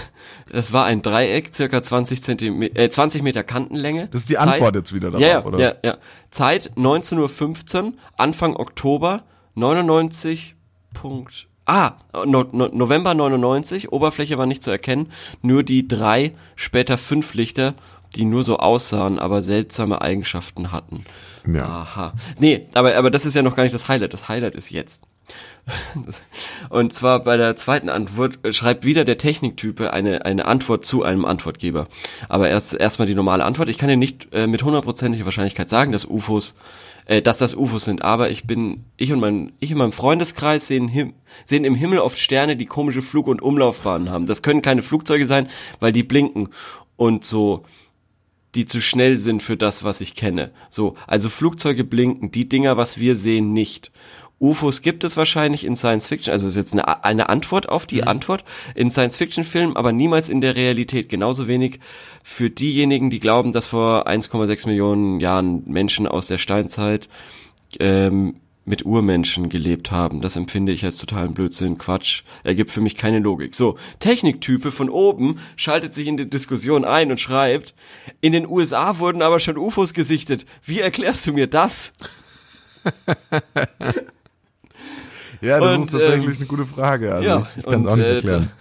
das 0.52 0.74
war 0.74 0.86
ein 0.86 1.02
Dreieck, 1.02 1.54
circa 1.54 1.82
20 1.82 2.22
Zentimeter, 2.22 2.80
äh, 2.80 2.90
20 2.90 3.24
Meter 3.24 3.44
Kantenlänge. 3.44 4.10
Das 4.12 4.22
ist 4.22 4.30
die 4.30 4.36
Zeit- 4.36 4.48
Antwort 4.48 4.76
jetzt 4.76 4.94
wieder 4.94 5.10
darauf, 5.10 5.22
ja, 5.22 5.28
ja, 5.28 5.44
oder? 5.44 5.60
Ja, 5.60 5.74
ja. 5.84 5.98
Zeit 6.30 6.72
19.15 6.76 7.84
Uhr, 7.84 7.94
Anfang 8.18 8.56
Oktober 8.56 9.24
99. 9.56 10.56
Punkt. 10.94 11.48
Ah, 11.66 11.94
no, 12.26 12.46
no, 12.52 12.68
November 12.68 13.14
99, 13.14 13.92
Oberfläche 13.92 14.38
war 14.38 14.46
nicht 14.46 14.64
zu 14.64 14.72
erkennen, 14.72 15.12
nur 15.42 15.64
die 15.64 15.88
drei, 15.88 16.34
später 16.56 16.98
fünf 16.98 17.34
Lichter, 17.34 17.74
die 18.16 18.26
nur 18.26 18.44
so 18.44 18.58
aussahen, 18.58 19.20
aber 19.20 19.42
seltsame 19.42 20.02
Eigenschaften 20.02 20.72
hatten. 20.72 21.06
Ja. 21.48 21.66
Aha. 21.66 22.14
Nee, 22.40 22.68
aber, 22.74 22.96
aber 22.96 23.12
das 23.12 23.26
ist 23.26 23.36
ja 23.36 23.42
noch 23.42 23.56
gar 23.56 23.64
nicht 23.64 23.76
das 23.76 23.88
Highlight. 23.88 24.14
Das 24.14 24.30
Highlight 24.30 24.56
ist 24.56 24.72
jetzt. 24.72 25.04
Und 26.70 26.94
zwar 26.94 27.20
bei 27.20 27.38
der 27.38 27.56
zweiten 27.56 27.90
Antwort 27.90 28.40
schreibt 28.52 28.86
wieder 28.86 29.06
der 29.06 29.18
Techniktype 29.18 29.92
eine, 29.92 30.26
eine 30.26 30.46
Antwort 30.46 30.86
zu 30.86 31.04
einem 31.04 31.26
Antwortgeber. 31.26 31.88
Aber 32.30 32.50
erst 32.50 32.74
erstmal 32.74 33.08
die 33.08 33.16
normale 33.16 33.44
Antwort. 33.44 33.70
Ich 33.70 33.78
kann 33.78 33.90
dir 33.90 33.98
nicht 33.98 34.34
äh, 34.34 34.48
mit 34.48 34.64
hundertprozentiger 34.64 35.26
Wahrscheinlichkeit 35.26 35.70
sagen, 35.70 35.92
dass 35.92 36.06
UFOs, 36.06 36.56
äh, 37.06 37.22
dass 37.22 37.38
das 37.38 37.56
UFOs 37.56 37.86
sind. 37.86 38.02
Aber 38.02 38.30
ich 38.30 38.46
bin, 38.46 38.86
ich 38.98 39.12
und 39.14 39.20
mein, 39.20 39.54
ich 39.60 39.72
und 39.72 39.80
mein 39.80 39.92
Freundeskreis 39.92 40.68
sehen, 40.68 40.88
him, 40.88 41.14
sehen 41.46 41.64
im 41.64 41.76
Himmel 41.76 42.00
oft 42.00 42.18
Sterne, 42.18 42.56
die 42.56 42.66
komische 42.66 43.02
Flug- 43.02 43.28
und 43.28 43.42
Umlaufbahnen 43.42 44.10
haben. 44.10 44.26
Das 44.26 44.42
können 44.42 44.62
keine 44.62 44.84
Flugzeuge 44.84 45.26
sein, 45.26 45.50
weil 45.80 45.92
die 45.92 46.04
blinken 46.04 46.50
und 46.98 47.26
so 47.26 47.64
die 48.56 48.66
zu 48.66 48.82
schnell 48.82 49.20
sind 49.20 49.44
für 49.44 49.58
das, 49.58 49.84
was 49.84 50.02
ich 50.02 50.16
kenne. 50.16 50.52
So, 50.70 50.96
also 51.08 51.30
Flugzeuge 51.30 51.84
blinken, 51.84 52.32
die 52.32 52.48
Dinger, 52.48 52.78
was 52.78 53.00
wir 53.00 53.16
sehen, 53.16 53.54
nicht. 53.54 53.92
UFOs 54.46 54.82
gibt 54.82 55.04
es 55.04 55.18
wahrscheinlich 55.18 55.66
in 55.66 55.76
Science 55.76 56.08
Fiction, 56.08 56.32
also 56.32 56.46
ist 56.46 56.56
jetzt 56.56 56.74
eine, 56.74 57.04
eine 57.04 57.30
Antwort 57.30 57.68
auf 57.68 57.88
die 57.88 58.04
Antwort 58.04 58.44
in 58.76 58.92
Science 58.92 59.18
Fiction 59.18 59.44
Filmen, 59.44 59.76
aber 59.76 59.92
niemals 59.92 60.30
in 60.30 60.40
der 60.40 60.56
Realität. 60.56 61.10
Genauso 61.10 61.48
wenig 61.48 61.80
für 62.24 62.50
diejenigen, 62.50 63.10
die 63.10 63.20
glauben, 63.20 63.54
dass 63.54 63.66
vor 63.66 64.08
1,6 64.08 64.68
Millionen 64.68 65.20
Jahren 65.20 65.64
Menschen 65.66 66.08
aus 66.08 66.28
der 66.28 66.38
Steinzeit 66.38 67.10
ähm, 67.80 68.36
mit 68.66 68.86
Urmenschen 68.86 69.50
gelebt 69.50 69.92
haben. 69.92 70.22
Das 70.22 70.36
empfinde 70.36 70.72
ich 70.72 70.86
als 70.86 70.98
totalen 70.98 71.34
Blödsinn, 71.34 71.78
Quatsch. 71.78 72.24
Ergibt 72.44 72.72
für 72.72 72.82
mich 72.82 72.98
keine 72.98 73.20
Logik. 73.20 73.56
So, 73.56 73.78
Techniktype 74.00 74.72
von 74.72 74.90
oben 74.90 75.40
schaltet 75.56 75.94
sich 75.94 76.08
in 76.08 76.18
die 76.18 76.30
Diskussion 76.30 76.86
ein 76.86 77.12
und 77.12 77.20
schreibt, 77.20 77.74
in 78.22 78.34
den 78.34 78.48
USA 78.48 79.00
wurden 79.00 79.22
aber 79.22 79.40
schon 79.40 79.58
UFOs 79.58 79.94
gesichtet. 79.94 80.46
Wie 80.64 80.80
erklärst 80.80 81.26
du 81.26 81.34
mir 81.34 81.48
das? 81.48 81.94
Ja, 85.46 85.60
das 85.60 85.76
Und, 85.76 85.84
ist 85.84 85.92
tatsächlich 85.92 86.26
ähm, 86.26 86.36
eine 86.38 86.46
gute 86.46 86.66
Frage. 86.66 87.14
Also 87.14 87.28
ja, 87.30 87.48
ich, 87.56 87.64
ich 87.64 87.66
kann 87.66 87.82
es 87.82 87.88
auch 87.88 87.96
nicht 87.96 88.08
äh, 88.08 88.16
erklären. 88.16 88.52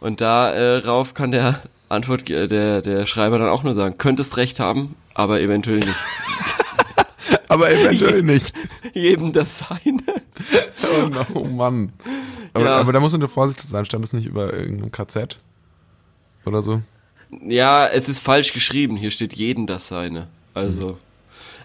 Da, 0.00 0.06
und 0.06 0.20
darauf 0.20 1.14
kann 1.14 1.30
der 1.30 1.60
Antwort, 1.88 2.28
äh, 2.30 2.46
der, 2.48 2.82
der 2.82 3.06
Schreiber 3.06 3.38
dann 3.38 3.48
auch 3.48 3.62
nur 3.62 3.74
sagen, 3.74 3.98
könntest 3.98 4.36
recht 4.36 4.60
haben, 4.60 4.96
aber 5.14 5.40
eventuell 5.40 5.78
nicht. 5.78 5.94
Aber 7.48 7.70
eventuell 7.70 8.22
nicht. 8.22 8.52
Jedem 8.94 9.32
das 9.32 9.58
seine. 9.60 10.02
Oh, 10.96 11.08
no, 11.08 11.24
oh 11.34 11.44
Mann. 11.44 11.92
Aber, 12.52 12.64
Ja. 12.64 12.76
aber 12.76 12.92
da 12.92 13.00
muss 13.00 13.12
man 13.12 13.26
vorsichtig 13.28 13.64
sein. 13.68 13.84
Stand 13.84 14.04
das 14.04 14.12
nicht 14.12 14.26
über 14.26 14.52
irgendeinem 14.52 14.92
KZ? 14.92 15.38
Oder 16.44 16.62
so? 16.62 16.82
Ja, 17.42 17.86
es 17.86 18.08
ist 18.08 18.18
falsch 18.18 18.52
geschrieben. 18.52 18.96
Hier 18.96 19.10
steht 19.10 19.32
jeden 19.34 19.66
das 19.66 19.88
seine. 19.88 20.28
Also, 20.52 20.98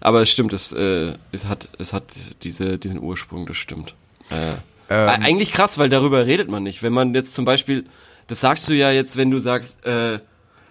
aber 0.01 0.22
es 0.22 0.30
stimmt, 0.30 0.53
es, 0.53 0.72
äh, 0.72 1.14
es 1.32 1.45
hat, 1.45 1.70
es 1.78 1.93
hat 1.93 2.05
diese, 2.43 2.78
diesen 2.78 2.99
Ursprung, 2.99 3.45
das 3.45 3.57
stimmt. 3.57 3.95
Äh, 4.30 4.56
Ähm. 4.92 5.22
Eigentlich 5.22 5.52
krass, 5.52 5.78
weil 5.78 5.90
darüber 5.90 6.26
redet 6.26 6.50
man 6.50 6.64
nicht. 6.64 6.82
Wenn 6.82 6.94
man 6.94 7.14
jetzt 7.14 7.36
zum 7.36 7.46
Beispiel, 7.46 7.86
das 8.28 8.40
sagst 8.42 8.68
du 8.68 8.74
ja 8.74 8.90
jetzt, 8.92 9.18
wenn 9.18 9.30
du 9.30 9.38
sagst, 9.38 9.86
äh, 9.86 10.18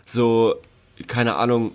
so, 0.05 0.57
keine 1.07 1.37
Ahnung, 1.37 1.73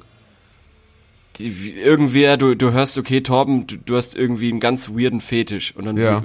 die, 1.37 1.73
irgendwer, 1.79 2.35
du, 2.37 2.53
du 2.55 2.71
hörst, 2.71 2.97
okay, 2.97 3.21
Torben, 3.21 3.65
du, 3.65 3.77
du 3.77 3.95
hast 3.95 4.15
irgendwie 4.15 4.49
einen 4.51 4.59
ganz 4.59 4.89
weirden 4.89 5.21
Fetisch 5.21 5.73
und 5.75 5.85
dann 5.85 5.95
Ja. 5.97 6.23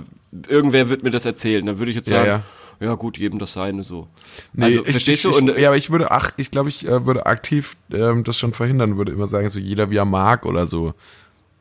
irgendwer 0.49 0.89
wird 0.91 1.03
mir 1.03 1.11
das 1.11 1.25
erzählen, 1.25 1.65
dann 1.65 1.79
würde 1.79 1.91
ich 1.93 1.97
jetzt 1.97 2.11
Ja, 2.11 2.25
sagen, 2.25 2.43
ja. 2.81 2.87
ja, 2.89 2.95
gut, 2.97 3.17
jedem 3.17 3.39
das 3.39 3.53
seine 3.53 3.85
so. 3.85 4.09
Nee, 4.53 4.65
also, 4.67 4.85
ich, 4.85 4.91
verstehst 4.91 5.25
ich, 5.25 5.31
du? 5.31 5.37
Und, 5.39 5.51
Ich, 5.51 5.59
ja, 5.59 5.69
aber 5.69 5.77
ich 5.77 5.91
würde, 5.91 6.11
ach, 6.11 6.33
ich 6.37 6.51
glaube, 6.51 6.69
ich 6.69 6.85
äh, 6.87 7.07
würde 7.07 7.27
aktiv 7.27 7.77
ähm, 7.93 8.25
das 8.25 8.37
schon 8.39 8.53
verhindern, 8.53 8.97
würde 8.99 9.13
immer 9.13 9.27
sagen, 9.29 9.49
so 9.49 9.61
jeder 9.61 9.91
wie 9.91 9.97
er 9.97 10.05
mag 10.05 10.45
oder 10.47 10.67
so. 10.67 10.95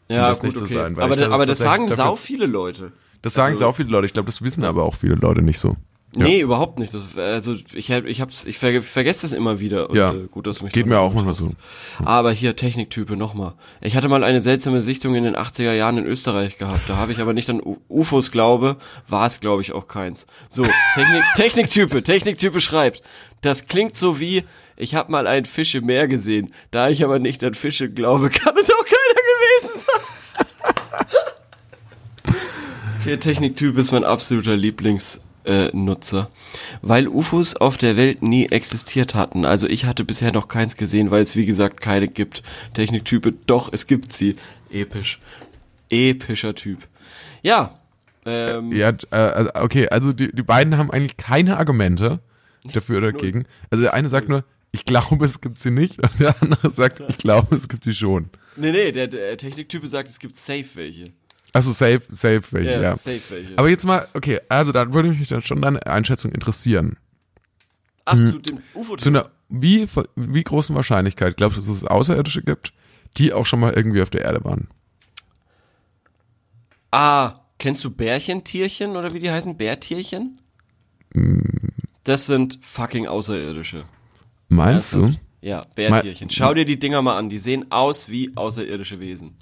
ja, 0.10 0.28
das 0.30 0.40
gut, 0.40 0.48
nicht 0.48 0.58
zu 0.58 0.64
okay. 0.66 0.74
sein, 0.74 0.98
weil 0.98 1.04
aber 1.04 1.14
ich 1.14 1.20
da, 1.20 1.26
das 1.28 1.34
aber 1.34 1.46
das 1.46 1.60
tatsächlich 1.60 1.96
sagen 1.96 2.10
sau 2.10 2.16
viele 2.16 2.48
Leute. 2.48 2.92
Das 3.22 3.34
sagen 3.34 3.54
Also- 3.54 3.66
sehr 3.66 3.74
viele 3.74 3.90
Leute. 3.90 4.06
Ich 4.06 4.14
glaube, 4.14 4.28
das 4.28 4.42
wissen 4.42 4.64
aber 4.64 4.84
auch 4.84 4.96
viele 4.96 5.16
Leute 5.16 5.42
nicht 5.42 5.60
so. 5.60 5.76
Ja. 6.16 6.24
Nee, 6.24 6.40
überhaupt 6.40 6.80
nicht. 6.80 6.94
Das, 6.94 7.04
also 7.18 7.54
ich 7.74 7.92
hab, 7.92 8.06
ich 8.06 8.22
hab's, 8.22 8.46
ich 8.46 8.58
ver, 8.58 8.82
vergesse 8.82 9.24
das 9.24 9.34
immer 9.34 9.60
wieder. 9.60 9.90
Und, 9.90 9.98
Ja. 9.98 10.14
äh, 10.14 10.28
gut, 10.32 10.48
dass 10.48 10.60
du 10.60 10.64
mich 10.64 10.74
Geht 10.74 10.88
mir 10.88 11.00
auch 11.00 11.14
manchmal 11.14 11.36
hast. 11.36 11.50
Aber 12.04 12.32
hier 12.32 12.56
Techniktype 12.56 13.18
nochmal. 13.18 13.54
Ich 13.82 13.96
hatte 13.98 14.08
mal 14.08 14.24
eine 14.24 14.42
seltsame 14.42 14.82
Sichtung 14.82 15.16
in 15.16 15.26
den 15.26 15.36
80er 15.36 15.74
Jahren 15.74 15.98
in 15.98 16.06
Österreich 16.06 16.58
gehabt. 16.58 16.82
Da 16.90 16.96
habe 16.96 17.12
ich 17.12 17.20
aber 17.20 17.34
nicht 17.34 17.50
an 17.50 17.62
U 17.62 17.78
UFOs 17.90 18.32
glaube, 18.32 18.78
war 19.10 19.28
es 19.28 19.42
glaube 19.42 19.62
ich 19.62 19.74
auch 19.74 19.88
keins. 19.90 20.26
So, 20.50 20.64
Technik, 20.96 21.24
Techniktype, 21.36 22.02
Techniktype 22.04 22.62
schreibt. 22.62 23.02
Das 23.42 23.68
klingt 23.68 23.98
so 23.98 24.20
wie, 24.20 24.44
ich 24.78 24.96
habe 24.96 25.12
mal 25.12 25.28
einen 25.28 25.46
Fisch 25.46 25.76
im 25.76 25.86
Meer 25.86 26.08
gesehen. 26.08 26.54
Da 26.72 26.90
ich 26.90 27.04
aber 27.04 27.20
nicht 27.20 27.44
an 27.44 27.54
Fische 27.54 27.90
glaube, 27.92 28.30
kann 28.32 28.56
es 28.56 28.72
auch 28.72 28.86
keiner 28.86 29.68
gewesen 29.68 29.86
sein. 29.86 31.06
Okay, 33.08 33.18
Techniktyp 33.18 33.78
ist 33.78 33.92
mein 33.92 34.04
absoluter 34.04 34.56
Lieblings 34.56 35.22
äh, 35.46 35.70
Nutzer, 35.76 36.30
weil 36.82 37.08
UFOs 37.08 37.56
auf 37.56 37.78
der 37.78 37.96
Welt 37.96 38.22
nie 38.22 38.48
existiert 38.48 39.16
hatten. 39.16 39.46
Also 39.46 39.68
ich 39.68 39.86
hatte 39.86 40.04
bisher 40.04 40.32
noch 40.32 40.48
keins 40.48 40.76
gesehen, 40.76 41.10
weil 41.10 41.24
es 41.24 41.36
wie 41.36 41.46
gesagt 41.46 41.82
keine 41.82 42.08
gibt. 42.08 42.44
Techniktype, 42.74 43.34
doch, 43.46 43.72
es 43.72 43.88
gibt 43.88 44.14
sie. 44.14 44.36
Episch. 44.72 45.20
Epischer 45.90 46.54
Typ. 46.54 46.88
Ja. 47.44 47.80
Ähm, 48.26 48.74
Ja, 48.74 48.90
äh, 49.12 49.16
also, 49.16 49.52
okay, 49.56 49.88
also 49.88 50.12
die, 50.12 50.36
die 50.36 50.44
beiden 50.44 50.78
haben 50.78 50.92
eigentlich 50.92 51.16
keine 51.16 51.58
Argumente 51.58 52.20
dafür 52.74 52.98
oder 52.98 53.14
dagegen. 53.14 53.46
Also 53.70 53.84
der 53.84 53.94
eine 53.94 54.10
sagt 54.10 54.28
nur, 54.28 54.44
ich 54.74 54.84
glaube, 54.84 55.24
es 55.24 55.40
gibt 55.40 55.60
sie 55.60 55.72
nicht, 55.72 56.04
und 56.04 56.20
der 56.20 56.36
andere 56.42 56.70
sagt, 56.70 57.02
ich 57.08 57.18
glaube, 57.18 57.56
es 57.56 57.70
gibt 57.70 57.86
sie 57.86 57.94
schon. 57.94 58.30
Nee, 58.58 58.72
nee, 58.72 58.92
der, 58.92 59.08
der 59.08 59.38
Techniktype 59.38 59.88
sagt, 59.88 60.10
es 60.10 60.20
gibt 60.20 60.36
safe 60.36 60.66
welche. 60.74 61.06
Also 61.54 61.72
safe, 61.72 62.02
safe 62.10 62.44
welche, 62.52 62.72
Ja, 62.72 62.82
ja. 62.82 62.96
safe 62.96 63.22
welche. 63.30 63.58
Aber 63.58 63.70
jetzt 63.70 63.86
mal, 63.86 64.08
okay, 64.14 64.40
also 64.50 64.72
dann 64.72 64.94
würde 64.94 65.10
mich 65.10 65.28
dann 65.28 65.42
schon 65.42 65.62
deine 65.62 65.86
Einschätzung 65.86 66.32
interessieren. 66.32 66.98
Ach, 68.06 68.16
zu 68.16 68.40
dem 68.40 68.60
ufo 68.74 68.96
Zu 68.96 69.10
einer 69.10 69.30
wie, 69.50 69.88
wie 70.16 70.44
großen 70.44 70.76
Wahrscheinlichkeit 70.76 71.38
glaubst 71.38 71.58
du, 71.58 71.62
dass 71.62 71.70
es 71.70 71.86
Außerirdische 71.86 72.42
gibt, 72.42 72.74
die 73.18 73.34
auch 73.34 73.46
schon 73.46 73.60
mal 73.60 73.74
irgendwie 73.74 74.02
auf 74.02 74.10
der 74.10 74.22
Erde 74.22 74.44
waren? 74.44 74.68
Ah, 76.92 77.40
kennst 77.58 77.84
du 77.84 77.90
Bärchentierchen 77.90 78.96
oder 78.96 79.14
wie 79.14 79.20
die 79.20 79.32
heißen? 79.32 79.58
Bärtierchen? 79.58 80.40
Hm. 81.14 81.70
Das 82.04 82.26
sind 82.26 82.60
fucking 82.62 83.08
Außerirdische. 83.08 83.86
Meinst 84.50 84.96
du? 84.96 85.14
Ja, 85.42 85.64
Bärtierchen. 85.76 86.30
Schau 86.30 86.54
dir 86.54 86.66
die 86.66 86.80
Dinger 86.80 87.02
mal 87.02 87.18
an. 87.18 87.30
Die 87.30 87.38
sehen 87.38 87.72
aus 87.72 88.10
wie 88.10 88.32
außerirdische 88.36 89.00
Wesen. 89.00 89.36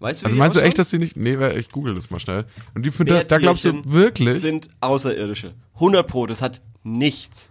Weißt 0.00 0.22
du, 0.22 0.26
Also 0.26 0.36
meinst 0.36 0.56
du 0.56 0.60
echt, 0.62 0.78
dass 0.78 0.90
die 0.90 0.98
nicht, 0.98 1.16
nee, 1.16 1.36
ich 1.56 1.70
google 1.70 1.94
das 1.94 2.10
mal 2.10 2.20
schnell. 2.20 2.44
Und 2.74 2.86
die 2.86 2.90
finde, 2.90 3.24
da 3.24 3.38
glaubst 3.38 3.64
du 3.64 3.82
wirklich, 3.84 4.32
sind 4.34 4.68
Außerirdische. 4.80 5.54
100 5.74 6.06
pro. 6.06 6.26
Das 6.26 6.40
hat 6.40 6.60
nichts. 6.84 7.50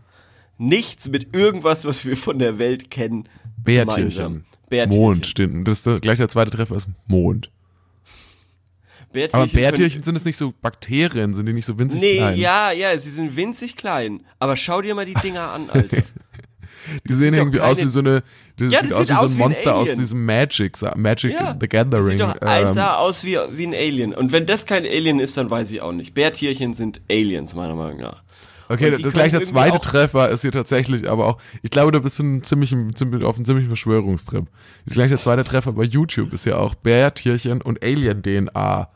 Nichts 0.57 1.09
mit 1.09 1.35
irgendwas, 1.35 1.85
was 1.85 2.05
wir 2.05 2.15
von 2.17 2.39
der 2.39 2.57
Welt 2.57 2.89
kennen. 2.89 3.27
Bärtierchen. 3.57 4.45
Bärtierchen. 4.69 5.01
Mond 5.01 5.25
stimmt. 5.25 5.67
Das 5.67 5.79
ist 5.79 5.85
der, 5.85 5.99
gleich 5.99 6.17
der 6.17 6.29
zweite 6.29 6.51
Treffer 6.51 6.75
ist 6.75 6.87
Mond. 7.05 7.51
Bärtierchen 9.11 9.41
Aber 9.41 9.51
Bärtierchen 9.51 10.03
sind 10.03 10.15
es 10.15 10.25
nicht 10.25 10.37
so 10.37 10.53
Bakterien, 10.61 11.33
sind 11.33 11.45
die 11.45 11.53
nicht 11.53 11.65
so 11.65 11.77
winzig 11.79 11.99
Nee, 12.01 12.17
klein? 12.17 12.37
ja, 12.37 12.71
ja, 12.71 12.97
sie 12.97 13.09
sind 13.09 13.35
winzig 13.35 13.75
klein. 13.75 14.23
Aber 14.39 14.57
schau 14.57 14.81
dir 14.81 14.95
mal 14.95 15.05
die 15.05 15.13
Dinger 15.15 15.51
an, 15.51 15.69
Alter. 15.69 16.03
Die 17.07 17.13
sehen 17.13 17.33
irgendwie 17.33 17.59
aus 17.61 17.77
keine- 17.77 17.87
wie 17.87 17.91
so 17.91 17.99
eine, 17.99 18.23
das 18.57 18.73
Ja, 18.73 18.81
sieht 18.81 18.91
das 18.91 18.97
aus 18.97 19.07
sieht 19.07 19.09
wie 19.09 19.13
so 19.13 19.19
aus 19.19 19.31
ein 19.31 19.37
wie 19.37 19.41
ein 19.41 19.47
Monster 19.47 19.75
aus 19.75 19.93
diesem 19.95 20.25
Magic, 20.25 20.77
Magic 20.95 21.31
Ja, 21.33 21.53
the 21.59 21.59
Das 21.59 21.69
Gathering. 21.69 22.17
sieht 22.17 22.21
doch 22.21 22.35
ähm, 22.41 22.73
sah 22.73 22.95
aus 22.95 23.23
wie, 23.23 23.37
wie 23.53 23.67
ein 23.67 23.73
Alien. 23.73 24.13
Und 24.13 24.31
wenn 24.31 24.45
das 24.45 24.65
kein 24.65 24.85
Alien 24.85 25.19
ist, 25.19 25.37
dann 25.37 25.49
weiß 25.49 25.71
ich 25.71 25.81
auch 25.81 25.91
nicht. 25.93 26.13
Bärtierchen 26.13 26.73
sind 26.73 27.01
Aliens, 27.09 27.55
meiner 27.55 27.75
Meinung 27.75 27.99
nach. 28.01 28.23
Okay, 28.69 28.91
das 28.91 29.13
gleich 29.13 29.31
der 29.31 29.43
zweite 29.43 29.79
Treffer 29.79 30.27
ist 30.27 30.41
hier 30.41 30.51
tatsächlich, 30.51 31.09
aber 31.09 31.25
auch, 31.25 31.37
ich 31.61 31.71
glaube, 31.71 31.93
du 31.93 32.01
bist 32.01 32.19
ein 32.19 32.43
ziemlich, 32.43 32.75
ziemlich 32.95 33.23
auf 33.23 33.37
einem 33.37 33.45
ziemlichen 33.45 33.67
Verschwörungstrip. 33.67 34.45
Gleich 34.87 35.07
der 35.07 35.17
zweite 35.17 35.45
Treffer 35.45 35.71
bei 35.71 35.83
YouTube 35.83 36.33
ist 36.33 36.45
ja 36.45 36.57
auch 36.57 36.75
Bärtierchen 36.75 37.61
und 37.61 37.81
Alien-DNA. 37.81 38.89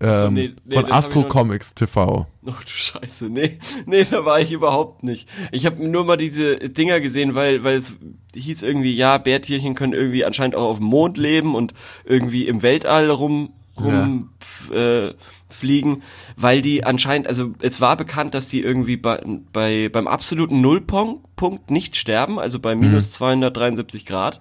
Ähm, 0.00 0.12
so, 0.12 0.30
nee, 0.30 0.52
nee, 0.64 0.74
von 0.74 0.90
Astro 0.90 1.20
noch- 1.20 1.28
Comics 1.28 1.74
TV. 1.74 2.26
Ach 2.46 2.62
du 2.64 2.68
Scheiße, 2.70 3.30
nee, 3.30 3.58
nee, 3.86 4.04
da 4.04 4.24
war 4.24 4.40
ich 4.40 4.52
überhaupt 4.52 5.02
nicht. 5.04 5.28
Ich 5.52 5.66
habe 5.66 5.86
nur 5.86 6.04
mal 6.04 6.16
diese 6.16 6.56
Dinger 6.58 7.00
gesehen, 7.00 7.34
weil, 7.34 7.64
weil 7.64 7.76
es 7.76 7.94
hieß 8.34 8.62
irgendwie, 8.62 8.94
ja, 8.94 9.18
Bärtierchen 9.18 9.74
können 9.74 9.92
irgendwie 9.92 10.24
anscheinend 10.24 10.56
auch 10.56 10.68
auf 10.70 10.78
dem 10.78 10.86
Mond 10.86 11.16
leben 11.16 11.54
und 11.54 11.74
irgendwie 12.04 12.46
im 12.48 12.62
Weltall 12.62 13.08
rum, 13.10 13.52
rum 13.78 14.30
äh, 14.72 15.10
fliegen, 15.48 16.02
weil 16.36 16.60
die 16.60 16.84
anscheinend, 16.84 17.28
also 17.28 17.52
es 17.60 17.80
war 17.80 17.96
bekannt, 17.96 18.34
dass 18.34 18.48
die 18.48 18.60
irgendwie 18.60 18.96
bei, 18.96 19.22
bei 19.52 19.88
beim 19.88 20.08
absoluten 20.08 20.60
Nullpunkt 20.60 21.70
nicht 21.70 21.96
sterben, 21.96 22.38
also 22.40 22.58
bei 22.58 22.74
minus 22.74 23.12
273 23.12 24.04
Grad. 24.06 24.40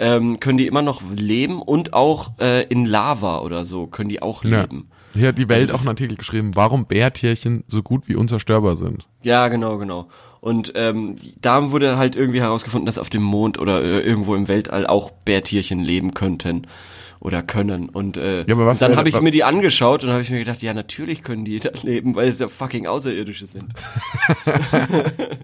Ähm, 0.00 0.38
können 0.40 0.58
die 0.58 0.66
immer 0.66 0.82
noch 0.82 1.02
leben 1.14 1.60
und 1.60 1.92
auch 1.92 2.32
äh, 2.40 2.62
in 2.64 2.86
Lava 2.86 3.40
oder 3.40 3.64
so 3.64 3.86
können 3.88 4.08
die 4.08 4.22
auch 4.22 4.44
Ja. 4.44 4.62
leben. 4.62 4.88
Hier 5.14 5.28
hat 5.28 5.38
die 5.38 5.48
Welt 5.48 5.70
Also 5.70 5.74
auch 5.74 5.80
einen 5.80 5.88
Artikel 5.88 6.16
geschrieben, 6.16 6.52
warum 6.54 6.86
Bärtierchen 6.86 7.64
so 7.66 7.82
gut 7.82 8.08
wie 8.08 8.14
unzerstörbar 8.14 8.76
sind. 8.76 9.08
Ja, 9.22 9.48
genau, 9.48 9.78
genau. 9.78 10.08
Und 10.40 10.72
ähm, 10.76 11.16
da 11.40 11.72
wurde 11.72 11.96
halt 11.98 12.14
irgendwie 12.14 12.40
herausgefunden, 12.40 12.86
dass 12.86 12.98
auf 12.98 13.10
dem 13.10 13.22
Mond 13.22 13.58
oder 13.58 13.82
äh, 13.82 14.00
irgendwo 14.00 14.36
im 14.36 14.46
Weltall 14.46 14.86
auch 14.86 15.10
Bärtierchen 15.10 15.80
leben 15.80 16.14
könnten 16.14 16.66
oder 17.18 17.42
können. 17.42 17.88
Und 17.88 18.16
äh, 18.16 18.44
Ja, 18.46 18.56
was 18.58 18.78
dann 18.78 18.96
habe 18.96 19.08
ich 19.08 19.20
mir 19.20 19.32
die 19.32 19.42
angeschaut 19.42 20.04
und 20.04 20.10
habe 20.10 20.22
ich 20.22 20.30
mir 20.30 20.38
gedacht, 20.38 20.62
ja, 20.62 20.72
natürlich 20.74 21.22
können 21.24 21.44
die 21.44 21.58
da 21.60 21.70
leben, 21.82 22.14
weil 22.14 22.28
es 22.28 22.38
ja 22.38 22.46
fucking 22.46 22.86
Außerirdische 22.86 23.46
sind. 23.46 23.72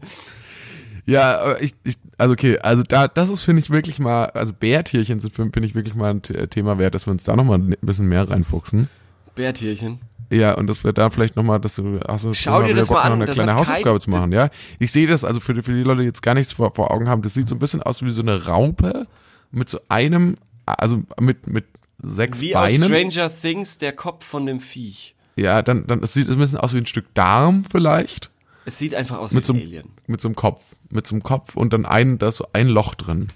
Ja, 1.07 1.57
ich, 1.61 1.75
ich, 1.85 1.97
also 2.17 2.33
okay, 2.33 2.59
also 2.61 2.83
da, 2.83 3.09
das 3.09 3.29
ist, 3.31 3.43
finde 3.43 3.61
ich, 3.61 3.71
wirklich 3.71 3.99
mal, 3.99 4.27
also 4.27 4.53
Bärtierchen 4.53 5.21
sind, 5.21 5.35
finde 5.35 5.65
ich, 5.65 5.75
wirklich 5.75 5.95
mal 5.95 6.11
ein 6.11 6.23
The- 6.27 6.47
Thema 6.47 6.79
wert, 6.79 6.95
dass 6.95 7.07
wir 7.07 7.11
uns 7.13 7.25
da 7.25 7.37
nochmal 7.37 7.59
ein 7.59 7.77
bisschen 7.83 8.07
mehr 8.09 8.29
reinfuchsen. 8.31 8.89
Bärtierchen. 9.35 9.99
Ja, 10.31 10.55
und 10.55 10.67
dass 10.69 10.83
wir 10.85 10.93
da 10.95 11.11
vielleicht 11.11 11.37
nochmal, 11.37 11.61
dass 11.61 11.75
du, 11.75 12.01
hast 12.09 12.25
du 12.25 12.33
Schau 12.33 12.63
dir 12.63 12.75
das 12.75 12.89
Bock, 12.89 12.97
mal 12.97 13.05
noch 13.05 13.07
an, 13.11 13.13
eine 13.17 13.27
das 13.27 13.35
kleine 13.35 13.55
Hausaufgabe 13.55 14.01
zu 14.01 14.09
machen, 14.11 14.33
ja? 14.33 14.49
Ich 14.79 14.91
sehe 14.91 15.07
das, 15.07 15.25
also 15.25 15.41
für, 15.41 15.53
die- 15.55 15.63
für 15.63 15.73
die 15.75 15.83
Leute, 15.83 16.01
die 16.01 16.07
jetzt 16.07 16.23
gar 16.23 16.35
nichts 16.35 16.53
vor, 16.53 16.75
vor 16.75 16.91
Augen 16.91 17.09
haben, 17.09 17.21
das 17.23 17.35
sieht 17.35 17.49
so 17.49 17.55
ein 17.55 17.59
bisschen 17.59 17.83
aus 17.83 18.03
wie 18.03 18.11
so 18.11 18.23
eine 18.23 18.47
Raupe 18.47 19.07
mit 19.51 19.69
so 19.69 19.79
einem, 19.89 20.37
also 20.65 21.03
mit, 21.21 21.47
mit 21.47 21.67
sechs 22.03 22.41
Wie 22.41 22.53
Beinen. 22.55 22.85
Stranger 22.85 23.31
Things 23.31 23.77
der 23.79 23.93
Kopf 23.93 24.25
von 24.25 24.47
dem 24.47 24.61
Viech. 24.61 25.15
Ja, 25.37 25.61
dann, 25.63 25.87
dann, 25.87 26.03
es 26.03 26.15
sieht 26.15 26.31
ein 26.31 26.39
bisschen 26.39 26.59
aus 26.61 26.73
wie 26.73 26.79
ein 26.79 26.87
Stück 26.87 27.13
Darm 27.15 27.65
vielleicht. 27.71 28.31
Es 28.65 28.79
sieht 28.79 28.95
einfach 28.95 29.19
aus 29.19 29.33
Mit 29.33 29.45
wie 29.45 29.47
so 29.47 29.53
ein 29.53 29.57
einem, 29.59 29.67
Alien. 29.69 29.89
mit 30.07 30.21
so 30.21 30.29
einem 30.29 30.37
Kopf. 30.37 30.63
Mit 30.91 31.07
so 31.07 31.15
einem 31.15 31.23
Kopf 31.23 31.57
und 31.57 31.73
dann 31.73 31.85
ein, 31.87 32.19
da 32.19 32.29
ist 32.29 32.37
so 32.37 32.47
ein 32.53 32.69
Loch 32.69 32.95
drin. 32.95 33.29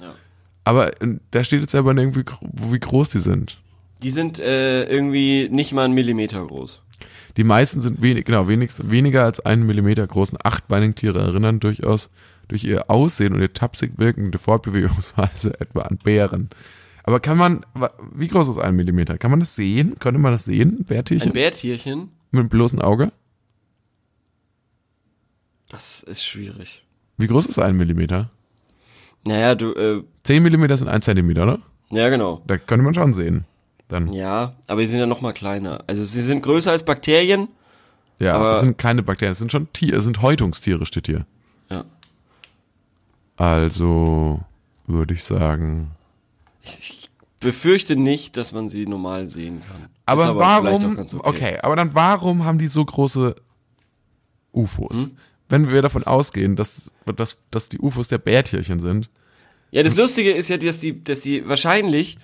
Ja. 0.00 0.14
Aber 0.64 1.00
äh, 1.02 1.18
da 1.30 1.44
steht 1.44 1.60
jetzt 1.62 1.74
aber 1.74 1.96
irgendwie, 1.96 2.24
wie 2.70 2.78
groß 2.78 3.10
die 3.10 3.20
sind. 3.20 3.58
Die 4.02 4.10
sind 4.10 4.38
äh, 4.38 4.84
irgendwie 4.84 5.48
nicht 5.50 5.72
mal 5.72 5.84
einen 5.84 5.94
Millimeter 5.94 6.44
groß. 6.44 6.82
Die 7.36 7.44
meisten 7.44 7.80
sind 7.80 8.02
wenig, 8.02 8.24
genau, 8.24 8.48
wenigstens, 8.48 8.90
weniger 8.90 9.24
als 9.24 9.40
einen 9.40 9.66
Millimeter 9.66 10.06
großen 10.06 10.38
achtbeinigen 10.42 10.94
Tiere 10.94 11.20
erinnern 11.20 11.60
durchaus 11.60 12.10
durch 12.48 12.64
ihr 12.64 12.90
Aussehen 12.90 13.34
und 13.34 13.40
ihr 13.40 13.52
tapsig 13.52 13.92
wirkende 13.96 14.38
Fortbewegungsweise 14.38 15.58
etwa 15.60 15.82
an 15.82 15.98
Bären. 16.02 16.50
Aber 17.02 17.20
kann 17.20 17.38
man, 17.38 17.64
wie 18.14 18.26
groß 18.26 18.48
ist 18.48 18.58
ein 18.58 18.74
Millimeter? 18.76 19.16
Kann 19.18 19.30
man 19.30 19.40
das 19.40 19.54
sehen? 19.54 19.96
Könnte 19.98 20.20
man 20.20 20.32
das 20.32 20.44
sehen, 20.44 20.84
Bärtierchen? 20.84 21.30
Ein 21.30 21.34
Bärtierchen, 21.34 22.08
Mit 22.32 22.42
dem 22.42 22.48
bloßen 22.48 22.80
Auge? 22.80 23.12
Das 25.76 26.02
ist 26.02 26.24
schwierig. 26.24 26.82
Wie 27.18 27.26
groß 27.26 27.44
ist 27.46 27.58
ein 27.58 27.76
Millimeter? 27.76 28.30
Naja, 29.24 29.54
du, 29.54 29.72
äh, 29.74 30.02
Zehn 30.24 30.42
Millimeter 30.42 30.76
sind 30.76 30.88
ein 30.88 31.02
Zentimeter, 31.02 31.42
oder? 31.42 31.58
ja 31.90 32.08
genau. 32.08 32.42
Da 32.46 32.56
könnte 32.56 32.82
man 32.84 32.94
schon 32.94 33.12
sehen. 33.12 33.44
Dann, 33.88 34.12
ja, 34.12 34.22
Ja, 34.22 34.56
aber 34.66 34.80
sie 34.80 34.86
sind 34.86 35.00
ja 35.00 35.06
noch 35.06 35.20
mal 35.20 35.32
kleiner. 35.32 35.84
Also 35.86 36.04
sie 36.04 36.22
sind 36.22 36.42
größer 36.42 36.70
als 36.72 36.84
Bakterien. 36.84 37.48
aber- 38.20 38.52
es 38.52 38.60
sind 38.60 38.78
keine 38.78 39.02
Bakterien, 39.02 39.32
es 39.32 39.38
sind 39.38 39.52
schon 39.52 39.70
Tiere, 39.72 39.98
es 39.98 40.04
sind 40.04 40.22
Häutungstiere, 40.22 40.86
steht 40.86 41.06
hier. 41.06 41.26
Ja. 41.70 41.84
Also, 43.36 44.40
würde 44.86 45.14
ich 45.14 45.24
sagen. 45.24 45.90
Ich 46.62 47.10
befürchte 47.38 47.96
nicht, 47.96 48.36
dass 48.38 48.52
man 48.52 48.68
sie 48.68 48.86
normal 48.86 49.28
sehen 49.28 49.60
kann. 49.60 49.88
Aber, 50.06 50.30
auch 50.30 50.36
warum, 50.36 50.96
ganz 50.96 51.14
okay. 51.14 51.58
aber 51.62 51.76
dann 51.76 51.94
warum 51.94 52.44
haben 52.44 52.58
die 52.58 52.68
so 52.68 52.84
große 52.84 53.34
UFOs? 54.52 54.96
Hm? 54.96 55.16
Wenn 55.48 55.70
wir 55.70 55.82
davon 55.82 56.04
ausgehen, 56.04 56.56
dass, 56.56 56.90
dass, 57.04 57.38
dass 57.50 57.68
die 57.68 57.78
UFOs 57.78 58.08
der 58.08 58.18
Bärtierchen 58.18 58.80
sind, 58.80 59.10
Ja, 59.70 59.82
das 59.82 59.96
Lustige 59.96 60.30
ist 60.32 60.48
ja, 60.48 60.56
dass 60.56 60.78
die, 60.78 61.02
dass 61.02 61.20
die 61.20 61.48
wahrscheinlich, 61.48 62.18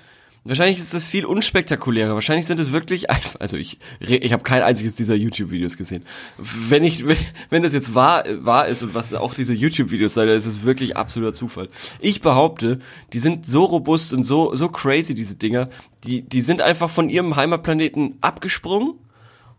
wahrscheinlich 0.44 0.78
ist 0.78 0.94
das 0.94 1.04
viel 1.04 1.24
unspektakulärer. 1.24 2.14
Wahrscheinlich 2.14 2.46
sind 2.46 2.58
es 2.58 2.72
wirklich 2.72 3.10
einfach, 3.10 3.40
also 3.40 3.56
ich, 3.56 3.78
ich 4.00 4.32
habe 4.32 4.42
kein 4.42 4.62
einziges 4.62 4.94
dieser 4.94 5.14
YouTube-Videos 5.14 5.76
gesehen. 5.76 6.04
Wenn 6.38 6.82
ich, 6.82 7.04
wenn, 7.50 7.62
das 7.62 7.74
jetzt 7.74 7.94
wahr, 7.94 8.24
wahr 8.40 8.68
ist 8.68 8.82
und 8.82 8.94
was 8.94 9.14
auch 9.14 9.34
diese 9.34 9.54
YouTube-Videos 9.54 10.14
sein, 10.14 10.28
dann 10.28 10.36
ist 10.36 10.46
es 10.46 10.62
wirklich 10.62 10.96
absoluter 10.96 11.34
Zufall. 11.34 11.68
Ich 12.00 12.22
behaupte, 12.22 12.78
die 13.12 13.18
sind 13.18 13.46
so 13.46 13.64
robust 13.64 14.12
und 14.12 14.24
so, 14.24 14.54
so 14.54 14.68
crazy, 14.68 15.14
diese 15.14 15.36
Dinger, 15.36 15.68
die, 16.04 16.22
die 16.22 16.40
sind 16.40 16.60
einfach 16.60 16.90
von 16.90 17.08
ihrem 17.08 17.36
Heimatplaneten 17.36 18.18
abgesprungen 18.20 18.94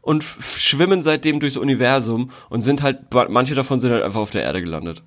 und 0.03 0.23
schwimmen 0.23 1.01
seitdem 1.01 1.39
durchs 1.39 1.57
Universum 1.57 2.29
und 2.49 2.61
sind 2.61 2.83
halt, 2.83 3.11
manche 3.29 3.55
davon 3.55 3.79
sind 3.79 3.91
halt 3.91 4.03
einfach 4.03 4.19
auf 4.19 4.29
der 4.29 4.43
Erde 4.43 4.61
gelandet. 4.61 5.01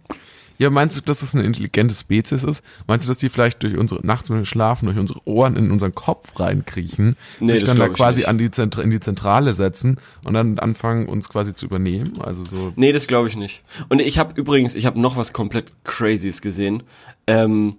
Ja, 0.59 0.71
meinst 0.71 0.97
du, 0.97 1.03
dass 1.03 1.21
das 1.21 1.35
eine 1.35 1.45
intelligente 1.45 1.95
Spezies 1.95 2.43
ist? 2.43 2.65
Meinst 2.87 3.07
du, 3.07 3.11
dass 3.11 3.19
die 3.19 3.29
vielleicht 3.29 3.63
durch 3.63 3.77
unsere, 3.77 4.05
nachts, 4.07 4.31
wenn 4.31 4.39
wir 4.39 4.47
schlafen, 4.47 4.87
durch 4.87 4.97
unsere 4.97 5.21
Ohren 5.27 5.55
in 5.55 5.71
unseren 5.71 5.95
Kopf 5.95 6.41
reinkriechen, 6.41 7.17
Nee, 7.41 7.53
sich 7.53 7.61
das 7.61 7.71
dann 7.71 7.79
da 7.79 7.89
quasi 7.89 8.25
an 8.25 8.39
die 8.39 8.51
Zentra 8.51 8.81
in 8.81 8.91
die 8.91 9.01
Zentrale 9.01 9.53
setzen 9.53 9.99
und 10.25 10.33
dann 10.33 10.59
anfangen, 10.59 11.09
uns 11.09 11.29
quasi 11.29 11.53
zu 11.53 11.67
übernehmen? 11.67 12.23
Also 12.23 12.45
so, 12.45 12.73
Nee, 12.77 12.93
das 12.93 13.07
glaube 13.07 13.29
ich 13.29 13.37
nicht. 13.37 13.65
Und 13.91 14.01
ich 14.01 14.19
habe 14.19 14.41
übrigens, 14.41 14.75
ich 14.75 14.87
habe 14.87 14.99
noch 14.99 15.19
was 15.19 15.35
komplett 15.35 15.73
Crazyes 15.85 16.41
gesehen. 16.41 16.85
Ähm, 17.27 17.77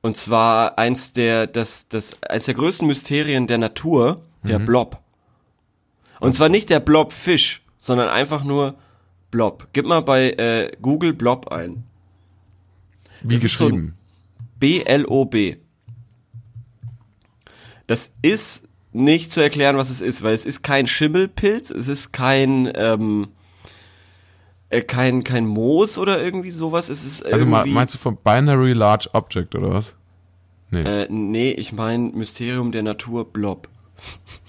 und 0.00 0.16
zwar 0.16 0.78
eins 0.78 1.12
der, 1.12 1.48
das, 1.48 1.88
das, 1.88 2.16
eins 2.22 2.44
der 2.44 2.54
größten 2.54 2.86
Mysterien 2.86 3.48
der 3.48 3.58
Natur, 3.58 4.22
der 4.44 4.58
Blob. 4.60 5.02
Und 6.22 6.34
zwar 6.34 6.48
nicht 6.48 6.70
der 6.70 6.78
Blobfisch, 6.78 7.62
sondern 7.78 8.08
einfach 8.08 8.44
nur 8.44 8.76
Blob. 9.32 9.66
Gib 9.72 9.86
mal 9.86 10.02
bei 10.02 10.30
äh, 10.30 10.70
Google 10.80 11.14
Blob 11.14 11.48
ein. 11.48 11.82
wie 13.22 13.34
das 13.34 13.42
so 13.42 13.66
geschrieben. 13.66 13.94
B-L-O-B. 14.60 15.56
Das 17.88 18.14
ist 18.22 18.68
nicht 18.92 19.32
zu 19.32 19.40
erklären, 19.40 19.76
was 19.76 19.90
es 19.90 20.00
ist, 20.00 20.22
weil 20.22 20.34
es 20.34 20.46
ist 20.46 20.62
kein 20.62 20.86
Schimmelpilz, 20.86 21.70
es 21.70 21.88
ist 21.88 22.12
kein, 22.12 22.70
ähm, 22.76 23.28
äh, 24.68 24.82
kein, 24.82 25.24
kein 25.24 25.44
Moos 25.44 25.98
oder 25.98 26.22
irgendwie 26.22 26.52
sowas. 26.52 26.88
Es 26.88 27.04
ist 27.04 27.26
also 27.26 27.46
meinst 27.46 27.94
du 27.94 27.98
vom 27.98 28.16
Binary 28.16 28.74
Large 28.74 29.08
Object 29.12 29.56
oder 29.56 29.70
was? 29.70 29.96
äh, 30.70 31.08
nee, 31.10 31.50
ich 31.50 31.72
meine 31.72 32.12
Mysterium 32.12 32.70
der 32.70 32.84
Natur 32.84 33.24
Blob. 33.24 33.68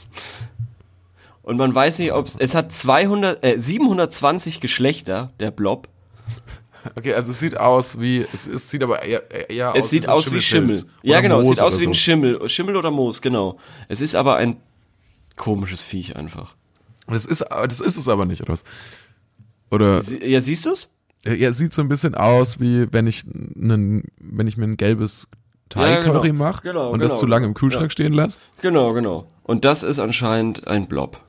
Und 1.43 1.57
man 1.57 1.75
weiß 1.75 1.99
nicht, 1.99 2.13
ob 2.13 2.27
es 2.39 2.55
hat 2.55 2.71
200, 2.71 3.43
äh, 3.45 3.59
720 3.59 4.59
Geschlechter, 4.61 5.31
der 5.39 5.51
Blob. 5.51 5.89
Okay, 6.95 7.13
also 7.13 7.31
es 7.31 7.39
sieht 7.39 7.57
aus 7.57 7.99
wie, 7.99 8.25
es, 8.33 8.45
es 8.47 8.69
sieht 8.69 8.83
aber 8.83 9.03
eher, 9.03 9.49
eher 9.49 9.71
aus 9.71 9.77
Es 9.77 9.89
sieht 9.89 10.05
ein 10.07 10.13
aus 10.13 10.33
wie 10.33 10.41
Schimmel. 10.41 10.83
Ja, 11.01 11.21
genau, 11.21 11.39
es 11.39 11.45
Moos 11.45 11.55
sieht 11.55 11.63
aus 11.63 11.79
wie 11.79 11.83
ein 11.83 11.89
so. 11.89 11.93
Schimmel. 11.93 12.49
Schimmel 12.49 12.75
oder 12.75 12.91
Moos, 12.91 13.21
genau. 13.21 13.57
Es 13.87 14.01
ist 14.01 14.15
aber 14.15 14.35
ein 14.37 14.57
komisches 15.37 15.81
Viech 15.81 16.15
einfach. 16.15 16.55
Das 17.07 17.25
ist, 17.25 17.41
das 17.49 17.79
ist 17.79 17.97
es 17.97 18.07
aber 18.07 18.25
nicht, 18.25 18.41
oder 18.41 18.53
was? 18.53 18.63
Oder, 19.71 20.01
Sie, 20.01 20.25
ja, 20.25 20.41
siehst 20.41 20.65
du's? 20.65 20.89
ja, 21.25 21.49
es 21.49 21.57
sieht 21.57 21.73
so 21.73 21.81
ein 21.81 21.87
bisschen 21.89 22.15
aus, 22.15 22.59
wie 22.59 22.91
wenn 22.91 23.07
ich, 23.07 23.23
einen, 23.25 24.03
wenn 24.19 24.47
ich 24.47 24.57
mir 24.57 24.65
ein 24.65 24.77
gelbes 24.77 25.27
Ja, 25.73 25.81
Thai-Curry 25.81 26.29
genau. 26.31 26.43
mache 26.43 26.63
Genau, 26.63 26.89
und 26.91 26.99
genau, 26.99 27.11
das 27.11 27.19
zu 27.19 27.25
lange 27.25 27.45
im 27.45 27.53
genau. 27.53 27.59
Kühlschrank 27.59 27.85
Ja. 27.85 27.89
stehen 27.91 28.13
lasse. 28.13 28.39
Genau, 28.61 28.93
genau. 28.93 29.27
Und 29.43 29.63
das 29.65 29.83
ist 29.83 29.99
anscheinend 29.99 30.67
ein 30.67 30.87
Blob. 30.87 31.19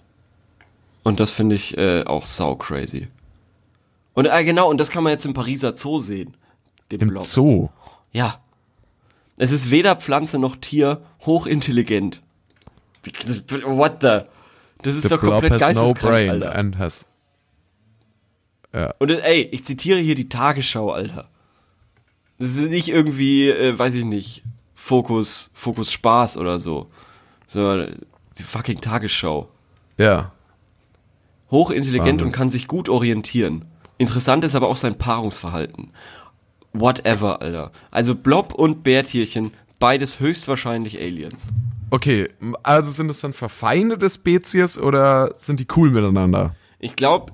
Und 1.05 1.20
das 1.20 1.30
finde 1.30 1.55
ich 1.55 1.76
äh, 1.78 2.02
auch 2.05 2.24
sau 2.24 2.57
crazy. 2.57 3.09
Und 4.14 4.26
äh, 4.26 4.44
genau, 4.44 4.68
und 4.68 4.78
das 4.78 4.90
kann 4.90 5.05
man 5.05 5.12
jetzt 5.12 5.24
im 5.26 5.34
Pariser 5.34 5.76
Zoo 5.76 5.98
sehen. 5.98 6.36
Den 6.90 7.00
Im 7.00 7.09
Blob. 7.09 7.24
Zoo. 7.24 7.68
Ja. 8.12 8.40
Es 9.36 9.52
ist 9.52 9.70
weder 9.70 9.96
Pflanze 9.96 10.38
noch 10.38 10.57
Tier 10.57 11.00
hochintelligent. 11.26 12.22
What 13.64 13.98
the? 14.00 14.20
Das 14.82 14.94
ist 14.96 15.02
The 15.02 15.09
doch 15.11 15.20
blob 15.20 15.40
komplett 15.40 15.62
has 15.62 15.74
no 15.74 15.92
geisteskrank, 15.92 16.00
brain 16.00 16.30
Alter. 16.30 16.57
and 16.57 16.78
has. 16.78 17.07
Und 18.98 19.11
äh, 19.11 19.20
ey, 19.20 19.42
ich 19.52 19.64
zitiere 19.64 19.98
hier 20.00 20.14
die 20.14 20.28
Tagesschau, 20.28 20.90
Alter. 20.90 21.28
Das 22.38 22.50
ist 22.57 22.68
nicht 22.68 22.88
irgendwie, 22.88 23.48
äh, 23.48 23.78
weiß 23.78 23.94
ich 23.94 24.05
nicht, 24.05 24.42
Fokus, 24.74 25.50
Fokus 25.55 25.92
Spaß 25.92 26.36
oder 26.38 26.59
so. 26.59 26.90
So, 27.46 27.86
die 28.38 28.42
fucking 28.42 28.80
Tagesschau. 28.80 29.48
Ja. 29.96 30.32
Hochintelligent 31.51 32.07
Wahnsinn. 32.09 32.26
und 32.26 32.32
kann 32.32 32.51
sich 32.51 32.66
gut 32.66 32.88
orientieren. 32.88 33.64
Interessant 33.99 34.45
ist 34.45 34.55
aber 34.55 34.68
auch 34.68 34.76
sein 34.76 34.97
Paarungsverhalten. 34.97 35.90
Whatever, 36.72 37.40
Alter. 37.40 37.70
Also 37.90 38.14
Blob 38.14 38.53
und 38.53 38.82
Bärtierchen, 38.82 39.53
beides 39.78 40.18
höchstwahrscheinlich 40.18 40.99
Aliens. 41.01 41.49
Okay, 41.90 42.28
also 42.64 42.90
sind 42.90 43.09
es 43.09 43.20
dann 43.20 43.32
verfeindete 43.32 44.11
Spezies 44.11 44.78
oder 44.78 45.32
sind 45.36 45.61
die 45.61 45.66
cool 45.76 45.90
miteinander? 45.90 46.57
Ich 46.80 46.97
glaube, 46.97 47.32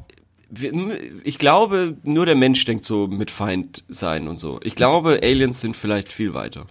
ich 1.25 1.39
glaube, 1.39 1.97
nur 2.03 2.27
der 2.27 2.35
Mensch 2.35 2.65
denkt 2.65 2.85
so 2.85 3.07
mit 3.07 3.31
Feind 3.31 3.85
sein 3.89 4.29
und 4.29 4.39
so. 4.39 4.61
Ich 4.63 4.75
glaube, 4.75 5.21
Aliens 5.23 5.61
sind 5.61 5.77
vielleicht 5.77 6.13
viel 6.13 6.35
weiter. 6.35 6.67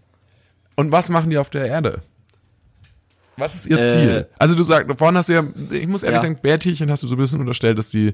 Und 0.76 0.92
was 0.92 1.10
machen 1.10 1.30
die 1.30 1.38
auf 1.38 1.50
der 1.50 1.66
Erde? 1.66 2.02
Was 3.40 3.56
ist 3.56 3.66
ihr 3.68 3.78
Äh, 3.80 3.84
Ziel? 3.84 4.28
Also 4.38 4.54
du 4.56 4.64
sagst, 4.64 4.96
vorhin 4.98 5.18
hast 5.18 5.30
du 5.30 5.34
ja, 5.34 5.44
ich 5.72 5.88
muss 5.88 6.04
ehrlich 6.04 6.18
Ja. 6.18 6.22
sagen, 6.22 6.38
Bärtierchen 6.42 6.92
hast 6.92 7.04
du 7.04 7.08
so 7.08 7.16
ein 7.16 7.18
bisschen 7.18 7.40
unterstellt, 7.40 7.78
dass 7.80 7.90
die, 7.90 8.14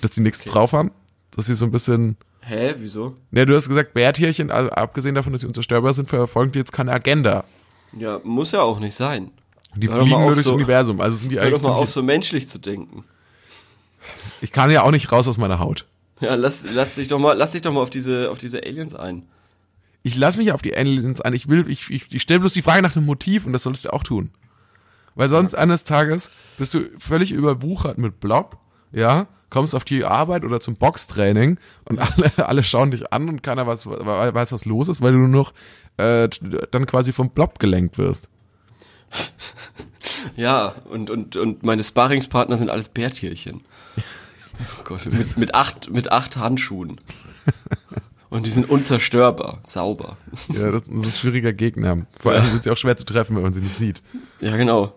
dass 0.00 0.12
die 0.12 0.20
nichts 0.20 0.44
drauf 0.44 0.72
haben. 0.72 0.90
Dass 1.32 1.46
sie 1.46 1.54
so 1.56 1.64
ein 1.64 1.72
bisschen, 1.72 2.16
Hä, 2.42 2.74
wieso? 2.78 3.16
ja, 3.32 3.44
du 3.44 3.56
hast 3.56 3.68
gesagt, 3.68 3.92
Bärtierchen, 3.94 4.50
also 4.52 4.70
abgesehen 4.70 5.14
davon, 5.16 5.32
dass 5.32 5.40
sie 5.40 5.48
unzerstörbar 5.48 5.92
sind, 5.94 6.08
verfolgen 6.08 6.52
die 6.52 6.60
jetzt 6.60 6.72
keine 6.72 6.92
Agenda. 6.92 7.44
Ja, 7.98 8.20
muss 8.22 8.52
ja 8.52 8.60
auch 8.62 8.78
nicht 8.78 8.94
sein. 8.94 9.30
Die 9.74 9.88
Hör 9.88 9.98
doch 9.98 10.06
fliegen 10.06 10.20
nur 10.20 10.30
durchs 10.34 10.44
so- 10.44 10.54
Universum. 10.54 11.00
Also 11.00 11.16
sind 11.16 11.30
die 11.30 11.36
Hör 11.40 11.46
doch 11.50 11.58
eigentlich 11.58 11.62
mal 11.62 11.74
auf, 11.74 11.90
so 11.90 12.02
menschlich 12.02 12.48
zu 12.48 12.58
denken. 12.58 13.02
ich 14.40 14.52
kann 14.52 14.70
ja 14.70 14.82
auch 14.82 14.90
nicht 14.92 15.10
raus 15.10 15.26
aus 15.26 15.38
meiner 15.38 15.58
Haut. 15.58 15.86
Ja, 16.20 16.34
lass, 16.36 16.64
lass 16.72 16.94
dich 16.94 17.08
doch 17.08 17.18
mal, 17.18 17.32
lass 17.36 17.50
dich 17.52 17.62
doch 17.62 17.72
mal 17.72 17.80
auf 17.80 17.90
diese, 17.90 18.30
auf 18.30 18.38
diese 18.38 18.62
Aliens 18.62 18.94
ein. 18.94 19.24
Ich 20.04 20.16
lasse 20.16 20.38
mich 20.38 20.52
auf 20.52 20.60
die 20.60 20.76
Aliens 20.76 21.22
ein. 21.22 21.32
Ich 21.32 21.48
will, 21.48 21.68
ich, 21.68 21.90
ich, 21.90 22.12
ich 22.12 22.22
stelle 22.22 22.40
bloß 22.40 22.52
die 22.52 22.62
Frage 22.62 22.82
nach 22.82 22.92
dem 22.92 23.06
Motiv 23.06 23.46
und 23.46 23.54
das 23.54 23.62
solltest 23.62 23.86
du 23.86 23.92
auch 23.92 24.02
tun. 24.02 24.30
Weil 25.14 25.30
sonst 25.30 25.54
eines 25.54 25.84
Tages 25.84 26.30
bist 26.58 26.74
du 26.74 26.80
völlig 26.98 27.32
überwuchert 27.32 27.96
mit 27.96 28.20
Blob, 28.20 28.58
ja, 28.92 29.28
kommst 29.48 29.74
auf 29.74 29.84
die 29.84 30.04
Arbeit 30.04 30.44
oder 30.44 30.60
zum 30.60 30.76
Boxtraining 30.76 31.58
und 31.88 31.98
alle, 32.00 32.32
alle 32.46 32.62
schauen 32.62 32.90
dich 32.90 33.12
an 33.14 33.30
und 33.30 33.42
keiner 33.42 33.66
weiß, 33.66 33.86
weiß, 33.86 34.52
was 34.52 34.66
los 34.66 34.88
ist, 34.88 35.00
weil 35.00 35.12
du 35.12 35.18
nur 35.18 35.28
noch 35.28 35.54
äh, 35.96 36.28
dann 36.70 36.86
quasi 36.86 37.12
vom 37.12 37.30
Blob 37.30 37.58
gelenkt 37.58 37.98
wirst. 37.98 38.28
Ja, 40.36 40.74
und, 40.90 41.10
und, 41.10 41.36
und 41.36 41.62
meine 41.62 41.84
Sparringspartner 41.84 42.56
sind 42.56 42.70
alles 42.70 42.88
Bärtierchen. 42.90 43.62
Oh 44.78 44.84
Gott, 44.84 45.06
mit, 45.06 45.36
mit 45.36 45.54
acht, 45.56 45.90
mit 45.90 46.12
acht 46.12 46.36
Handschuhen. 46.36 47.00
Und 48.34 48.46
die 48.46 48.50
sind 48.50 48.68
unzerstörbar, 48.68 49.60
sauber. 49.64 50.16
Ja, 50.52 50.70
das 50.72 50.82
ist 50.82 50.90
ein 50.90 51.04
schwieriger 51.04 51.52
Gegner. 51.52 52.04
Vor 52.20 52.32
allem 52.32 52.44
sind 52.50 52.64
sie 52.64 52.70
auch 52.70 52.76
schwer 52.76 52.96
zu 52.96 53.04
treffen, 53.04 53.36
wenn 53.36 53.44
man 53.44 53.54
sie 53.54 53.60
nicht 53.60 53.76
sieht. 53.76 54.02
Ja, 54.40 54.56
genau. 54.56 54.92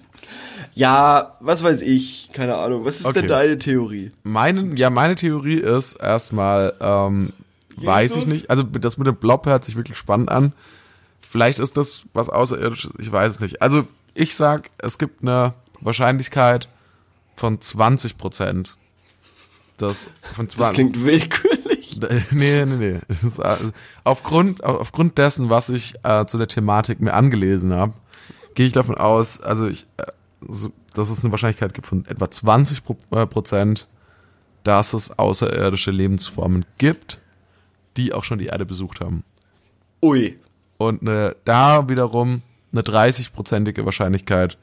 ja, 0.74 1.36
was 1.40 1.62
weiß 1.62 1.80
ich, 1.82 2.30
keine 2.32 2.56
Ahnung. 2.56 2.84
Was 2.84 3.00
ist 3.00 3.06
Okay. 3.06 3.20
denn 3.20 3.28
deine 3.28 3.58
Theorie? 3.58 4.10
Meine, 4.24 4.74
ja, 4.74 4.90
meine 4.90 5.14
Theorie 5.14 5.58
ist 5.58 5.94
erstmal, 5.94 6.74
ähm, 6.80 7.32
weiß 7.76 8.16
ich 8.16 8.26
nicht. 8.26 8.50
Also 8.50 8.62
das 8.64 8.98
mit 8.98 9.06
dem 9.06 9.16
Blob 9.16 9.46
hört 9.46 9.64
sich 9.64 9.76
wirklich 9.76 9.96
spannend 9.96 10.30
an. 10.30 10.52
Vielleicht 11.20 11.58
ist 11.58 11.76
das 11.76 12.02
was 12.14 12.28
Außerirdisches, 12.28 12.90
ich 12.98 13.10
weiß 13.12 13.32
es 13.34 13.40
nicht. 13.40 13.62
Also 13.62 13.86
ich 14.14 14.34
sag, 14.34 14.70
es 14.78 14.98
gibt 14.98 15.22
eine 15.22 15.54
Wahrscheinlichkeit 15.80 16.68
von 17.36 17.60
20 17.60 18.18
Prozent. 18.18 18.76
Das 19.76 20.10
von 20.34 20.46
Das 20.46 20.56
20. 20.56 20.74
klingt 20.74 21.04
willkürlich. 21.04 21.75
Nee, 22.30 22.64
nee, 22.66 22.76
nee. 22.76 23.00
Ist, 23.26 23.38
äh, 23.38 23.56
aufgrund, 24.04 24.64
au- 24.64 24.78
aufgrund 24.78 25.18
dessen, 25.18 25.48
was 25.50 25.68
ich 25.68 25.94
äh, 26.02 26.26
zu 26.26 26.38
der 26.38 26.48
Thematik 26.48 27.00
mir 27.00 27.14
angelesen 27.14 27.72
habe, 27.72 27.92
gehe 28.54 28.66
ich 28.66 28.72
davon 28.72 28.96
aus, 28.96 29.40
also 29.40 29.66
ich, 29.66 29.86
äh, 29.96 30.04
so, 30.48 30.70
dass 30.94 31.10
es 31.10 31.22
eine 31.22 31.32
Wahrscheinlichkeit 31.32 31.74
gibt 31.74 31.86
von 31.86 32.04
etwa 32.06 32.30
20 32.30 32.84
Pro, 32.84 32.96
äh, 33.10 33.26
Prozent, 33.26 33.88
dass 34.64 34.92
es 34.94 35.18
außerirdische 35.18 35.90
Lebensformen 35.90 36.64
gibt, 36.78 37.20
die 37.96 38.12
auch 38.12 38.24
schon 38.24 38.38
die 38.38 38.46
Erde 38.46 38.66
besucht 38.66 39.00
haben. 39.00 39.22
Ui. 40.02 40.38
Und 40.78 41.02
eine, 41.02 41.36
da 41.44 41.88
wiederum 41.88 42.42
eine 42.72 42.82
30-prozentige 42.82 43.84
Wahrscheinlichkeit, 43.84 44.58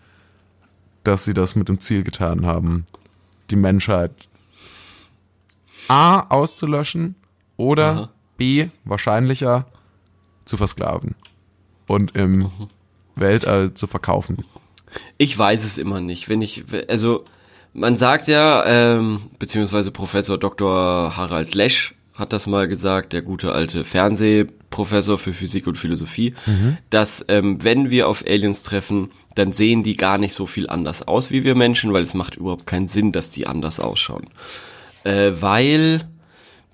dass 1.03 1.25
sie 1.25 1.33
das 1.33 1.55
mit 1.55 1.69
dem 1.69 1.79
Ziel 1.79 2.03
getan 2.03 2.45
haben, 2.45 2.85
die 3.49 3.55
Menschheit 3.55 4.11
A 5.87 6.21
auszulöschen 6.29 7.15
oder 7.57 7.89
Aha. 7.89 8.09
B 8.37 8.67
wahrscheinlicher 8.83 9.65
zu 10.45 10.57
versklaven 10.57 11.15
und 11.87 12.15
im 12.15 12.49
Weltall 13.15 13.73
zu 13.73 13.87
verkaufen. 13.87 14.43
Ich 15.17 15.37
weiß 15.37 15.63
es 15.63 15.77
immer 15.77 15.99
nicht. 15.99 16.29
Wenn 16.29 16.41
ich, 16.41 16.65
also 16.87 17.23
man 17.73 17.97
sagt 17.97 18.27
ja, 18.27 18.63
ähm, 18.65 19.21
beziehungsweise 19.39 19.91
Professor 19.91 20.37
Dr. 20.37 21.15
Harald 21.17 21.55
Lesch 21.55 21.95
hat 22.13 22.31
das 22.31 22.45
mal 22.45 22.67
gesagt, 22.67 23.13
der 23.13 23.23
gute 23.23 23.53
alte 23.53 23.83
Fernsehprofessor 23.83 25.17
für 25.17 25.33
Physik 25.33 25.65
und 25.65 25.79
Philosophie, 25.79 26.35
dass 26.91 27.25
ähm, 27.27 27.63
wenn 27.63 27.89
wir 27.89 28.07
auf 28.07 28.23
Aliens 28.27 28.61
treffen, 28.61 29.09
dann 29.33 29.51
sehen 29.51 29.83
die 29.83 29.97
gar 29.97 30.19
nicht 30.19 30.35
so 30.35 30.45
viel 30.45 30.69
anders 30.69 31.07
aus 31.07 31.31
wie 31.31 31.43
wir 31.43 31.55
Menschen, 31.55 31.91
weil 31.91 32.03
es 32.03 32.13
macht 32.13 32.35
überhaupt 32.35 32.67
keinen 32.67 32.87
Sinn, 32.87 33.11
dass 33.11 33.31
die 33.31 33.47
anders 33.47 33.79
ausschauen. 33.79 34.27
Äh, 35.03 35.31
weil 35.39 36.03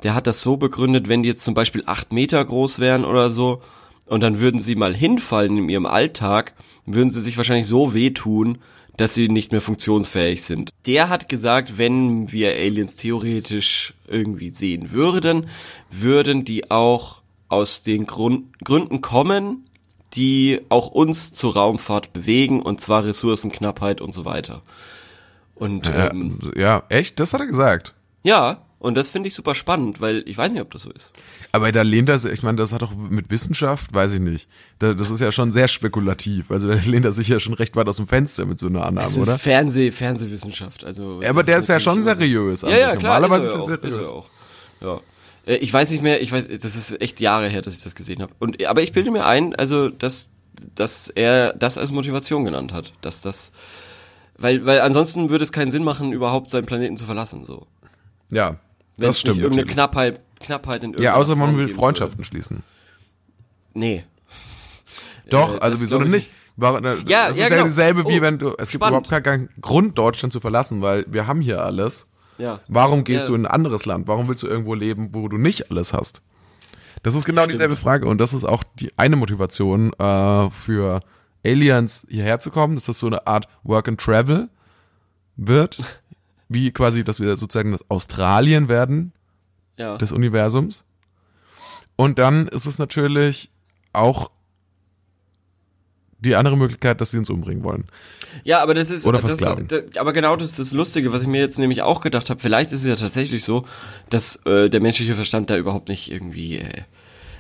der 0.03 0.13
hat 0.15 0.27
das 0.27 0.41
so 0.41 0.57
begründet, 0.57 1.09
wenn 1.09 1.23
die 1.23 1.29
jetzt 1.29 1.43
zum 1.43 1.53
Beispiel 1.53 1.83
acht 1.85 2.11
Meter 2.11 2.43
groß 2.43 2.79
wären 2.79 3.05
oder 3.05 3.29
so, 3.29 3.61
und 4.05 4.21
dann 4.21 4.39
würden 4.39 4.59
sie 4.59 4.75
mal 4.75 4.95
hinfallen 4.95 5.57
in 5.57 5.69
ihrem 5.69 5.85
Alltag, 5.85 6.55
würden 6.85 7.11
sie 7.11 7.21
sich 7.21 7.37
wahrscheinlich 7.37 7.67
so 7.67 7.93
wehtun, 7.93 8.57
dass 8.97 9.13
sie 9.13 9.29
nicht 9.29 9.51
mehr 9.51 9.61
funktionsfähig 9.61 10.43
sind. 10.43 10.71
Der 10.85 11.09
hat 11.09 11.29
gesagt, 11.29 11.77
wenn 11.77 12.31
wir 12.31 12.49
Aliens 12.51 12.95
theoretisch 12.95 13.93
irgendwie 14.07 14.49
sehen 14.49 14.91
würden, 14.91 15.47
würden 15.91 16.43
die 16.43 16.69
auch 16.71 17.21
aus 17.47 17.83
den 17.83 18.07
Grund 18.07 18.59
Gründen 18.63 19.01
kommen, 19.01 19.65
die 20.13 20.61
auch 20.69 20.87
uns 20.87 21.33
zur 21.33 21.53
Raumfahrt 21.53 22.11
bewegen, 22.11 22.61
und 22.61 22.81
zwar 22.81 23.05
Ressourcenknappheit 23.05 24.01
und 24.01 24.13
so 24.13 24.25
weiter. 24.25 24.61
Und 25.55 25.87
Ja, 25.87 26.11
ähm, 26.11 26.39
ja, 26.55 26.83
echt? 26.89 27.19
Das 27.19 27.33
hat 27.33 27.41
er 27.41 27.47
gesagt. 27.47 27.93
ja, 28.23 28.59
und 28.79 28.95
das 28.95 29.09
finde 29.09 29.27
ich 29.27 29.33
super 29.33 29.55
spannend, 29.55 29.99
weil 29.99 30.23
ich 30.25 30.37
weiß 30.37 30.51
nicht, 30.53 30.61
ob 30.61 30.71
das 30.71 30.83
so 30.83 30.91
ist. 30.91 31.11
Aber 31.51 31.71
da 31.71 31.81
lehnt 31.81 32.07
er 32.09 32.17
sich, 32.17 32.31
ich 32.31 32.43
meine, 32.43 32.57
das 32.57 32.71
hat 32.71 32.81
doch 32.81 32.95
mit 32.95 33.29
Wissenschaft, 33.29 33.93
weiß 33.93 34.13
ich 34.13 34.19
nicht. 34.21 34.47
Da, 34.79 34.93
das 34.93 35.09
ist 35.09 35.19
ja 35.19 35.31
schon 35.33 35.51
sehr 35.51 35.67
spekulativ. 35.67 36.49
Also 36.49 36.69
da 36.69 36.75
lehnt 36.75 37.03
er 37.05 37.11
sich 37.11 37.27
ja 37.27 37.39
schon 37.39 37.53
recht 37.53 37.75
weit 37.75 37.87
aus 37.89 37.97
dem 37.97 38.07
Fenster 38.07 38.45
mit 38.45 38.57
so 38.59 38.67
einer 38.67 38.85
Annahme, 38.85 39.07
Es 39.07 39.17
ist 39.17 39.27
oder? 39.27 39.37
Fernseh, 39.37 39.91
Fernsehwissenschaft. 39.91 40.83
Also, 40.85 41.19
Ja, 41.21 41.29
aber 41.31 41.41
das 41.41 41.45
der 41.47 41.57
ist 41.59 41.67
ja 41.69 41.79
schon 41.79 42.01
seriös. 42.03 42.61
Ja, 42.61 42.69
ja, 42.69 42.95
klar. 42.95 43.19
Normalerweise 43.19 43.45
ist 43.47 43.55
ist 43.55 43.67
er 43.67 43.73
er 43.73 43.79
auch, 43.79 43.83
ist 43.83 43.91
seriös. 43.91 44.07
er 44.07 44.13
auch. 44.13 44.29
Ja. 44.81 45.01
Äh, 45.53 45.57
Ich 45.57 45.73
weiß 45.73 45.91
nicht 45.91 46.01
mehr, 46.01 46.21
ich 46.21 46.31
weiß, 46.31 46.47
das 46.47 46.75
ist 46.75 47.01
echt 47.01 47.19
Jahre 47.19 47.49
her, 47.49 47.61
dass 47.61 47.75
ich 47.75 47.83
das 47.83 47.95
gesehen 47.95 48.21
habe. 48.21 48.33
Und 48.39 48.65
aber 48.65 48.81
ich 48.81 48.93
bilde 48.93 49.11
mir 49.11 49.25
ein, 49.25 49.55
also 49.55 49.89
dass 49.89 50.29
dass 50.75 51.07
er 51.09 51.53
das 51.53 51.77
als 51.77 51.91
Motivation 51.91 52.43
genannt 52.45 52.71
hat, 52.73 52.93
dass 53.01 53.21
das 53.21 53.51
weil 54.37 54.65
weil 54.65 54.79
ansonsten 54.81 55.29
würde 55.29 55.43
es 55.43 55.51
keinen 55.51 55.71
Sinn 55.71 55.83
machen, 55.83 56.13
überhaupt 56.13 56.49
seinen 56.49 56.65
Planeten 56.65 56.95
zu 56.97 57.05
verlassen, 57.05 57.43
so. 57.45 57.67
Ja, 58.31 58.57
Wenn 58.99 59.07
das 59.07 59.17
es 59.17 59.23
nicht 59.25 59.37
irgendeine 59.37 59.61
natürlich. 59.61 59.73
Knappheit 59.75 60.21
Knappheit 60.39 60.83
in 60.83 60.93
Ja, 60.99 61.15
außer 61.15 61.35
man 61.35 61.55
will 61.57 61.67
Freundschaften 61.67 62.23
schließen. 62.23 62.57
Würde. 62.57 63.79
Nee. 63.79 64.03
Doch, 65.29 65.55
Äh, 65.55 65.59
also 65.59 65.81
wieso 65.81 65.97
denn 65.97 66.07
ich 66.07 66.13
nicht? 66.13 66.31
War, 66.55 66.79
das 66.81 66.99
Ja, 67.07 67.27
ist 67.27 67.37
ja, 67.37 67.43
ja 67.43 67.49
genau. 67.49 67.63
dasselbe 67.65 68.05
wie 68.07 68.19
Oh, 68.19 68.21
wenn 68.21 68.37
du, 68.39 68.47
es 68.57 68.69
gibt 68.69 68.83
spannend. 68.83 69.07
überhaupt 69.07 69.23
keinen 69.25 69.49
Grund, 69.61 69.97
Deutschland 69.97 70.33
zu 70.33 70.39
verlassen, 70.39 70.81
weil 70.81 71.05
wir 71.07 71.25
haben 71.27 71.41
hier 71.41 71.63
alles. 71.63 72.07
Ja. 72.37 72.59
Warum 72.67 73.03
gehst 73.03 73.23
Ja. 73.27 73.27
du 73.29 73.35
in 73.35 73.45
ein 73.45 73.51
anderes 73.51 73.85
Land? 73.85 74.07
Warum 74.07 74.27
willst 74.27 74.43
du 74.43 74.47
irgendwo 74.47 74.73
leben, 74.73 75.09
wo 75.13 75.27
du 75.27 75.37
nicht 75.37 75.71
alles 75.71 75.93
hast? 75.93 76.21
Das 77.03 77.15
ist 77.15 77.23
genau 77.25 77.41
Stimmt. 77.43 77.53
dieselbe 77.53 77.75
Frage 77.77 78.07
und 78.07 78.19
das 78.19 78.33
ist 78.33 78.43
auch 78.43 78.63
die 78.75 78.91
eine 78.97 79.15
Motivation 79.15 79.93
äh, 79.99 80.49
für 80.49 81.01
Aliens 81.45 82.05
hierher 82.09 82.39
zu 82.41 82.49
kommen, 82.51 82.75
dass 82.75 82.85
das 82.85 82.99
so 82.99 83.07
eine 83.07 83.25
Art 83.25 83.47
Work 83.63 83.87
and 83.87 83.99
Travel 84.01 84.49
wird, 85.37 85.79
wie 86.49 86.71
quasi, 86.71 87.03
dass 87.03 87.19
wir 87.19 87.37
sozusagen 87.37 87.71
das 87.71 87.85
Australien 87.89 88.67
werden 88.67 89.13
Ja. 89.77 89.97
des 89.97 90.11
Universums. 90.11 90.83
Und 91.95 92.19
dann 92.19 92.47
ist 92.47 92.65
es 92.65 92.79
natürlich 92.79 93.51
auch 93.93 94.31
die 96.19 96.35
andere 96.35 96.57
Möglichkeit, 96.57 96.99
dass 96.99 97.11
sie 97.11 97.17
uns 97.17 97.29
umbringen 97.29 97.63
wollen. 97.63 97.85
Ja, 98.43 98.61
aber 98.61 98.73
das 98.73 98.91
ist 98.91 99.05
Oder 99.05 99.21
das, 99.21 99.37
das, 99.37 99.97
aber 99.97 100.11
genau 100.11 100.35
das 100.35 100.49
ist 100.49 100.59
das 100.59 100.73
Lustige, 100.73 101.13
was 101.13 101.21
ich 101.21 101.27
mir 101.27 101.39
jetzt 101.39 101.59
nämlich 101.59 101.81
auch 101.81 102.01
gedacht 102.01 102.29
habe. 102.29 102.41
Vielleicht 102.41 102.71
ist 102.71 102.81
es 102.81 102.87
ja 102.87 102.95
tatsächlich 102.95 103.43
so, 103.43 103.65
dass 104.09 104.37
äh, 104.45 104.69
der 104.69 104.81
menschliche 104.81 105.15
Verstand 105.15 105.49
da 105.49 105.55
überhaupt 105.57 105.87
nicht 105.87 106.11
irgendwie 106.11 106.57
äh, 106.57 106.81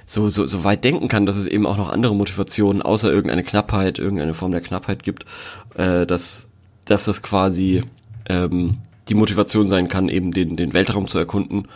so, 0.05 0.29
so, 0.29 0.47
so 0.47 0.63
weit 0.63 0.83
denken 0.83 1.07
kann, 1.09 1.25
dass 1.25 1.35
es 1.35 1.47
eben 1.47 1.65
auch 1.65 1.77
noch 1.77 1.89
andere 1.91 2.15
Motivationen 2.15 2.81
außer 2.81 3.11
irgendeine 3.11 3.43
Knappheit, 3.43 3.99
irgendeine 3.99 4.33
Form 4.33 4.51
der 4.51 4.61
Knappheit 4.61 5.03
gibt, 5.03 5.25
äh, 5.75 6.05
dass, 6.07 6.47
dass 6.85 7.03
das 7.05 7.21
quasi 7.21 7.83
ähm, 8.29 8.77
die 9.09 9.15
Motivation 9.15 9.67
sein 9.67 9.87
kann, 9.87 10.09
eben 10.09 10.31
den, 10.31 10.55
den 10.55 10.73
Weltraum 10.73 11.07
zu 11.07 11.17
erkunden. 11.17 11.67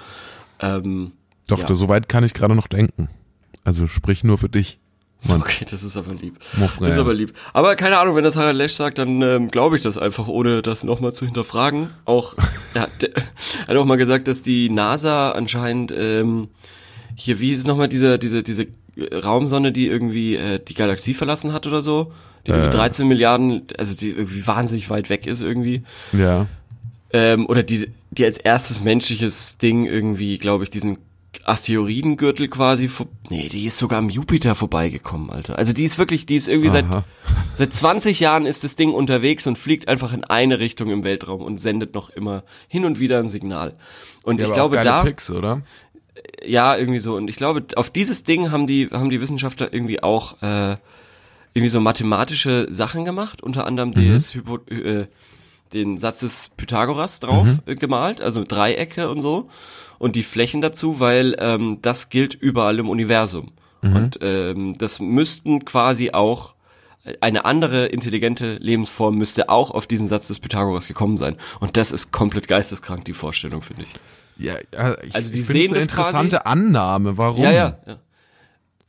Ähm, 0.59 1.11
Doch, 1.47 1.59
Ja. 1.59 1.75
so 1.75 1.89
weit 1.89 2.07
kann 2.07 2.23
ich 2.23 2.33
gerade 2.33 2.55
noch 2.55 2.67
denken. 2.67 3.09
Also 3.63 3.87
sprich 3.87 4.23
nur 4.23 4.37
für 4.37 4.49
dich. 4.49 4.79
Mann. 5.25 5.41
Okay, 5.41 5.65
das 5.69 5.83
ist 5.83 5.95
aber 5.95 6.13
lieb. 6.13 6.37
Frère. 6.41 6.89
ist 6.89 6.97
aber 6.97 7.13
lieb. 7.13 7.33
Aber 7.53 7.75
keine 7.75 7.97
Ahnung, 7.97 8.15
wenn 8.15 8.25
das 8.25 8.35
Harald 8.35 8.57
Lesch 8.57 8.73
sagt, 8.73 8.97
dann 8.97 9.21
ähm, 9.21 9.51
glaube 9.51 9.77
ich 9.77 9.83
das 9.83 9.97
einfach, 9.97 10.27
ohne 10.27 10.61
das 10.61 10.83
nochmal 10.83 11.13
zu 11.13 11.25
hinterfragen. 11.25 11.89
Auch, 12.05 12.35
er 12.73 12.81
hat, 12.81 13.03
er 13.03 13.67
hat 13.67 13.75
auch 13.77 13.85
mal 13.85 13.95
gesagt, 13.95 14.27
dass 14.27 14.41
die 14.41 14.69
NASA 14.69 15.31
anscheinend 15.31 15.93
ähm, 15.97 16.49
hier, 17.15 17.39
wie 17.39 17.51
ist 17.51 17.65
nochmal 17.67 17.87
diese, 17.87 18.19
diese, 18.19 18.43
diese 18.43 18.63
äh, 18.97 19.15
Raumsonne, 19.15 19.71
die 19.71 19.87
irgendwie 19.87 20.35
äh, 20.35 20.59
die 20.59 20.73
Galaxie 20.73 21.13
verlassen 21.13 21.53
hat 21.53 21.67
oder 21.67 21.81
so, 21.81 22.11
die 22.45 22.51
irgendwie 22.51 22.75
13 22.75 23.07
Milliarden, 23.07 23.63
also 23.77 23.95
die 23.95 24.09
irgendwie 24.09 24.45
wahnsinnig 24.45 24.89
weit 24.89 25.09
weg 25.09 25.25
ist 25.25 25.41
irgendwie. 25.41 25.83
Ja. 26.11 26.47
Ähm, 27.13 27.45
oder 27.45 27.63
die, 27.63 27.89
die 28.11 28.25
als 28.25 28.37
erstes 28.37 28.83
menschliches 28.83 29.57
Ding 29.59 29.85
irgendwie, 29.85 30.37
glaube 30.39 30.63
ich, 30.63 30.69
diesen 30.71 30.97
Asteroidengürtel 31.45 32.47
quasi 32.47 32.87
vor, 32.87 33.07
nee, 33.29 33.47
die 33.49 33.65
ist 33.65 33.77
sogar 33.77 33.99
am 33.99 34.09
Jupiter 34.09 34.55
vorbeigekommen, 34.55 35.29
Alter. 35.29 35.57
Also 35.57 35.73
die 35.73 35.83
ist 35.83 35.97
wirklich, 35.97 36.25
die 36.25 36.35
ist 36.35 36.47
irgendwie 36.47 36.69
seit, 36.69 36.85
Aha. 36.85 37.03
seit 37.53 37.73
20 37.73 38.19
Jahren 38.19 38.45
ist 38.45 38.63
das 38.63 38.75
Ding 38.75 38.91
unterwegs 38.91 39.45
und 39.47 39.57
fliegt 39.57 39.87
einfach 39.87 40.13
in 40.13 40.23
eine 40.23 40.59
Richtung 40.59 40.89
im 40.89 41.03
Weltraum 41.03 41.41
und 41.41 41.59
sendet 41.59 41.93
noch 41.93 42.09
immer 42.09 42.43
hin 42.67 42.85
und 42.85 42.99
wieder 42.99 43.19
ein 43.19 43.29
Signal. 43.29 43.75
Und 44.23 44.39
Ja, 44.39 44.47
ich 44.47 44.53
glaube, 44.53 44.77
da, 44.83 45.03
Picks, 45.03 45.29
oder? 45.31 45.61
ja, 46.45 46.75
irgendwie 46.77 46.99
so. 46.99 47.15
Und 47.15 47.27
ich 47.29 47.35
glaube, 47.35 47.63
auf 47.75 47.89
dieses 47.89 48.23
Ding 48.23 48.51
haben 48.51 48.65
die, 48.67 48.87
haben 48.91 49.09
die 49.09 49.21
Wissenschaftler 49.21 49.73
irgendwie 49.73 50.01
auch 50.01 50.41
äh, 50.41 50.77
irgendwie 51.53 51.69
so 51.69 51.79
mathematische 51.81 52.67
Sachen 52.71 53.05
gemacht, 53.05 53.43
unter 53.43 53.67
anderem 53.67 53.89
Mhm. 53.95 54.13
das 54.13 54.33
Hypo, 54.33 54.57
äh, 54.69 55.05
den 55.73 55.97
Satz 55.97 56.19
des 56.21 56.49
Pythagoras 56.57 57.19
drauf 57.19 57.45
Mhm. 57.47 57.59
äh, 57.65 57.75
gemalt, 57.75 58.21
also 58.21 58.43
Dreiecke 58.43 59.09
und 59.09 59.21
so. 59.21 59.49
Und 59.99 60.15
die 60.15 60.23
Flächen 60.23 60.61
dazu, 60.61 60.99
weil 60.99 61.35
ähm, 61.39 61.79
das 61.81 62.09
gilt 62.09 62.33
überall 62.33 62.79
im 62.79 62.89
Universum. 62.89 63.51
Mhm. 63.81 63.95
Und 63.95 64.19
ähm, 64.21 64.77
das 64.77 64.99
müssten 64.99 65.65
quasi 65.65 66.11
auch 66.11 66.55
eine 67.19 67.43
andere 67.43 67.87
intelligente 67.87 68.55
Lebensform 68.55 69.17
müsste 69.17 69.49
auch 69.49 69.71
auf 69.71 69.87
diesen 69.87 70.07
Satz 70.07 70.29
des 70.29 70.39
Pythagoras 70.39 70.87
gekommen 70.87 71.17
sein. 71.17 71.35
Und 71.59 71.75
das 71.75 71.91
ist 71.91 72.13
komplett 72.13 72.47
geisteskrank, 72.47 73.03
die 73.03 73.11
Vorstellung, 73.13 73.61
finde 73.61 73.83
ich. 73.83 73.93
Ja, 74.37 74.53
ja 74.73 74.95
ich, 75.03 75.13
Also 75.13 75.31
die 75.33 75.39
ich 75.39 75.45
sehen 75.45 75.71
eine 75.71 75.79
das 75.79 75.89
quasi- 75.89 76.09
interessante 76.11 76.45
Annahme. 76.45 77.17
Warum? 77.17 77.43
Ja, 77.43 77.51
ja. 77.51 77.77
ja. 77.85 77.97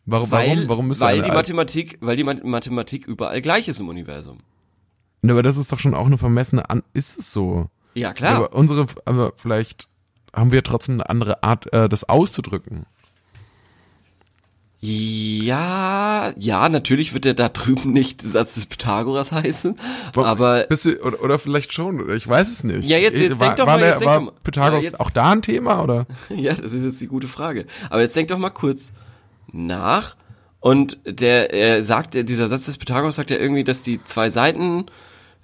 Warum, 0.06 0.30
Weil, 0.30 0.48
warum, 0.50 0.68
warum 0.68 0.86
müsste 0.88 1.04
weil 1.06 1.22
die 1.22 1.30
Mathematik, 1.32 1.98
weil 2.02 2.16
die 2.16 2.24
Ma- 2.24 2.34
Mathematik 2.42 3.06
überall 3.06 3.40
gleich 3.42 3.68
ist 3.68 3.80
im 3.80 3.88
Universum. 3.88 4.38
Aber 5.30 5.42
das 5.42 5.56
ist 5.56 5.72
doch 5.72 5.78
schon 5.78 5.94
auch 5.94 6.06
eine 6.06 6.18
vermessene 6.18 6.68
An 6.70 6.82
Ist 6.92 7.18
es 7.18 7.32
so? 7.32 7.68
Ja, 7.94 8.12
klar. 8.12 8.34
Aber 8.36 8.52
unsere, 8.54 8.86
aber 9.04 9.32
vielleicht 9.36 9.88
haben 10.34 10.50
wir 10.52 10.62
trotzdem 10.64 10.94
eine 10.96 11.08
andere 11.08 11.42
Art, 11.44 11.72
äh, 11.72 11.88
das 11.88 12.08
auszudrücken. 12.08 12.86
ja, 14.80 16.32
ja, 16.36 16.68
natürlich 16.68 17.14
wird 17.14 17.24
der 17.24 17.32
da 17.34 17.48
drüben 17.48 17.92
nicht 17.92 18.20
Satz 18.20 18.54
des 18.54 18.66
Pythagoras 18.66 19.32
heißen, 19.32 19.78
Wa- 20.12 20.24
aber 20.26 20.64
Bist 20.68 20.84
du, 20.84 21.00
oder, 21.02 21.22
oder 21.22 21.38
vielleicht 21.38 21.72
schon, 21.72 22.10
ich 22.14 22.28
weiß 22.28 22.50
es 22.50 22.64
nicht. 22.64 22.86
Ja, 22.88 22.98
jetzt- 22.98 23.18
jetzt 23.18 23.38
war, 23.40 23.46
denk 23.48 23.56
doch 23.58 23.66
war 23.66 23.74
mal, 23.76 23.80
der, 23.80 23.88
jetzt 23.90 24.00
denk 24.00 24.10
war. 24.26 24.32
Pythagoras 24.42 24.84
Ja, 24.84 24.90
jetzt- 24.90 25.00
auch 25.00 25.10
da 25.10 25.30
ein 25.30 25.40
Thema, 25.42 25.82
oder? 25.82 26.06
ja, 26.36 26.52
das 26.52 26.72
ist 26.72 26.84
jetzt 26.84 27.00
die 27.00 27.06
gute 27.06 27.28
Frage. 27.28 27.64
Aber 27.88 28.02
jetzt 28.02 28.14
denk 28.14 28.28
doch 28.28 28.36
mal 28.38 28.50
kurz 28.50 28.92
nach 29.52 30.16
und 30.60 30.98
der 31.06 31.52
er 31.54 31.82
sagt, 31.82 32.14
dieser 32.14 32.48
Satz 32.48 32.66
des 32.66 32.76
Pythagoras 32.76 33.14
sagt 33.16 33.30
ja 33.30 33.38
irgendwie, 33.38 33.64
dass 33.64 33.82
die 33.82 34.02
zwei 34.04 34.28
Seiten 34.28 34.84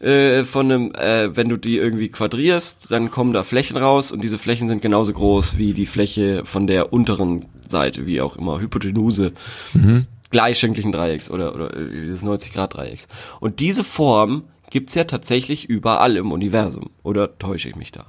äh, 0.00 0.44
von 0.44 0.72
einem, 0.72 0.92
äh, 0.94 1.36
wenn 1.36 1.48
du 1.48 1.56
die 1.56 1.76
irgendwie 1.76 2.08
quadrierst, 2.08 2.90
dann 2.90 3.10
kommen 3.10 3.32
da 3.32 3.42
Flächen 3.42 3.76
raus 3.76 4.12
und 4.12 4.24
diese 4.24 4.38
Flächen 4.38 4.68
sind 4.68 4.80
genauso 4.80 5.12
groß 5.12 5.58
wie 5.58 5.74
die 5.74 5.86
Fläche 5.86 6.44
von 6.44 6.66
der 6.66 6.92
unteren 6.92 7.46
Seite, 7.68 8.06
wie 8.06 8.20
auch 8.20 8.36
immer, 8.36 8.60
Hypotenuse 8.60 9.32
des 9.74 10.10
gleichschenklichen 10.30 10.92
Dreiecks 10.92 11.30
oder, 11.30 11.54
oder 11.54 11.76
äh, 11.76 12.06
des 12.06 12.24
90-Grad-Dreiecks. 12.24 13.08
Und 13.40 13.60
diese 13.60 13.84
Form 13.84 14.44
gibt's 14.70 14.94
ja 14.94 15.04
tatsächlich 15.04 15.68
überall 15.68 16.16
im 16.16 16.32
Universum. 16.32 16.90
Oder 17.02 17.38
täusche 17.38 17.68
ich 17.68 17.76
mich 17.76 17.92
da? 17.92 18.06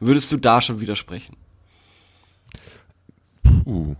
Würdest 0.00 0.32
du 0.32 0.36
da 0.36 0.60
schon 0.60 0.80
widersprechen? 0.80 1.36
Uh. 3.64 3.94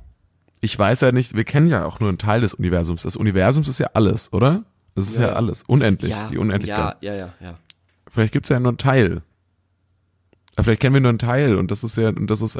Ich 0.61 0.79
weiß 0.79 1.03
ja 1.03 1.12
nicht, 1.12 1.37
wir 1.37 1.45
kennen 1.45 1.69
ja 1.69 1.85
auch 1.85 2.01
nur 2.01 2.09
einen 2.09 2.19
Teil 2.19 2.41
des 2.41 2.55
Universums. 2.55 3.03
Das 3.03 3.17
Universums 3.17 3.69
ist 3.69 3.81
ja 3.81 3.91
alles, 3.93 4.33
oder? 4.33 4.65
Das 4.95 5.07
ist 5.09 5.16
ja, 5.16 5.22
Ja, 5.22 5.28
ja. 5.30 5.34
alles. 5.34 5.62
Unendlich, 5.66 6.14
die 6.30 6.38
Unendlichkeit. 6.38 6.97
Ja, 7.01 7.12
ja, 7.12 7.18
ja, 7.18 7.34
ja. 7.40 7.59
Vielleicht 8.11 8.32
gibt's 8.32 8.49
ja 8.49 8.61
nur 8.61 8.70
einen 8.70 8.78
Teil. 8.78 9.22
Aber 10.57 10.64
vielleicht 10.64 10.80
kennen 10.80 10.95
wir 10.95 11.01
nur 11.01 11.09
einen 11.09 11.18
Teil 11.18 11.57
und 11.57 11.72
das 11.72 11.82
ist 11.82 11.99
ja, 11.99 12.11
und 12.11 12.30
das 12.30 12.40
ist, 12.40 12.57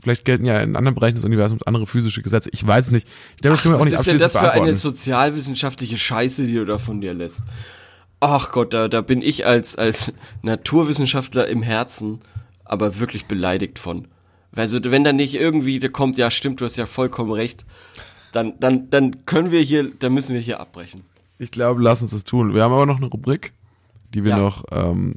vielleicht 0.00 0.24
gelten 0.24 0.46
ja 0.46 0.60
in 0.60 0.76
anderen 0.76 0.94
Bereichen 0.94 1.16
des 1.16 1.24
Universums 1.24 1.62
andere 1.64 1.86
physische 1.86 2.22
Gesetze. 2.22 2.48
Ich 2.52 2.66
weiß 2.66 2.86
es 2.86 2.90
nicht. 2.90 3.06
Ich 3.36 3.42
glaube, 3.42 3.54
das 3.54 3.62
können 3.62 3.74
wir 3.74 3.78
auch 3.78 3.82
Was 3.82 3.90
nicht 3.90 4.00
ist 4.00 4.06
denn 4.06 4.14
abschließend 4.14 4.34
das 4.34 4.54
für 4.54 4.62
eine 4.62 4.74
sozialwissenschaftliche 4.74 5.98
Scheiße, 5.98 6.46
die 6.46 6.54
du 6.54 6.64
da 6.64 6.78
von 6.78 7.02
dir 7.02 7.12
lässt? 7.12 7.42
Ach 8.20 8.50
Gott, 8.50 8.72
da, 8.72 8.88
da 8.88 9.02
bin 9.02 9.20
ich 9.20 9.44
als, 9.44 9.76
als 9.76 10.14
Naturwissenschaftler 10.40 11.46
im 11.48 11.62
Herzen 11.62 12.20
aber 12.64 12.98
wirklich 12.98 13.26
beleidigt 13.26 13.78
von. 13.78 14.08
Also 14.56 14.78
wenn 14.82 15.04
da 15.04 15.12
nicht 15.12 15.34
irgendwie 15.34 15.78
da 15.78 15.88
kommt, 15.88 16.16
ja 16.16 16.30
stimmt, 16.30 16.62
du 16.62 16.64
hast 16.64 16.76
ja 16.76 16.86
vollkommen 16.86 17.32
recht, 17.32 17.66
dann, 18.32 18.54
dann, 18.58 18.88
dann 18.88 19.26
können 19.26 19.50
wir 19.50 19.60
hier, 19.60 19.90
dann 19.98 20.14
müssen 20.14 20.32
wir 20.32 20.40
hier 20.40 20.60
abbrechen. 20.60 21.02
Ich 21.38 21.50
glaube, 21.50 21.82
lass 21.82 22.02
uns 22.02 22.12
das 22.12 22.24
tun. 22.24 22.54
Wir 22.54 22.62
haben 22.62 22.72
aber 22.72 22.86
noch 22.86 22.98
eine 22.98 23.06
Rubrik, 23.06 23.52
die 24.14 24.22
wir 24.22 24.30
Ja. 24.32 24.36
noch 24.38 24.64
ähm, 24.70 25.16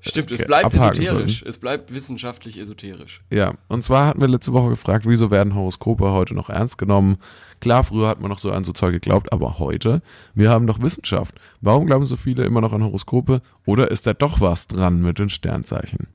Stimmt, 0.00 0.30
es 0.32 0.44
bleibt 0.46 0.72
esoterisch. 0.72 1.08
sollten. 1.38 1.48
Es 1.48 1.58
bleibt 1.58 1.92
wissenschaftlich 1.92 2.58
esoterisch. 2.58 3.20
Ja, 3.30 3.52
und 3.68 3.82
zwar 3.84 4.06
hatten 4.06 4.20
wir 4.20 4.28
letzte 4.28 4.52
Woche 4.54 4.70
gefragt, 4.70 5.04
wieso 5.06 5.30
werden 5.30 5.54
Horoskope 5.54 6.10
heute 6.10 6.34
noch 6.34 6.48
ernst 6.48 6.78
genommen? 6.78 7.18
Klar, 7.60 7.84
früher 7.84 8.08
hat 8.08 8.20
man 8.20 8.30
noch 8.30 8.38
so 8.38 8.50
an 8.50 8.64
so 8.64 8.72
Zeug 8.72 8.92
geglaubt, 8.92 9.32
aber 9.32 9.58
heute, 9.58 10.02
wir 10.34 10.50
haben 10.50 10.66
doch 10.66 10.80
Wissenschaft. 10.80 11.34
Warum 11.60 11.86
glauben 11.86 12.06
so 12.06 12.16
viele 12.16 12.44
immer 12.44 12.60
noch 12.60 12.72
an 12.72 12.82
Horoskope? 12.82 13.42
Oder 13.66 13.90
ist 13.90 14.06
da 14.06 14.14
doch 14.14 14.40
was 14.40 14.66
dran 14.66 15.00
mit 15.02 15.18
den 15.18 15.28
Sternzeichen? 15.30 16.08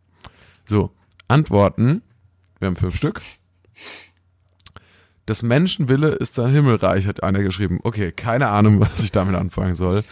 So, 0.66 0.92
Antworten. 1.28 2.02
Wir 2.60 2.66
haben 2.68 2.76
fünf 2.76 2.96
Stück. 2.96 3.22
Das 5.28 5.44
Menschenwille 5.44 6.08
ist 6.10 6.34
sein 6.34 6.52
Himmelreich, 6.52 7.06
hat 7.06 7.22
einer 7.22 7.44
geschrieben. 7.44 7.80
Okay, 7.84 8.12
keine 8.12 8.48
Ahnung, 8.48 8.80
was 8.90 9.04
ich 9.04 9.12
damit 9.12 9.36
anfangen 9.36 9.76
soll. 9.76 10.04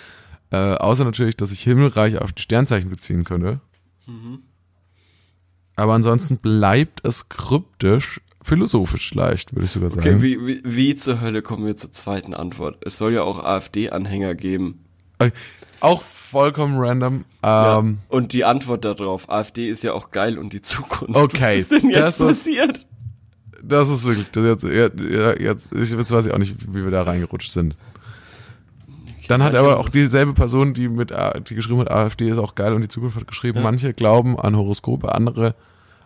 Äh, 0.51 0.57
außer 0.76 1.03
natürlich, 1.03 1.36
dass 1.38 1.51
ich 1.51 1.61
Himmelreich 1.61 2.20
auf 2.22 2.32
die 2.34 2.41
Sternzeichen 2.43 2.89
beziehen 2.91 3.24
könnte. 3.24 3.59
Aber 5.76 5.93
ansonsten 5.93 6.38
bleibt 6.38 7.05
es 7.05 7.28
kryptisch, 7.30 8.22
philosophisch 8.43 9.13
leicht, 9.13 9.53
würde 9.55 9.66
ich 9.66 9.72
sogar 9.72 9.89
sagen. 9.89 10.07
Okay, 10.07 10.22
wie, 10.22 10.45
wie, 10.45 10.61
wie 10.63 10.95
zur 10.95 11.20
Hölle 11.22 11.41
kommen 11.41 11.66
wir 11.66 11.76
zur 11.76 11.91
zweiten 11.91 12.34
Antwort? 12.34 12.78
Es 12.86 12.97
soll 12.97 13.13
ja 13.13 13.24
auch 13.24 13.43
AfD-Anhänger 13.43 14.36
geben. 14.36 14.86
Äh, 15.20 15.32
Auch 15.80 16.03
vollkommen 16.03 16.78
random. 16.78 17.26
Ja. 17.43 17.80
Ähm, 17.80 17.99
Und 18.09 18.34
die 18.34 18.45
Antwort 18.45 18.86
darauf, 18.86 19.30
AfD 19.30 19.70
ist 19.70 19.84
ja 19.84 19.93
auch 19.93 20.11
geil 20.11 20.38
und 20.38 20.53
die 20.53 20.61
Zukunft. 20.61 21.16
Okay, 21.16 21.55
Was 21.55 21.61
ist 21.61 21.72
denn 21.72 21.89
das 21.91 21.99
jetzt 22.01 22.20
war- 22.20 22.28
passiert? 22.28 22.88
Das 23.68 23.89
ist 23.89 24.05
wirklich, 24.05 24.30
das 24.32 24.61
jetzt, 24.63 24.99
ja, 24.99 25.34
jetzt, 25.39 25.74
ich, 25.74 25.91
jetzt 25.91 26.11
weiß 26.11 26.26
ich 26.28 26.34
auch 26.34 26.38
nicht, 26.38 26.55
wie 26.74 26.84
wir 26.84 26.91
da 26.91 27.01
reingerutscht 27.03 27.51
sind. 27.51 27.76
Dann 29.28 29.41
hat 29.41 29.55
aber 29.55 29.80
auch 29.80 29.89
dieselbe 29.89 30.34
Person, 30.34 30.74
die 30.76 30.88
mit, 30.88 31.11
die 31.49 31.55
geschrieben 31.55 31.80
hat, 31.80 31.89
AfD 31.89 32.30
ist 32.30 32.38
auch 32.38 32.53
geil 32.53 32.74
und 32.74 32.82
die 32.82 32.88
Zukunft 32.88 33.18
hat 33.18 33.28
geschrieben, 33.28 33.57
Ja. 33.57 33.63
manche 33.63 33.93
glauben 33.93 34.39
an 34.39 34.55
Horoskope, 34.55 35.13
andere 35.16 35.55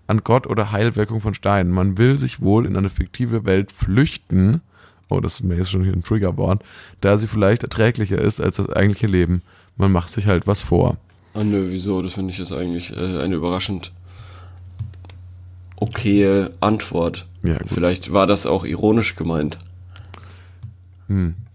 an 0.08 0.22
Gott 0.24 0.48
oder 0.48 0.72
Heilwirkung 0.72 1.20
von 1.22 1.34
Steinen. 1.34 1.72
Man 1.72 1.98
will 1.98 2.18
sich 2.18 2.42
wohl 2.42 2.66
in 2.66 2.78
eine 2.78 2.90
fiktive 2.90 3.46
Welt 3.46 3.72
flüchten. 3.72 4.62
Oh, 5.10 5.20
das 5.20 5.34
ist 5.36 5.44
mir 5.44 5.56
jetzt 5.56 5.70
schon 5.72 5.84
hier 5.84 5.94
ein 5.94 6.04
Triggerwort, 6.04 6.64
da 7.02 7.18
sie 7.18 7.28
vielleicht 7.28 7.64
erträglicher 7.64 8.20
ist 8.20 8.40
als 8.40 8.58
das 8.58 8.70
eigentliche 8.70 9.08
Leben. 9.08 9.42
Man 9.76 9.92
macht 9.92 10.12
sich 10.14 10.28
halt 10.28 10.48
was 10.48 10.62
vor. 10.62 10.98
Ah 11.34 11.44
nö, 11.44 11.68
wieso? 11.70 12.02
Das 12.02 12.14
finde 12.14 12.32
ich 12.32 12.40
jetzt 12.40 12.54
eigentlich 12.54 12.92
äh, 12.96 13.20
eine 13.22 13.36
überraschend 13.36 13.92
okaye 15.80 16.54
Antwort. 16.60 17.28
Ja, 17.44 17.58
gut. 17.58 17.70
Vielleicht 17.70 18.14
war 18.14 18.28
das 18.28 18.46
auch 18.46 18.66
ironisch 18.66 19.16
gemeint. 19.16 19.58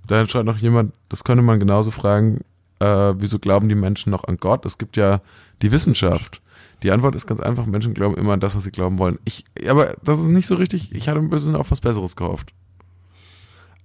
Da 0.07 0.29
schreibt 0.29 0.47
noch 0.47 0.59
jemand, 0.59 0.93
das 1.09 1.25
könnte 1.25 1.43
man 1.43 1.61
genauso 1.61 1.91
fragen, 1.91 2.41
äh, 2.81 3.15
wieso 3.17 3.39
glauben 3.39 3.69
die 3.69 3.75
Menschen 3.75 4.11
noch 4.11 4.25
an 4.25 4.37
Gott? 4.37 4.67
Es 4.67 4.79
gibt 4.79 4.97
ja 4.97 5.21
die 5.63 5.73
Wissenschaft. 5.73 6.43
Die 6.83 6.91
Antwort 6.91 7.15
ist 7.15 7.27
ganz 7.27 7.41
einfach, 7.41 7.65
Menschen 7.67 7.95
glauben 7.95 8.17
immer 8.17 8.35
an 8.35 8.41
das, 8.41 8.55
was 8.55 8.65
sie 8.65 8.71
glauben 8.71 8.99
wollen. 8.99 9.19
Ich, 9.25 9.45
aber 9.69 9.97
das 10.03 10.19
ist 10.19 10.29
nicht 10.29 10.47
so 10.47 10.57
richtig, 10.57 10.93
ich 10.93 11.09
hatte 11.09 11.21
ein 11.21 11.31
bisschen 11.31 11.57
auf 11.57 11.71
was 11.71 11.81
Besseres 11.81 12.17
gehofft. 12.17 12.53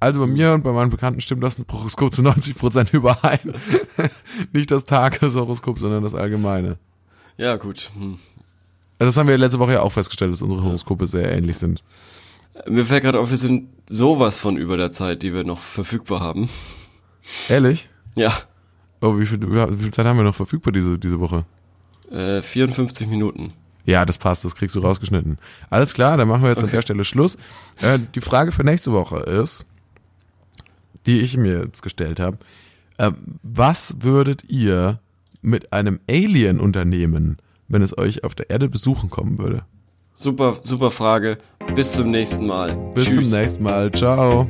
Also 0.02 0.20
bei 0.20 0.28
mir 0.28 0.54
und 0.54 0.64
bei 0.64 0.72
meinen 0.72 0.90
Bekannten 0.90 1.22
stimmt 1.22 1.44
das 1.44 1.60
Horoskop 1.72 2.14
zu 2.14 2.22
90% 2.24 2.92
überein. 2.94 3.54
nicht 4.54 4.72
das 4.72 4.86
Tageshoroskop, 4.86 5.78
sondern 5.78 6.04
das 6.04 6.16
allgemeine. 6.16 6.78
Ja, 7.38 7.58
gut. 7.58 7.92
Hm. 7.98 8.18
Das 9.00 9.18
haben 9.18 9.28
wir 9.28 9.38
letzte 9.38 9.60
Woche 9.60 9.74
ja 9.74 9.82
auch 9.82 9.92
festgestellt, 9.92 10.32
dass 10.34 10.42
unsere 10.42 10.64
Horoskope 10.64 11.08
sehr 11.08 11.32
ähnlich 11.32 11.58
sind. 11.58 11.84
Mir 12.68 12.86
fällt 12.86 13.04
gerade 13.04 13.20
auf, 13.20 13.30
wir 13.30 13.38
sind 13.38 13.70
sowas 13.90 14.38
von 14.40 14.58
über 14.58 14.76
der 14.78 14.92
Zeit, 14.92 15.24
die 15.24 15.34
wir 15.34 15.44
noch 15.46 15.60
verfügbar 15.60 16.20
haben. 16.20 16.50
Ehrlich? 17.50 17.90
Ja, 18.16 18.34
Oh, 19.02 19.18
wie 19.18 19.26
viel, 19.26 19.40
wie 19.42 19.78
viel 19.84 19.94
Zeit 19.94 20.06
haben 20.06 20.18
wir 20.18 20.26
noch 20.26 20.36
verfügbar 20.36 20.74
diese, 20.74 21.00
diese 21.00 21.22
Woche? 21.22 21.46
äh, 22.12 22.42
54 22.42 23.08
Minuten. 23.08 23.54
Ja, 23.86 24.06
das 24.06 24.18
passt, 24.18 24.44
das 24.44 24.56
kriegst 24.56 24.76
du 24.76 24.82
rausgeschnitten. 24.82 25.38
Alles 25.70 25.94
klar, 25.94 26.18
dann 26.18 26.28
machen 26.28 26.42
wir 26.44 26.50
jetzt 26.50 26.60
an 26.60 26.66
Okay. 26.66 26.76
der 26.76 26.82
Stelle 26.82 27.06
Schluss. 27.06 27.38
Äh, 27.82 28.00
die 28.14 28.20
Frage 28.20 28.52
für 28.52 28.64
nächste 28.66 28.92
Woche 28.92 29.20
ist, 29.20 29.66
die 31.06 31.20
ich 31.22 31.38
mir 31.38 31.64
jetzt 31.64 31.82
gestellt 31.82 32.20
habe, 32.20 32.40
äh, 32.98 33.12
was 33.42 33.96
würdet 34.02 34.44
ihr 34.50 35.00
mit 35.42 35.72
einem 35.72 36.02
Alien 36.10 36.60
unternehmen, 36.60 37.38
wenn 37.70 37.82
es 37.82 37.98
euch 37.98 38.24
auf 38.24 38.36
der 38.36 38.50
Erde 38.50 38.68
besuchen 38.68 39.10
kommen 39.10 39.38
würde? 39.40 39.64
Super, 40.14 40.58
super 40.64 40.92
Frage. 40.92 41.38
Bis 41.76 41.94
zum 41.94 42.12
nächsten 42.12 42.46
Mal. 42.46 42.76
Bis 42.94 43.06
Tschüss. 43.06 43.30
zum 43.30 43.40
nächsten 43.40 43.64
Mal. 43.64 43.90
Ciao. 43.92 44.50